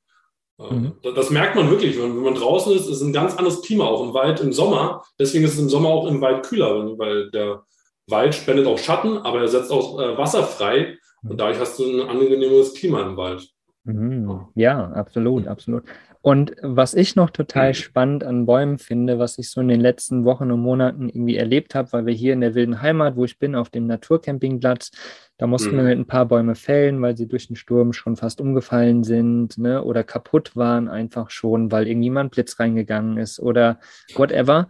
Äh, 0.60 0.74
mhm. 0.74 0.94
Das 1.16 1.30
merkt 1.30 1.56
man 1.56 1.70
wirklich, 1.70 2.02
wenn 2.02 2.18
man 2.18 2.36
draußen 2.36 2.74
ist, 2.76 2.88
ist 2.88 3.02
ein 3.02 3.14
ganz 3.14 3.36
anderes 3.36 3.62
Klima, 3.62 3.86
auch 3.86 4.04
im 4.04 4.14
Wald 4.14 4.40
im 4.40 4.54
Sommer. 4.54 5.04
Deswegen 5.20 5.46
ist 5.46 5.54
es 5.54 5.60
im 5.60 5.70
Sommer 5.70 5.90
auch 5.90 6.08
im 6.08 6.22
Wald 6.22 6.46
kühler, 6.46 6.98
weil 6.98 7.30
der 7.32 7.64
Wald 8.08 8.34
spendet 8.36 8.68
auch 8.68 8.78
Schatten, 8.78 9.18
aber 9.20 9.42
er 9.42 9.48
setzt 9.48 9.72
auch 9.72 10.00
äh, 10.00 10.18
Wasser 10.18 10.44
frei 10.44 10.98
und 11.24 11.34
mhm. 11.34 11.38
dadurch 11.38 11.60
hast 11.60 11.78
du 11.80 11.84
ein 11.84 12.10
angenehmes 12.10 12.74
Klima 12.74 13.02
im 13.02 13.18
Wald. 13.18 13.48
Mhm. 13.84 14.48
Ja, 14.56 14.92
absolut, 14.92 15.48
absolut. 15.48 15.84
Und 16.22 16.54
was 16.62 16.96
ich 16.96 17.16
noch 17.16 17.30
total 17.30 17.70
mhm. 17.70 17.74
spannend 17.76 18.24
an 18.26 18.46
Bäumen 18.46 18.78
finde, 18.78 19.20
was 19.20 19.38
ich 19.38 19.50
so 19.50 19.62
in 19.62 19.70
den 19.70 19.80
letzten 19.80 20.26
Wochen 20.26 20.52
und 20.52 20.60
Monaten 20.60 21.08
irgendwie 21.08 21.38
erlebt 21.38 21.76
habe, 21.76 21.94
weil 21.94 22.06
wir 22.06 22.14
hier 22.14 22.34
in 22.34 22.42
der 22.42 22.56
wilden 22.56 22.82
Heimat, 22.82 23.16
wo 23.16 23.24
ich 23.24 23.40
bin, 23.40 23.56
auf 23.56 23.70
dem 23.70 23.88
Naturcampingplatz, 23.88 24.92
da 25.38 25.48
mussten 25.48 25.78
mhm. 25.78 25.86
wir 25.86 25.92
ein 25.92 26.08
paar 26.08 26.26
Bäume 26.26 26.56
fällen, 26.56 27.02
weil 27.02 27.16
sie 27.16 27.28
durch 27.28 27.48
den 27.48 27.56
Sturm 27.56 27.94
schon 27.94 28.18
fast 28.18 28.42
umgefallen 28.42 29.06
sind 29.06 29.58
ne, 29.58 29.82
oder 29.82 30.04
kaputt 30.04 30.58
waren 30.58 30.90
einfach 30.90 31.30
schon, 31.30 31.72
weil 31.72 31.88
irgendjemand 31.88 32.32
Blitz 32.32 32.60
reingegangen 32.60 33.18
ist 33.18 33.40
oder 33.40 33.80
whatever. 34.16 34.68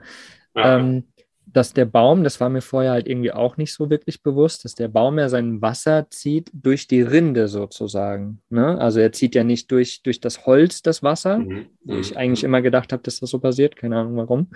Ja. 0.56 0.78
Ähm, 0.78 1.06
dass 1.54 1.74
der 1.74 1.86
Baum, 1.86 2.24
das 2.24 2.40
war 2.40 2.50
mir 2.50 2.62
vorher 2.62 2.92
halt 2.92 3.08
irgendwie 3.08 3.32
auch 3.32 3.58
nicht 3.58 3.74
so 3.74 3.90
wirklich 3.90 4.22
bewusst, 4.22 4.66
dass 4.66 4.76
der 4.76 4.88
Baum 4.88 5.18
ja 5.18 5.30
sein 5.30 5.62
Wasser 5.62 6.08
zieht 6.10 6.50
durch 6.54 6.88
die 6.88 7.02
Rinde 7.02 7.48
sozusagen. 7.48 8.42
Ne? 8.50 8.80
Also 8.80 9.00
er 9.00 9.12
zieht 9.12 9.36
ja 9.36 9.44
nicht 9.44 9.72
durch, 9.72 10.04
durch 10.04 10.20
das 10.20 10.46
Holz 10.46 10.82
das 10.82 11.02
Wasser, 11.02 11.40
mhm. 11.40 11.68
wo 11.84 11.96
ich 11.96 12.12
mhm. 12.12 12.18
eigentlich 12.18 12.44
immer 12.44 12.62
gedacht 12.62 12.94
habe, 12.94 13.04
dass 13.04 13.20
das 13.20 13.30
so 13.30 13.40
passiert, 13.40 13.76
keine 13.76 13.98
Ahnung 13.98 14.18
warum. 14.18 14.50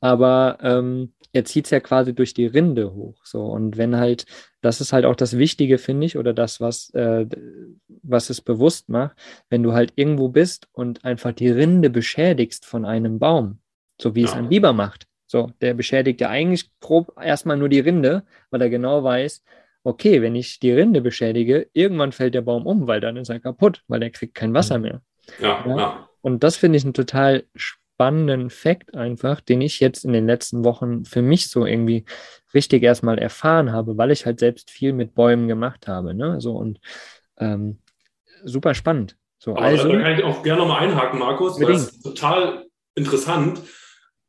Aber 0.00 0.58
ähm, 0.62 1.12
er 1.32 1.44
zieht 1.44 1.66
es 1.66 1.70
ja 1.70 1.80
quasi 1.80 2.14
durch 2.14 2.34
die 2.34 2.46
Rinde 2.46 2.92
hoch. 2.92 3.24
So. 3.24 3.44
Und 3.44 3.76
wenn 3.76 3.96
halt, 3.96 4.26
das 4.60 4.80
ist 4.80 4.92
halt 4.92 5.04
auch 5.04 5.16
das 5.16 5.38
Wichtige, 5.38 5.78
finde 5.78 6.06
ich, 6.06 6.18
oder 6.18 6.32
das, 6.32 6.60
was, 6.60 6.90
äh, 6.90 7.26
was 8.02 8.30
es 8.30 8.40
bewusst 8.40 8.88
macht, 8.88 9.16
wenn 9.48 9.62
du 9.62 9.72
halt 9.72 9.92
irgendwo 9.94 10.28
bist 10.28 10.68
und 10.72 11.04
einfach 11.04 11.32
die 11.32 11.50
Rinde 11.50 11.88
beschädigst 11.88 12.66
von 12.66 12.84
einem 12.84 13.20
Baum, 13.20 13.58
so 14.00 14.14
wie 14.16 14.22
ja. 14.22 14.26
es 14.26 14.32
ein 14.34 14.48
Biber 14.48 14.72
macht 14.72 15.06
so, 15.32 15.50
der 15.62 15.72
beschädigt 15.72 16.20
ja 16.20 16.28
eigentlich 16.28 16.78
grob 16.78 17.16
erstmal 17.18 17.56
nur 17.56 17.70
die 17.70 17.80
Rinde, 17.80 18.22
weil 18.50 18.60
er 18.60 18.68
genau 18.68 19.02
weiß, 19.02 19.42
okay, 19.82 20.20
wenn 20.20 20.34
ich 20.34 20.60
die 20.60 20.72
Rinde 20.72 21.00
beschädige, 21.00 21.70
irgendwann 21.72 22.12
fällt 22.12 22.34
der 22.34 22.42
Baum 22.42 22.66
um, 22.66 22.86
weil 22.86 23.00
dann 23.00 23.16
ist 23.16 23.30
er 23.30 23.40
kaputt, 23.40 23.82
weil 23.88 24.02
er 24.02 24.10
kriegt 24.10 24.34
kein 24.34 24.52
Wasser 24.52 24.76
mhm. 24.76 24.82
mehr. 24.82 25.00
Ja, 25.40 25.64
ja. 25.66 25.76
ja. 25.78 26.08
Und 26.20 26.44
das 26.44 26.56
finde 26.58 26.76
ich 26.76 26.84
einen 26.84 26.92
total 26.92 27.44
spannenden 27.56 28.50
Fakt 28.50 28.94
einfach, 28.94 29.40
den 29.40 29.62
ich 29.62 29.80
jetzt 29.80 30.04
in 30.04 30.12
den 30.12 30.26
letzten 30.26 30.66
Wochen 30.66 31.06
für 31.06 31.22
mich 31.22 31.48
so 31.48 31.64
irgendwie 31.64 32.04
richtig 32.52 32.82
erstmal 32.82 33.18
erfahren 33.18 33.72
habe, 33.72 33.96
weil 33.96 34.10
ich 34.10 34.26
halt 34.26 34.38
selbst 34.38 34.70
viel 34.70 34.92
mit 34.92 35.14
Bäumen 35.14 35.48
gemacht 35.48 35.88
habe. 35.88 36.12
Ne? 36.12 36.42
So 36.42 36.58
und 36.58 36.78
ähm, 37.38 37.78
super 38.44 38.74
spannend. 38.74 39.16
So, 39.38 39.52
Aber 39.52 39.62
also, 39.62 39.88
da 39.88 39.98
kann 39.98 40.18
ich 40.18 40.24
auch 40.24 40.42
gerne 40.42 40.60
nochmal 40.60 40.86
einhaken, 40.86 41.18
Markus, 41.18 41.58
weil 41.58 41.72
es 41.72 42.02
total 42.02 42.66
interessant 42.94 43.62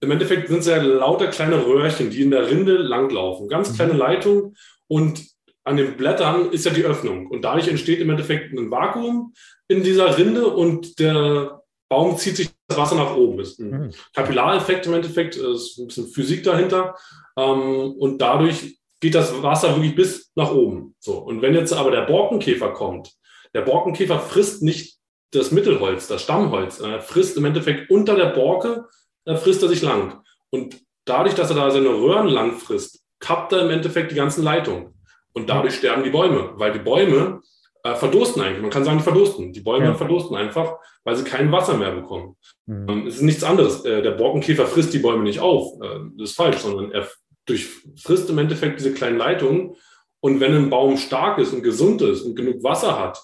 im 0.04 0.12
Endeffekt 0.12 0.50
sind 0.50 0.60
es 0.60 0.68
ja 0.68 0.82
lauter 0.82 1.28
kleine 1.28 1.66
Röhrchen, 1.66 2.10
die 2.10 2.22
in 2.22 2.32
der 2.32 2.50
Rinde 2.50 2.78
langlaufen. 2.78 3.48
Ganz 3.48 3.72
mhm. 3.72 3.76
kleine 3.76 3.94
Leitung. 3.94 4.56
Und 4.88 5.26
an 5.64 5.78
den 5.78 5.96
Blättern 5.96 6.52
ist 6.52 6.66
ja 6.66 6.72
die 6.72 6.84
Öffnung. 6.84 7.28
Und 7.28 7.44
dadurch 7.44 7.68
entsteht 7.68 8.00
im 8.00 8.10
Endeffekt 8.10 8.54
ein 8.54 8.70
Vakuum 8.70 9.34
in 9.68 9.84
dieser 9.84 10.18
Rinde 10.18 10.48
und 10.48 11.00
der 11.00 11.62
Baum 11.90 12.18
zieht 12.18 12.36
sich 12.36 12.50
das 12.68 12.78
Wasser 12.78 12.96
nach 12.96 13.16
oben. 13.16 13.38
Das 13.38 13.50
ist 13.50 13.60
ein 13.60 13.70
mhm. 13.70 13.92
Kapillareffekt 14.14 14.86
im 14.88 14.94
Endeffekt, 14.94 15.36
ist 15.36 15.78
ein 15.78 15.88
bisschen 15.88 16.08
Physik 16.08 16.44
dahinter. 16.44 16.96
Ähm, 17.38 17.94
und 17.98 18.22
dadurch 18.22 18.78
geht 19.00 19.16
das 19.16 19.42
Wasser 19.42 19.76
wirklich 19.76 19.96
bis 19.96 20.32
nach 20.36 20.52
oben. 20.52 20.96
So. 21.00 21.18
Und 21.18 21.42
wenn 21.42 21.54
jetzt 21.54 21.74
aber 21.74 21.92
der 21.92 22.02
Borkenkäfer 22.02 22.72
kommt, 22.72 23.12
der 23.54 23.62
Borkenkäfer 23.62 24.20
frisst 24.20 24.64
nicht 24.64 24.98
das 25.32 25.52
Mittelholz, 25.52 26.08
das 26.08 26.24
Stammholz, 26.24 26.80
er 26.80 27.00
frisst 27.00 27.38
im 27.38 27.46
Endeffekt 27.46 27.90
unter 27.90 28.16
der 28.16 28.28
Borke, 28.28 28.86
da 29.26 29.36
frisst 29.36 29.64
er 29.64 29.70
sich 29.70 29.82
lang. 29.82 30.22
Und 30.50 30.80
dadurch, 31.06 31.36
dass 31.36 31.50
er 31.50 31.56
da 31.56 31.72
seine 31.72 31.90
Röhren 31.90 32.28
lang 32.28 32.58
frisst, 32.58 33.04
kappt 33.20 33.54
er 33.54 33.62
im 33.62 33.70
Endeffekt 33.70 34.12
die 34.12 34.16
ganzen 34.16 34.44
Leitungen. 34.44 34.94
Und 35.34 35.50
dadurch 35.50 35.76
sterben 35.76 36.04
die 36.04 36.10
Bäume, 36.10 36.52
weil 36.56 36.74
die 36.74 36.80
Bäume 36.80 37.42
äh, 37.84 37.96
verdursten 37.96 38.42
eigentlich. 38.42 38.62
Man 38.62 38.72
kann 38.72 38.84
sagen, 38.84 38.98
die 38.98 39.04
verdursten. 39.04 39.52
Die 39.52 39.62
Bäume 39.62 39.86
ja. 39.86 39.94
verdursten 39.94 40.36
einfach, 40.38 40.78
weil 41.04 41.16
sie 41.16 41.24
kein 41.24 41.52
Wasser 41.52 41.76
mehr 41.76 41.92
bekommen. 41.92 42.36
Mhm. 42.66 42.90
Ähm, 42.90 43.08
es 43.08 43.16
ist 43.16 43.22
nichts 43.22 43.44
anderes. 43.44 43.84
Äh, 43.86 44.02
der 44.02 44.12
Borkenkäfer 44.12 44.66
frisst 44.68 44.94
die 44.94 45.00
Bäume 45.00 45.24
nicht 45.24 45.40
auf. 45.40 45.82
Äh, 45.82 46.00
das 46.18 46.32
ist 46.32 46.36
falsch, 46.36 46.58
sondern 46.58 46.92
er 46.92 47.08
durchfrisst 47.46 48.30
im 48.30 48.38
Endeffekt 48.38 48.80
diese 48.80 48.94
kleinen 48.94 49.18
Leitungen. 49.18 49.76
Und 50.22 50.40
wenn 50.40 50.56
ein 50.56 50.70
Baum 50.70 50.98
stark 50.98 51.40
ist 51.40 51.52
und 51.52 51.64
gesund 51.64 52.02
ist 52.02 52.22
und 52.22 52.36
genug 52.36 52.64
Wasser 52.64 52.98
hat, 52.98 53.22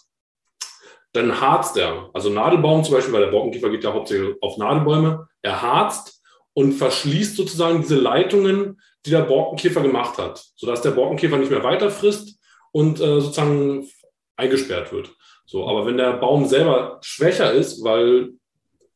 dann 1.14 1.42
harzt 1.42 1.78
er. 1.78 2.10
Also 2.14 2.30
Nadelbaum 2.30 2.84
zum 2.84 2.96
Beispiel, 2.96 3.14
weil 3.14 3.26
der 3.26 3.32
Borkenkäfer 3.32 3.70
geht 3.70 3.84
ja 3.84 3.94
hauptsächlich 3.94 4.36
auf 4.42 4.58
Nadelbäume. 4.58 5.28
Er 5.42 5.62
harzt 5.62 6.22
und 6.54 6.74
verschließt 6.74 7.36
sozusagen 7.36 7.82
diese 7.82 7.96
Leitungen, 7.96 8.80
die 9.06 9.12
der 9.12 9.22
Borkenkäfer 9.22 9.82
gemacht 9.82 10.18
hat, 10.18 10.44
sodass 10.56 10.82
der 10.82 10.92
Borkenkäfer 10.92 11.38
nicht 11.38 11.52
mehr 11.52 11.64
weiter 11.64 11.90
frisst 11.90 12.40
und 12.72 13.00
äh, 13.00 13.22
sozusagen 13.22 13.88
eingesperrt 14.36 14.92
wird. 14.92 15.12
So, 15.46 15.68
aber 15.68 15.86
wenn 15.86 15.98
der 15.98 16.14
Baum 16.14 16.46
selber 16.46 17.00
schwächer 17.02 17.52
ist, 17.52 17.84
weil 17.84 18.34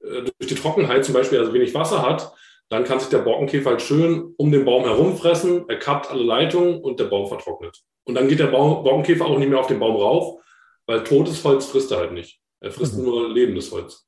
äh, 0.02 0.24
durch 0.40 0.50
die 0.50 0.56
Trockenheit 0.56 1.06
zum 1.06 1.14
Beispiel 1.14 1.40
also 1.40 1.54
wenig 1.54 1.74
Wasser 1.74 2.08
hat, 2.08 2.32
dann 2.70 2.84
kann 2.84 3.00
sich 3.00 3.10
der 3.10 3.20
Borkenkäfer 3.20 3.72
halt 3.72 3.82
schön 3.82 4.34
um 4.38 4.52
den 4.52 4.66
Baum 4.66 4.84
herumfressen, 4.84 5.66
er 5.68 5.80
kappt 5.80 6.10
alle 6.10 6.24
Leitungen 6.24 6.82
und 6.82 7.00
der 7.00 7.06
Baum 7.06 7.28
vertrocknet. 7.28 7.82
Und 8.04 8.16
dann 8.16 8.28
geht 8.28 8.40
der 8.40 8.48
Baum, 8.48 8.84
Borkenkäfer 8.84 9.26
auch 9.26 9.38
nicht 9.38 9.50
mehr 9.50 9.60
auf 9.60 9.68
den 9.68 9.80
Baum 9.80 9.96
rauf, 9.96 10.40
weil 10.86 11.04
totes 11.04 11.44
Holz 11.44 11.66
frisst 11.66 11.92
er 11.92 12.00
halt 12.00 12.14
nicht. 12.14 12.40
Er 12.60 12.72
frisst 12.72 12.98
mhm. 12.98 13.04
nur 13.04 13.34
lebendes 13.34 13.72
Holz. 13.72 14.08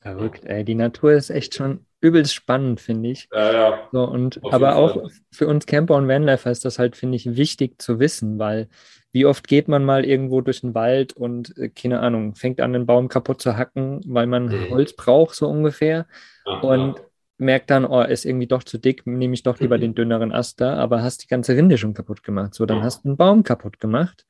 Verrückt, 0.00 0.44
ey. 0.44 0.64
Die 0.64 0.74
Natur 0.74 1.12
ist 1.12 1.30
echt 1.30 1.54
schon 1.54 1.84
übelst 2.00 2.34
spannend, 2.34 2.80
finde 2.80 3.10
ich. 3.10 3.28
Ja, 3.32 3.52
ja. 3.52 3.88
So, 3.90 4.04
und, 4.04 4.40
aber 4.44 4.76
auch 4.76 4.94
Fall. 4.94 5.10
für 5.32 5.48
uns 5.48 5.66
Camper 5.66 5.96
und 5.96 6.08
Vanlifer 6.08 6.50
ist 6.50 6.64
das 6.64 6.78
halt, 6.78 6.96
finde 6.96 7.16
ich, 7.16 7.36
wichtig 7.36 7.80
zu 7.82 7.98
wissen, 7.98 8.38
weil 8.38 8.68
wie 9.12 9.26
oft 9.26 9.48
geht 9.48 9.66
man 9.66 9.84
mal 9.84 10.04
irgendwo 10.04 10.42
durch 10.42 10.60
den 10.60 10.74
Wald 10.74 11.14
und, 11.14 11.56
äh, 11.56 11.70
keine 11.70 12.00
Ahnung, 12.00 12.34
fängt 12.34 12.60
an, 12.60 12.74
den 12.74 12.86
Baum 12.86 13.08
kaputt 13.08 13.40
zu 13.40 13.56
hacken, 13.56 14.00
weil 14.06 14.26
man 14.26 14.46
mhm. 14.46 14.70
Holz 14.70 14.94
braucht, 14.94 15.34
so 15.34 15.48
ungefähr. 15.48 16.06
Ja, 16.44 16.60
und 16.60 16.96
ja. 16.98 17.04
merkt 17.38 17.70
dann, 17.70 17.84
oh, 17.84 18.02
ist 18.02 18.26
irgendwie 18.26 18.46
doch 18.46 18.62
zu 18.62 18.78
dick, 18.78 19.06
nehme 19.06 19.34
ich 19.34 19.42
doch 19.42 19.58
lieber 19.58 19.78
mhm. 19.78 19.80
den 19.80 19.94
dünneren 19.94 20.32
Ast 20.32 20.60
da, 20.60 20.76
aber 20.76 21.02
hast 21.02 21.24
die 21.24 21.28
ganze 21.28 21.56
Rinde 21.56 21.78
schon 21.78 21.94
kaputt 21.94 22.22
gemacht. 22.22 22.54
So, 22.54 22.66
dann 22.66 22.78
ja. 22.78 22.84
hast 22.84 23.04
du 23.04 23.08
einen 23.08 23.16
Baum 23.16 23.42
kaputt 23.42 23.80
gemacht, 23.80 24.26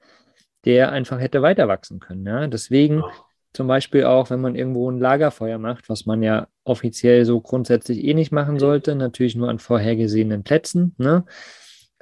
der 0.67 0.93
einfach 0.93 1.21
hätte 1.21 1.41
weiter 1.43 1.69
wachsen 1.69 2.01
können. 2.01 2.27
Ja? 2.27 2.47
Deswegen 2.47 3.03
zum 3.53 3.69
Beispiel 3.69 4.05
auch, 4.05 4.29
wenn 4.29 4.43
man 4.43 4.55
irgendwo 4.55 4.91
ein 4.91 4.99
Lagerfeuer 4.99 5.57
macht, 5.57 5.89
was 5.89 6.05
man 6.05 6.23
ja 6.23 6.49
offiziell 6.65 7.25
so 7.25 7.41
grundsätzlich 7.41 8.05
eh 8.05 8.13
nicht 8.13 8.33
machen 8.33 8.59
sollte, 8.59 8.95
natürlich 8.95 9.35
nur 9.35 9.49
an 9.49 9.59
vorhergesehenen 9.59 10.43
Plätzen. 10.43 10.95
Ne? 10.99 11.25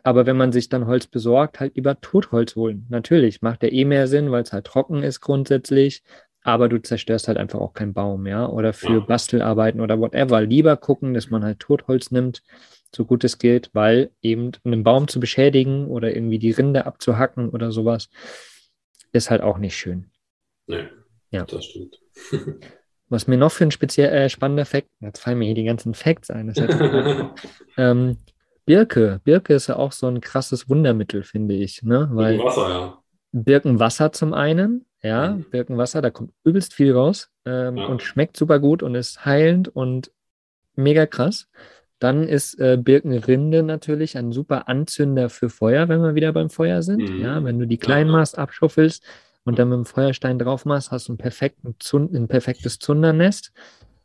Aber 0.03 0.27
wenn 0.27 0.37
man 0.37 0.51
sich 0.51 0.69
dann 0.69 0.87
Holz 0.87 1.07
besorgt, 1.07 1.61
halt 1.61 1.77
lieber 1.77 2.01
Totholz 2.01 2.57
holen. 2.57 2.87
Natürlich 2.89 3.41
macht 3.41 3.63
der 3.63 3.73
eh 3.73 3.85
mehr 3.85 4.09
Sinn, 4.09 4.33
weil 4.33 4.43
es 4.43 4.53
halt 4.53 4.67
trocken 4.67 5.03
ist 5.03 5.21
grundsätzlich. 5.21 6.03
Aber 6.43 6.69
du 6.69 6.83
zerstörst 6.83 7.29
halt 7.29 7.39
einfach 7.39 7.61
auch 7.61 7.73
keinen 7.73 7.95
Baum, 7.95 8.27
ja. 8.27 8.47
Oder 8.47 8.73
für. 8.73 9.01
Bastelarbeiten 9.01 9.81
oder 9.81 9.99
whatever. 9.99 10.43
Lieber 10.43 10.77
gucken, 10.77 11.15
dass 11.15 11.31
man 11.31 11.45
halt 11.45 11.61
Totholz 11.61 12.11
nimmt, 12.11 12.43
so 12.95 13.05
gut 13.05 13.25
es 13.25 13.39
geht, 13.39 13.71
weil 13.73 14.11
eben 14.21 14.53
einen 14.65 14.83
Baum 14.83 15.09
zu 15.09 15.21
beschädigen 15.21 15.87
oder 15.87 16.15
irgendwie 16.15 16.39
die 16.39 16.51
Rinde 16.51 16.85
abzuhacken 16.85 17.49
oder 17.49 17.73
sowas, 17.73 18.11
ist 19.15 19.31
halt 19.31 19.41
auch 19.41 19.59
nicht 19.59 19.77
schön. 19.77 20.11
Nee. 20.67 20.89
Ja. 21.31 21.45
Das 21.45 21.65
stimmt. 21.65 22.01
Was 23.09 23.27
mir 23.27 23.37
noch 23.37 23.53
für 23.53 23.65
ein 23.65 23.71
speziell 23.71 24.13
äh, 24.13 24.29
spannender 24.29 24.65
Fakt, 24.65 24.89
jetzt 25.01 25.21
fallen 25.21 25.39
mir 25.39 25.47
hier 25.47 25.55
die 25.55 25.65
ganzen 25.65 25.95
Facts 25.95 26.31
ein. 26.31 26.53
ähm, 27.77 28.19
Birke. 28.67 29.21
Birke 29.25 29.55
ist 29.55 29.69
ja 29.69 29.77
auch 29.77 29.93
so 29.93 30.07
ein 30.07 30.21
krasses 30.21 30.69
Wundermittel, 30.69 31.23
finde 31.23 31.55
ich. 31.55 31.83
Ne? 31.83 32.09
Weil 32.13 32.39
Birkenwasser, 32.39 32.69
ja. 32.69 32.99
Birkenwasser 33.33 34.13
zum 34.13 34.33
einen, 34.33 34.87
ja, 35.03 35.35
mhm. 35.35 35.45
Birkenwasser, 35.51 36.03
da 36.03 36.11
kommt 36.11 36.33
übelst 36.45 36.73
viel 36.75 36.93
raus 36.93 37.31
ähm, 37.45 37.77
ja. 37.77 37.87
und 37.87 38.03
schmeckt 38.03 38.37
super 38.37 38.59
gut 38.59 38.83
und 38.83 38.95
ist 38.95 39.25
heilend 39.25 39.69
und 39.69 40.11
mega 40.75 41.07
krass. 41.07 41.49
Dann 41.99 42.29
ist 42.29 42.59
äh, 42.61 42.77
Birkenrinde 42.77 43.63
natürlich 43.63 44.17
ein 44.19 44.33
super 44.33 44.69
Anzünder 44.69 45.31
für 45.31 45.49
Feuer, 45.49 45.89
wenn 45.89 46.03
wir 46.03 46.15
wieder 46.15 46.33
beim 46.33 46.51
Feuer 46.51 46.83
sind. 46.83 47.09
Mhm. 47.09 47.21
Ja, 47.21 47.43
wenn 47.45 47.59
du 47.59 47.67
die 47.67 47.79
Kleinmast 47.79 48.39
abschuffelst, 48.39 49.05
und 49.45 49.59
dann 49.59 49.69
mit 49.69 49.77
dem 49.77 49.85
Feuerstein 49.85 50.39
drauf 50.39 50.65
machst, 50.65 50.91
hast 50.91 51.09
du 51.09 51.17
perfekten 51.17 51.77
Zund, 51.79 52.15
ein 52.15 52.29
perfektes 52.29 52.79
Zundernest. 52.79 53.53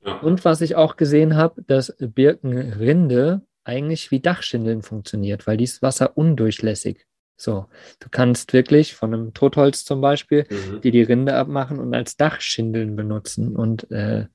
Ja. 0.05 0.19
Und 0.19 0.45
was 0.45 0.61
ich 0.61 0.75
auch 0.75 0.95
gesehen 0.95 1.35
habe, 1.35 1.63
dass 1.63 1.95
Birkenrinde 1.99 3.41
eigentlich 3.63 4.11
wie 4.11 4.19
Dachschindeln 4.19 4.81
funktioniert, 4.81 5.47
weil 5.47 5.57
die 5.57 5.63
ist 5.63 5.81
wasserundurchlässig. 5.81 7.05
So, 7.37 7.67
du 7.99 8.09
kannst 8.11 8.51
wirklich 8.51 8.95
von 8.95 9.13
einem 9.13 9.33
Totholz 9.33 9.85
zum 9.85 10.01
Beispiel 10.01 10.45
mhm. 10.49 10.81
die 10.81 10.91
die 10.91 11.03
Rinde 11.03 11.35
abmachen 11.35 11.79
und 11.79 11.93
als 11.93 12.17
Dachschindeln 12.17 12.97
benutzen 12.97 13.55
und 13.55 13.89
äh, 13.91 14.25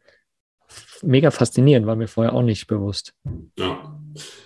mega 1.02 1.30
faszinierend, 1.30 1.86
war 1.86 1.96
mir 1.96 2.08
vorher 2.08 2.34
auch 2.34 2.42
nicht 2.42 2.66
bewusst. 2.66 3.14
Ja, 3.58 3.98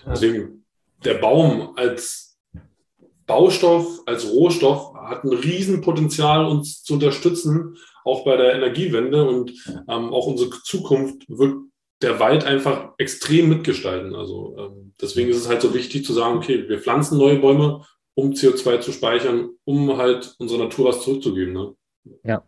deswegen 0.07 0.65
der 1.05 1.15
Baum 1.15 1.75
als 1.77 2.29
Baustoff 3.27 4.01
als 4.07 4.29
Rohstoff 4.29 4.95
hat 4.95 5.23
ein 5.23 5.33
Riesenpotenzial, 5.33 6.47
uns 6.47 6.83
zu 6.83 6.95
unterstützen, 6.95 7.77
auch 8.05 8.25
bei 8.25 8.37
der 8.37 8.55
Energiewende 8.55 9.29
und 9.29 9.53
ähm, 9.69 10.13
auch 10.13 10.27
unsere 10.27 10.51
Zukunft 10.65 11.25
wird 11.29 11.57
der 12.01 12.19
Wald 12.21 12.45
einfach 12.45 12.95
extrem 12.97 13.49
mitgestalten. 13.49 14.15
Also 14.15 14.57
ähm, 14.59 14.95
deswegen 15.01 15.29
ist 15.29 15.37
es 15.37 15.49
halt 15.49 15.61
so 15.61 15.75
wichtig 15.75 16.07
zu 16.07 16.15
sagen, 16.15 16.39
okay, 16.39 16.69
wir 16.69 16.81
pflanzen 16.81 17.19
neue 17.19 17.39
Bäume, 17.39 17.85
um 18.15 18.33
CO2 18.33 18.81
zu 18.81 18.93
speichern, 18.93 19.51
um 19.65 19.97
halt 19.97 20.35
unserer 20.39 20.65
Natur 20.65 20.89
was 20.89 21.03
zurückzugeben. 21.03 21.53
Ne? 21.53 21.75
Ja, 22.25 22.45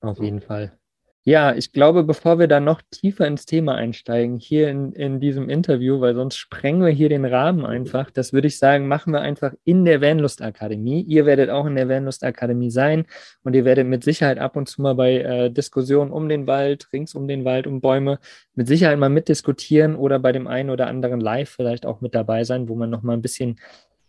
auf 0.00 0.20
jeden 0.20 0.40
Fall. 0.40 0.78
Ja, 1.24 1.54
ich 1.54 1.72
glaube, 1.72 2.02
bevor 2.02 2.38
wir 2.38 2.48
dann 2.48 2.64
noch 2.64 2.80
tiefer 2.90 3.26
ins 3.26 3.44
Thema 3.44 3.74
einsteigen, 3.74 4.38
hier 4.38 4.70
in, 4.70 4.92
in 4.92 5.20
diesem 5.20 5.50
Interview, 5.50 6.00
weil 6.00 6.14
sonst 6.14 6.36
sprengen 6.36 6.82
wir 6.82 6.88
hier 6.88 7.10
den 7.10 7.26
Rahmen 7.26 7.66
einfach, 7.66 8.10
das 8.10 8.32
würde 8.32 8.48
ich 8.48 8.58
sagen, 8.58 8.88
machen 8.88 9.12
wir 9.12 9.20
einfach 9.20 9.52
in 9.64 9.84
der 9.84 10.00
Vanlust 10.00 10.40
Akademie. 10.40 11.02
Ihr 11.02 11.26
werdet 11.26 11.50
auch 11.50 11.66
in 11.66 11.74
der 11.74 11.90
Vanlust 11.90 12.24
Akademie 12.24 12.70
sein 12.70 13.04
und 13.42 13.54
ihr 13.54 13.66
werdet 13.66 13.86
mit 13.86 14.02
Sicherheit 14.02 14.38
ab 14.38 14.56
und 14.56 14.66
zu 14.70 14.80
mal 14.80 14.94
bei 14.94 15.18
äh, 15.18 15.50
Diskussionen 15.50 16.10
um 16.10 16.26
den 16.26 16.46
Wald, 16.46 16.88
rings 16.90 17.14
um 17.14 17.28
den 17.28 17.44
Wald, 17.44 17.66
um 17.66 17.82
Bäume, 17.82 18.18
mit 18.54 18.66
Sicherheit 18.66 18.98
mal 18.98 19.10
mitdiskutieren 19.10 19.96
oder 19.96 20.18
bei 20.20 20.32
dem 20.32 20.46
einen 20.46 20.70
oder 20.70 20.86
anderen 20.86 21.20
Live 21.20 21.50
vielleicht 21.50 21.84
auch 21.84 22.00
mit 22.00 22.14
dabei 22.14 22.44
sein, 22.44 22.66
wo 22.66 22.76
man 22.76 22.88
noch 22.88 23.02
mal 23.02 23.12
ein 23.12 23.22
bisschen 23.22 23.58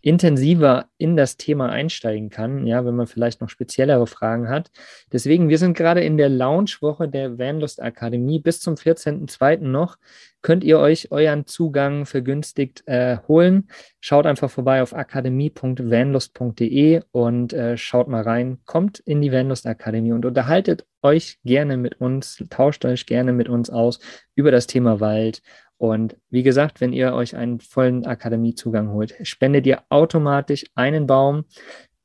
intensiver 0.02 0.86
in 0.98 1.16
das 1.16 1.36
Thema 1.36 1.70
einsteigen 1.70 2.28
kann, 2.28 2.66
ja, 2.66 2.84
wenn 2.84 2.96
man 2.96 3.06
vielleicht 3.06 3.40
noch 3.40 3.48
speziellere 3.48 4.06
Fragen 4.06 4.48
hat. 4.48 4.70
Deswegen, 5.12 5.48
wir 5.48 5.58
sind 5.58 5.76
gerade 5.76 6.02
in 6.02 6.16
der 6.16 6.28
Launchwoche 6.28 7.08
der 7.08 7.38
Vanlust 7.38 7.80
Akademie. 7.80 8.40
Bis 8.40 8.60
zum 8.60 8.74
14.02. 8.74 9.60
noch 9.60 9.96
könnt 10.42 10.64
ihr 10.64 10.80
euch 10.80 11.12
euren 11.12 11.46
Zugang 11.46 12.04
vergünstigt 12.04 12.82
äh, 12.86 13.18
holen. 13.28 13.68
Schaut 14.00 14.26
einfach 14.26 14.50
vorbei 14.50 14.82
auf 14.82 14.92
akademie.vanlust.de 14.92 17.02
und 17.12 17.52
äh, 17.52 17.76
schaut 17.76 18.08
mal 18.08 18.22
rein. 18.22 18.58
Kommt 18.66 18.98
in 18.98 19.22
die 19.22 19.30
Vanlust 19.32 19.66
Akademie 19.66 20.10
und 20.12 20.26
unterhaltet 20.26 20.84
euch 21.02 21.38
gerne 21.44 21.76
mit 21.76 22.00
uns, 22.00 22.44
tauscht 22.50 22.84
euch 22.84 23.06
gerne 23.06 23.32
mit 23.32 23.48
uns 23.48 23.70
aus 23.70 24.00
über 24.34 24.50
das 24.50 24.66
Thema 24.66 24.98
Wald, 25.00 25.42
und 25.82 26.16
wie 26.30 26.44
gesagt, 26.44 26.80
wenn 26.80 26.92
ihr 26.92 27.12
euch 27.12 27.34
einen 27.34 27.58
vollen 27.58 28.06
Akademiezugang 28.06 28.92
holt, 28.92 29.16
spendet 29.26 29.66
ihr 29.66 29.82
automatisch 29.88 30.64
einen 30.76 31.08
Baum. 31.08 31.44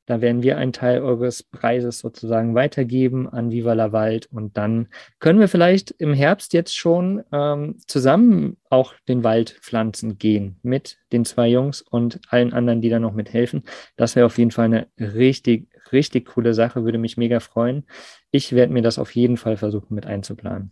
Da 0.08 0.20
werden 0.20 0.42
wir 0.42 0.58
einen 0.58 0.74
Teil 0.74 1.04
eures 1.04 1.44
Preises 1.44 2.00
sozusagen 2.00 2.56
weitergeben 2.56 3.30
an 3.30 3.52
Viva 3.52 3.74
la 3.74 3.92
Wald. 3.92 4.30
Und 4.32 4.58
dann 4.58 4.88
können 5.20 5.40
wir 5.40 5.48
vielleicht 5.48 5.92
im 5.92 6.12
Herbst 6.12 6.54
jetzt 6.54 6.76
schon 6.76 7.24
ähm, 7.32 7.76
zusammen 7.86 8.58
auch 8.68 8.96
den 9.08 9.24
Wald 9.24 9.52
pflanzen 9.62 10.18
gehen 10.18 10.58
mit 10.64 10.98
den 11.12 11.24
zwei 11.24 11.48
Jungs 11.48 11.84
und 11.84 12.20
allen 12.30 12.54
anderen, 12.54 12.82
die 12.82 12.90
da 12.90 12.98
noch 12.98 13.14
mithelfen. 13.14 13.62
Das 13.96 14.16
wäre 14.16 14.26
auf 14.26 14.40
jeden 14.40 14.50
Fall 14.50 14.66
eine 14.66 14.88
richtig, 14.98 15.70
richtig 15.92 16.30
coole 16.30 16.56
Sache, 16.56 16.84
würde 16.84 16.98
mich 16.98 17.16
mega 17.16 17.40
freuen. 17.40 17.86
Ich 18.32 18.54
werde 18.54 18.74
mir 18.74 18.82
das 18.82 18.98
auf 18.98 19.12
jeden 19.12 19.38
Fall 19.38 19.56
versuchen 19.56 19.94
mit 19.94 20.08
einzuplanen. 20.08 20.72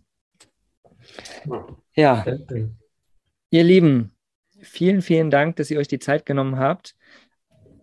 Ja. 1.94 2.24
Ihr 3.56 3.64
Lieben, 3.64 4.12
vielen, 4.60 5.00
vielen 5.00 5.30
Dank, 5.30 5.56
dass 5.56 5.70
ihr 5.70 5.78
euch 5.78 5.88
die 5.88 5.98
Zeit 5.98 6.26
genommen 6.26 6.58
habt. 6.58 6.94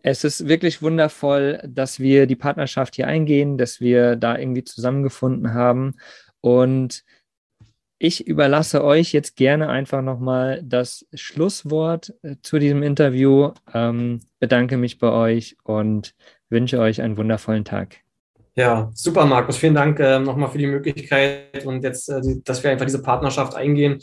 es 0.04 0.24
ist 0.24 0.48
wirklich 0.48 0.84
wundervoll, 0.84 1.64
dass 1.68 2.00
wir 2.00 2.28
die 2.28 2.36
Partnerschaft 2.36 2.94
hier 2.94 3.08
eingehen, 3.08 3.58
dass 3.58 3.82
wir 3.82 4.16
da 4.16 4.38
irgendwie 4.38 4.64
zusammengefunden 4.64 5.56
haben. 5.56 5.96
Und 6.42 7.04
ich 7.98 8.28
überlasse 8.28 8.84
euch 8.84 9.14
jetzt 9.14 9.36
gerne 9.36 9.68
einfach 9.68 10.04
nochmal 10.04 10.62
das 10.64 11.08
Schlusswort 11.16 12.14
äh, 12.22 12.36
zu 12.44 12.60
diesem 12.60 12.84
Interview. 12.84 13.54
Ähm, 13.74 14.20
bedanke 14.38 14.78
mich 14.78 15.00
bei 15.00 15.10
euch 15.10 15.58
und 15.64 16.14
wünsche 16.50 16.78
euch 16.78 17.02
einen 17.02 17.18
wundervollen 17.18 17.66
Tag. 17.66 17.96
Ja, 18.54 18.92
super, 18.94 19.26
Markus. 19.26 19.58
Vielen 19.58 19.74
Dank 19.74 20.00
äh, 20.00 20.20
nochmal 20.20 20.52
für 20.52 20.60
die 20.60 20.68
Möglichkeit 20.68 21.66
und 21.66 21.84
jetzt, 21.84 22.10
äh, 22.10 22.22
dass 22.44 22.64
wir 22.64 22.70
einfach 22.70 22.86
diese 22.86 23.02
Partnerschaft 23.02 23.56
eingehen. 23.56 23.98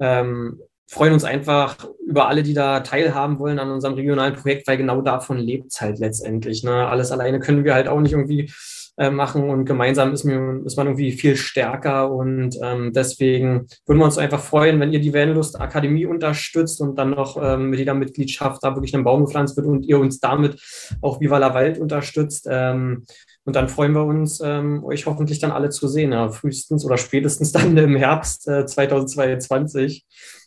Ähm, 0.00 0.60
freuen 0.86 1.12
uns 1.12 1.24
einfach 1.24 1.88
über 2.06 2.28
alle, 2.28 2.42
die 2.42 2.54
da 2.54 2.80
teilhaben 2.80 3.38
wollen 3.38 3.58
an 3.58 3.70
unserem 3.70 3.94
regionalen 3.94 4.34
Projekt, 4.34 4.66
weil 4.66 4.76
genau 4.76 5.00
davon 5.00 5.38
lebt 5.38 5.72
es 5.72 5.80
halt 5.80 5.98
letztendlich. 5.98 6.62
Ne? 6.62 6.86
Alles 6.86 7.10
alleine 7.10 7.40
können 7.40 7.64
wir 7.64 7.74
halt 7.74 7.88
auch 7.88 8.00
nicht 8.00 8.12
irgendwie 8.12 8.50
äh, 8.96 9.10
machen 9.10 9.50
und 9.50 9.64
gemeinsam 9.64 10.12
ist, 10.12 10.22
mir, 10.22 10.62
ist 10.64 10.76
man 10.76 10.86
irgendwie 10.86 11.10
viel 11.10 11.34
stärker 11.36 12.12
und 12.12 12.56
ähm, 12.62 12.92
deswegen 12.92 13.66
würden 13.86 13.98
wir 13.98 14.04
uns 14.04 14.18
einfach 14.18 14.40
freuen, 14.40 14.78
wenn 14.78 14.92
ihr 14.92 15.00
die 15.00 15.12
Vanlust 15.12 15.60
Akademie 15.60 16.06
unterstützt 16.06 16.80
und 16.80 16.96
dann 16.96 17.10
noch 17.10 17.36
ähm, 17.42 17.70
mit 17.70 17.80
jeder 17.80 17.94
Mitgliedschaft 17.94 18.62
da 18.62 18.76
wirklich 18.76 18.94
ein 18.94 19.02
Baum 19.02 19.24
gepflanzt 19.24 19.56
wird 19.56 19.66
und 19.66 19.84
ihr 19.84 19.98
uns 19.98 20.20
damit 20.20 20.60
auch 21.02 21.20
Viva 21.20 21.38
la 21.38 21.54
Wald 21.54 21.78
unterstützt. 21.78 22.46
Ähm, 22.48 23.04
und 23.44 23.56
dann 23.56 23.68
freuen 23.68 23.92
wir 23.92 24.04
uns, 24.04 24.40
ähm, 24.40 24.84
euch 24.84 25.06
hoffentlich 25.06 25.38
dann 25.38 25.52
alle 25.52 25.70
zu 25.70 25.88
sehen, 25.88 26.12
ja, 26.12 26.28
frühestens 26.28 26.84
oder 26.84 26.98
spätestens 26.98 27.52
dann 27.52 27.76
im 27.76 27.96
Herbst 27.96 28.48
äh, 28.48 28.66
2022 28.66 30.04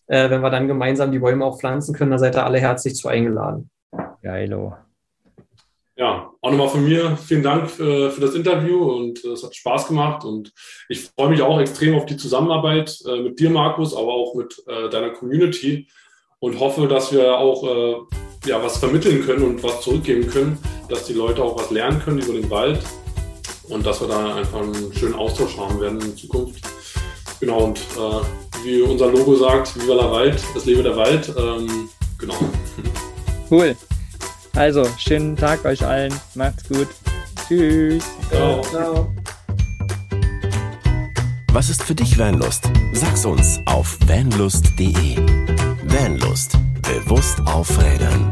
äh, 0.07 0.29
wenn 0.29 0.41
wir 0.41 0.49
dann 0.49 0.67
gemeinsam 0.67 1.11
die 1.11 1.19
Bäume 1.19 1.45
auch 1.45 1.59
pflanzen 1.59 1.93
können. 1.93 2.11
Da 2.11 2.17
seid 2.17 2.35
ihr 2.35 2.45
alle 2.45 2.59
herzlich 2.59 2.95
zu 2.95 3.07
eingeladen. 3.07 3.69
Geilo. 4.21 4.73
Ja, 5.95 6.31
auch 6.41 6.51
nochmal 6.51 6.69
von 6.69 6.85
mir 6.85 7.17
vielen 7.17 7.41
Dank 7.41 7.69
für, 7.69 8.07
äh, 8.07 8.11
für 8.11 8.21
das 8.21 8.35
Interview 8.35 8.83
und 8.83 9.23
äh, 9.25 9.29
es 9.29 9.43
hat 9.43 9.55
Spaß 9.55 9.87
gemacht 9.87 10.23
und 10.25 10.53
ich 10.89 11.05
freue 11.05 11.29
mich 11.29 11.41
auch 11.41 11.59
extrem 11.59 11.95
auf 11.95 12.05
die 12.05 12.17
Zusammenarbeit 12.17 12.99
äh, 13.07 13.21
mit 13.21 13.39
dir, 13.39 13.49
Markus, 13.49 13.95
aber 13.95 14.13
auch 14.13 14.35
mit 14.35 14.61
äh, 14.67 14.89
deiner 14.89 15.09
Community 15.09 15.87
und 16.39 16.59
hoffe, 16.59 16.87
dass 16.87 17.11
wir 17.11 17.35
auch 17.37 17.63
äh, 17.63 17.95
ja, 18.45 18.61
was 18.61 18.77
vermitteln 18.77 19.25
können 19.25 19.43
und 19.43 19.63
was 19.63 19.81
zurückgeben 19.81 20.27
können, 20.29 20.57
dass 20.89 21.05
die 21.05 21.13
Leute 21.13 21.43
auch 21.43 21.57
was 21.59 21.71
lernen 21.71 22.01
können 22.03 22.19
über 22.19 22.33
den 22.33 22.49
Wald 22.49 22.79
und 23.69 23.85
dass 23.85 24.01
wir 24.01 24.07
da 24.07 24.35
einfach 24.35 24.61
einen 24.61 24.93
schönen 24.93 25.15
Austausch 25.15 25.57
haben 25.57 25.79
werden 25.79 26.01
in 26.01 26.15
Zukunft. 26.15 26.63
Genau, 27.39 27.65
und 27.65 27.77
äh, 27.77 28.63
wie 28.63 28.81
unser 28.81 29.07
Logo 29.11 29.35
sagt, 29.35 29.75
Viva 29.79 29.93
la 29.93 30.11
Wald, 30.11 30.41
das 30.53 30.65
Leben 30.65 30.83
der 30.83 30.95
Wald. 30.95 31.31
Ähm, 31.37 31.89
genau. 32.17 32.35
Cool. 33.49 33.77
Also, 34.55 34.85
schönen 34.97 35.37
Tag 35.37 35.63
euch 35.63 35.85
allen. 35.85 36.13
Macht's 36.35 36.67
gut. 36.67 36.89
Tschüss. 37.47 38.03
Ciao. 38.29 38.61
Ciao. 38.63 39.13
Was 41.53 41.69
ist 41.69 41.81
für 41.81 41.95
dich 41.95 42.17
Vanlust? 42.17 42.69
Sag's 42.91 43.23
uns 43.23 43.59
auf 43.65 43.97
vanlust.de. 44.05 45.15
Vanlust. 45.85 46.57
Bewusst 46.87 47.41
aufrädern. 47.45 48.29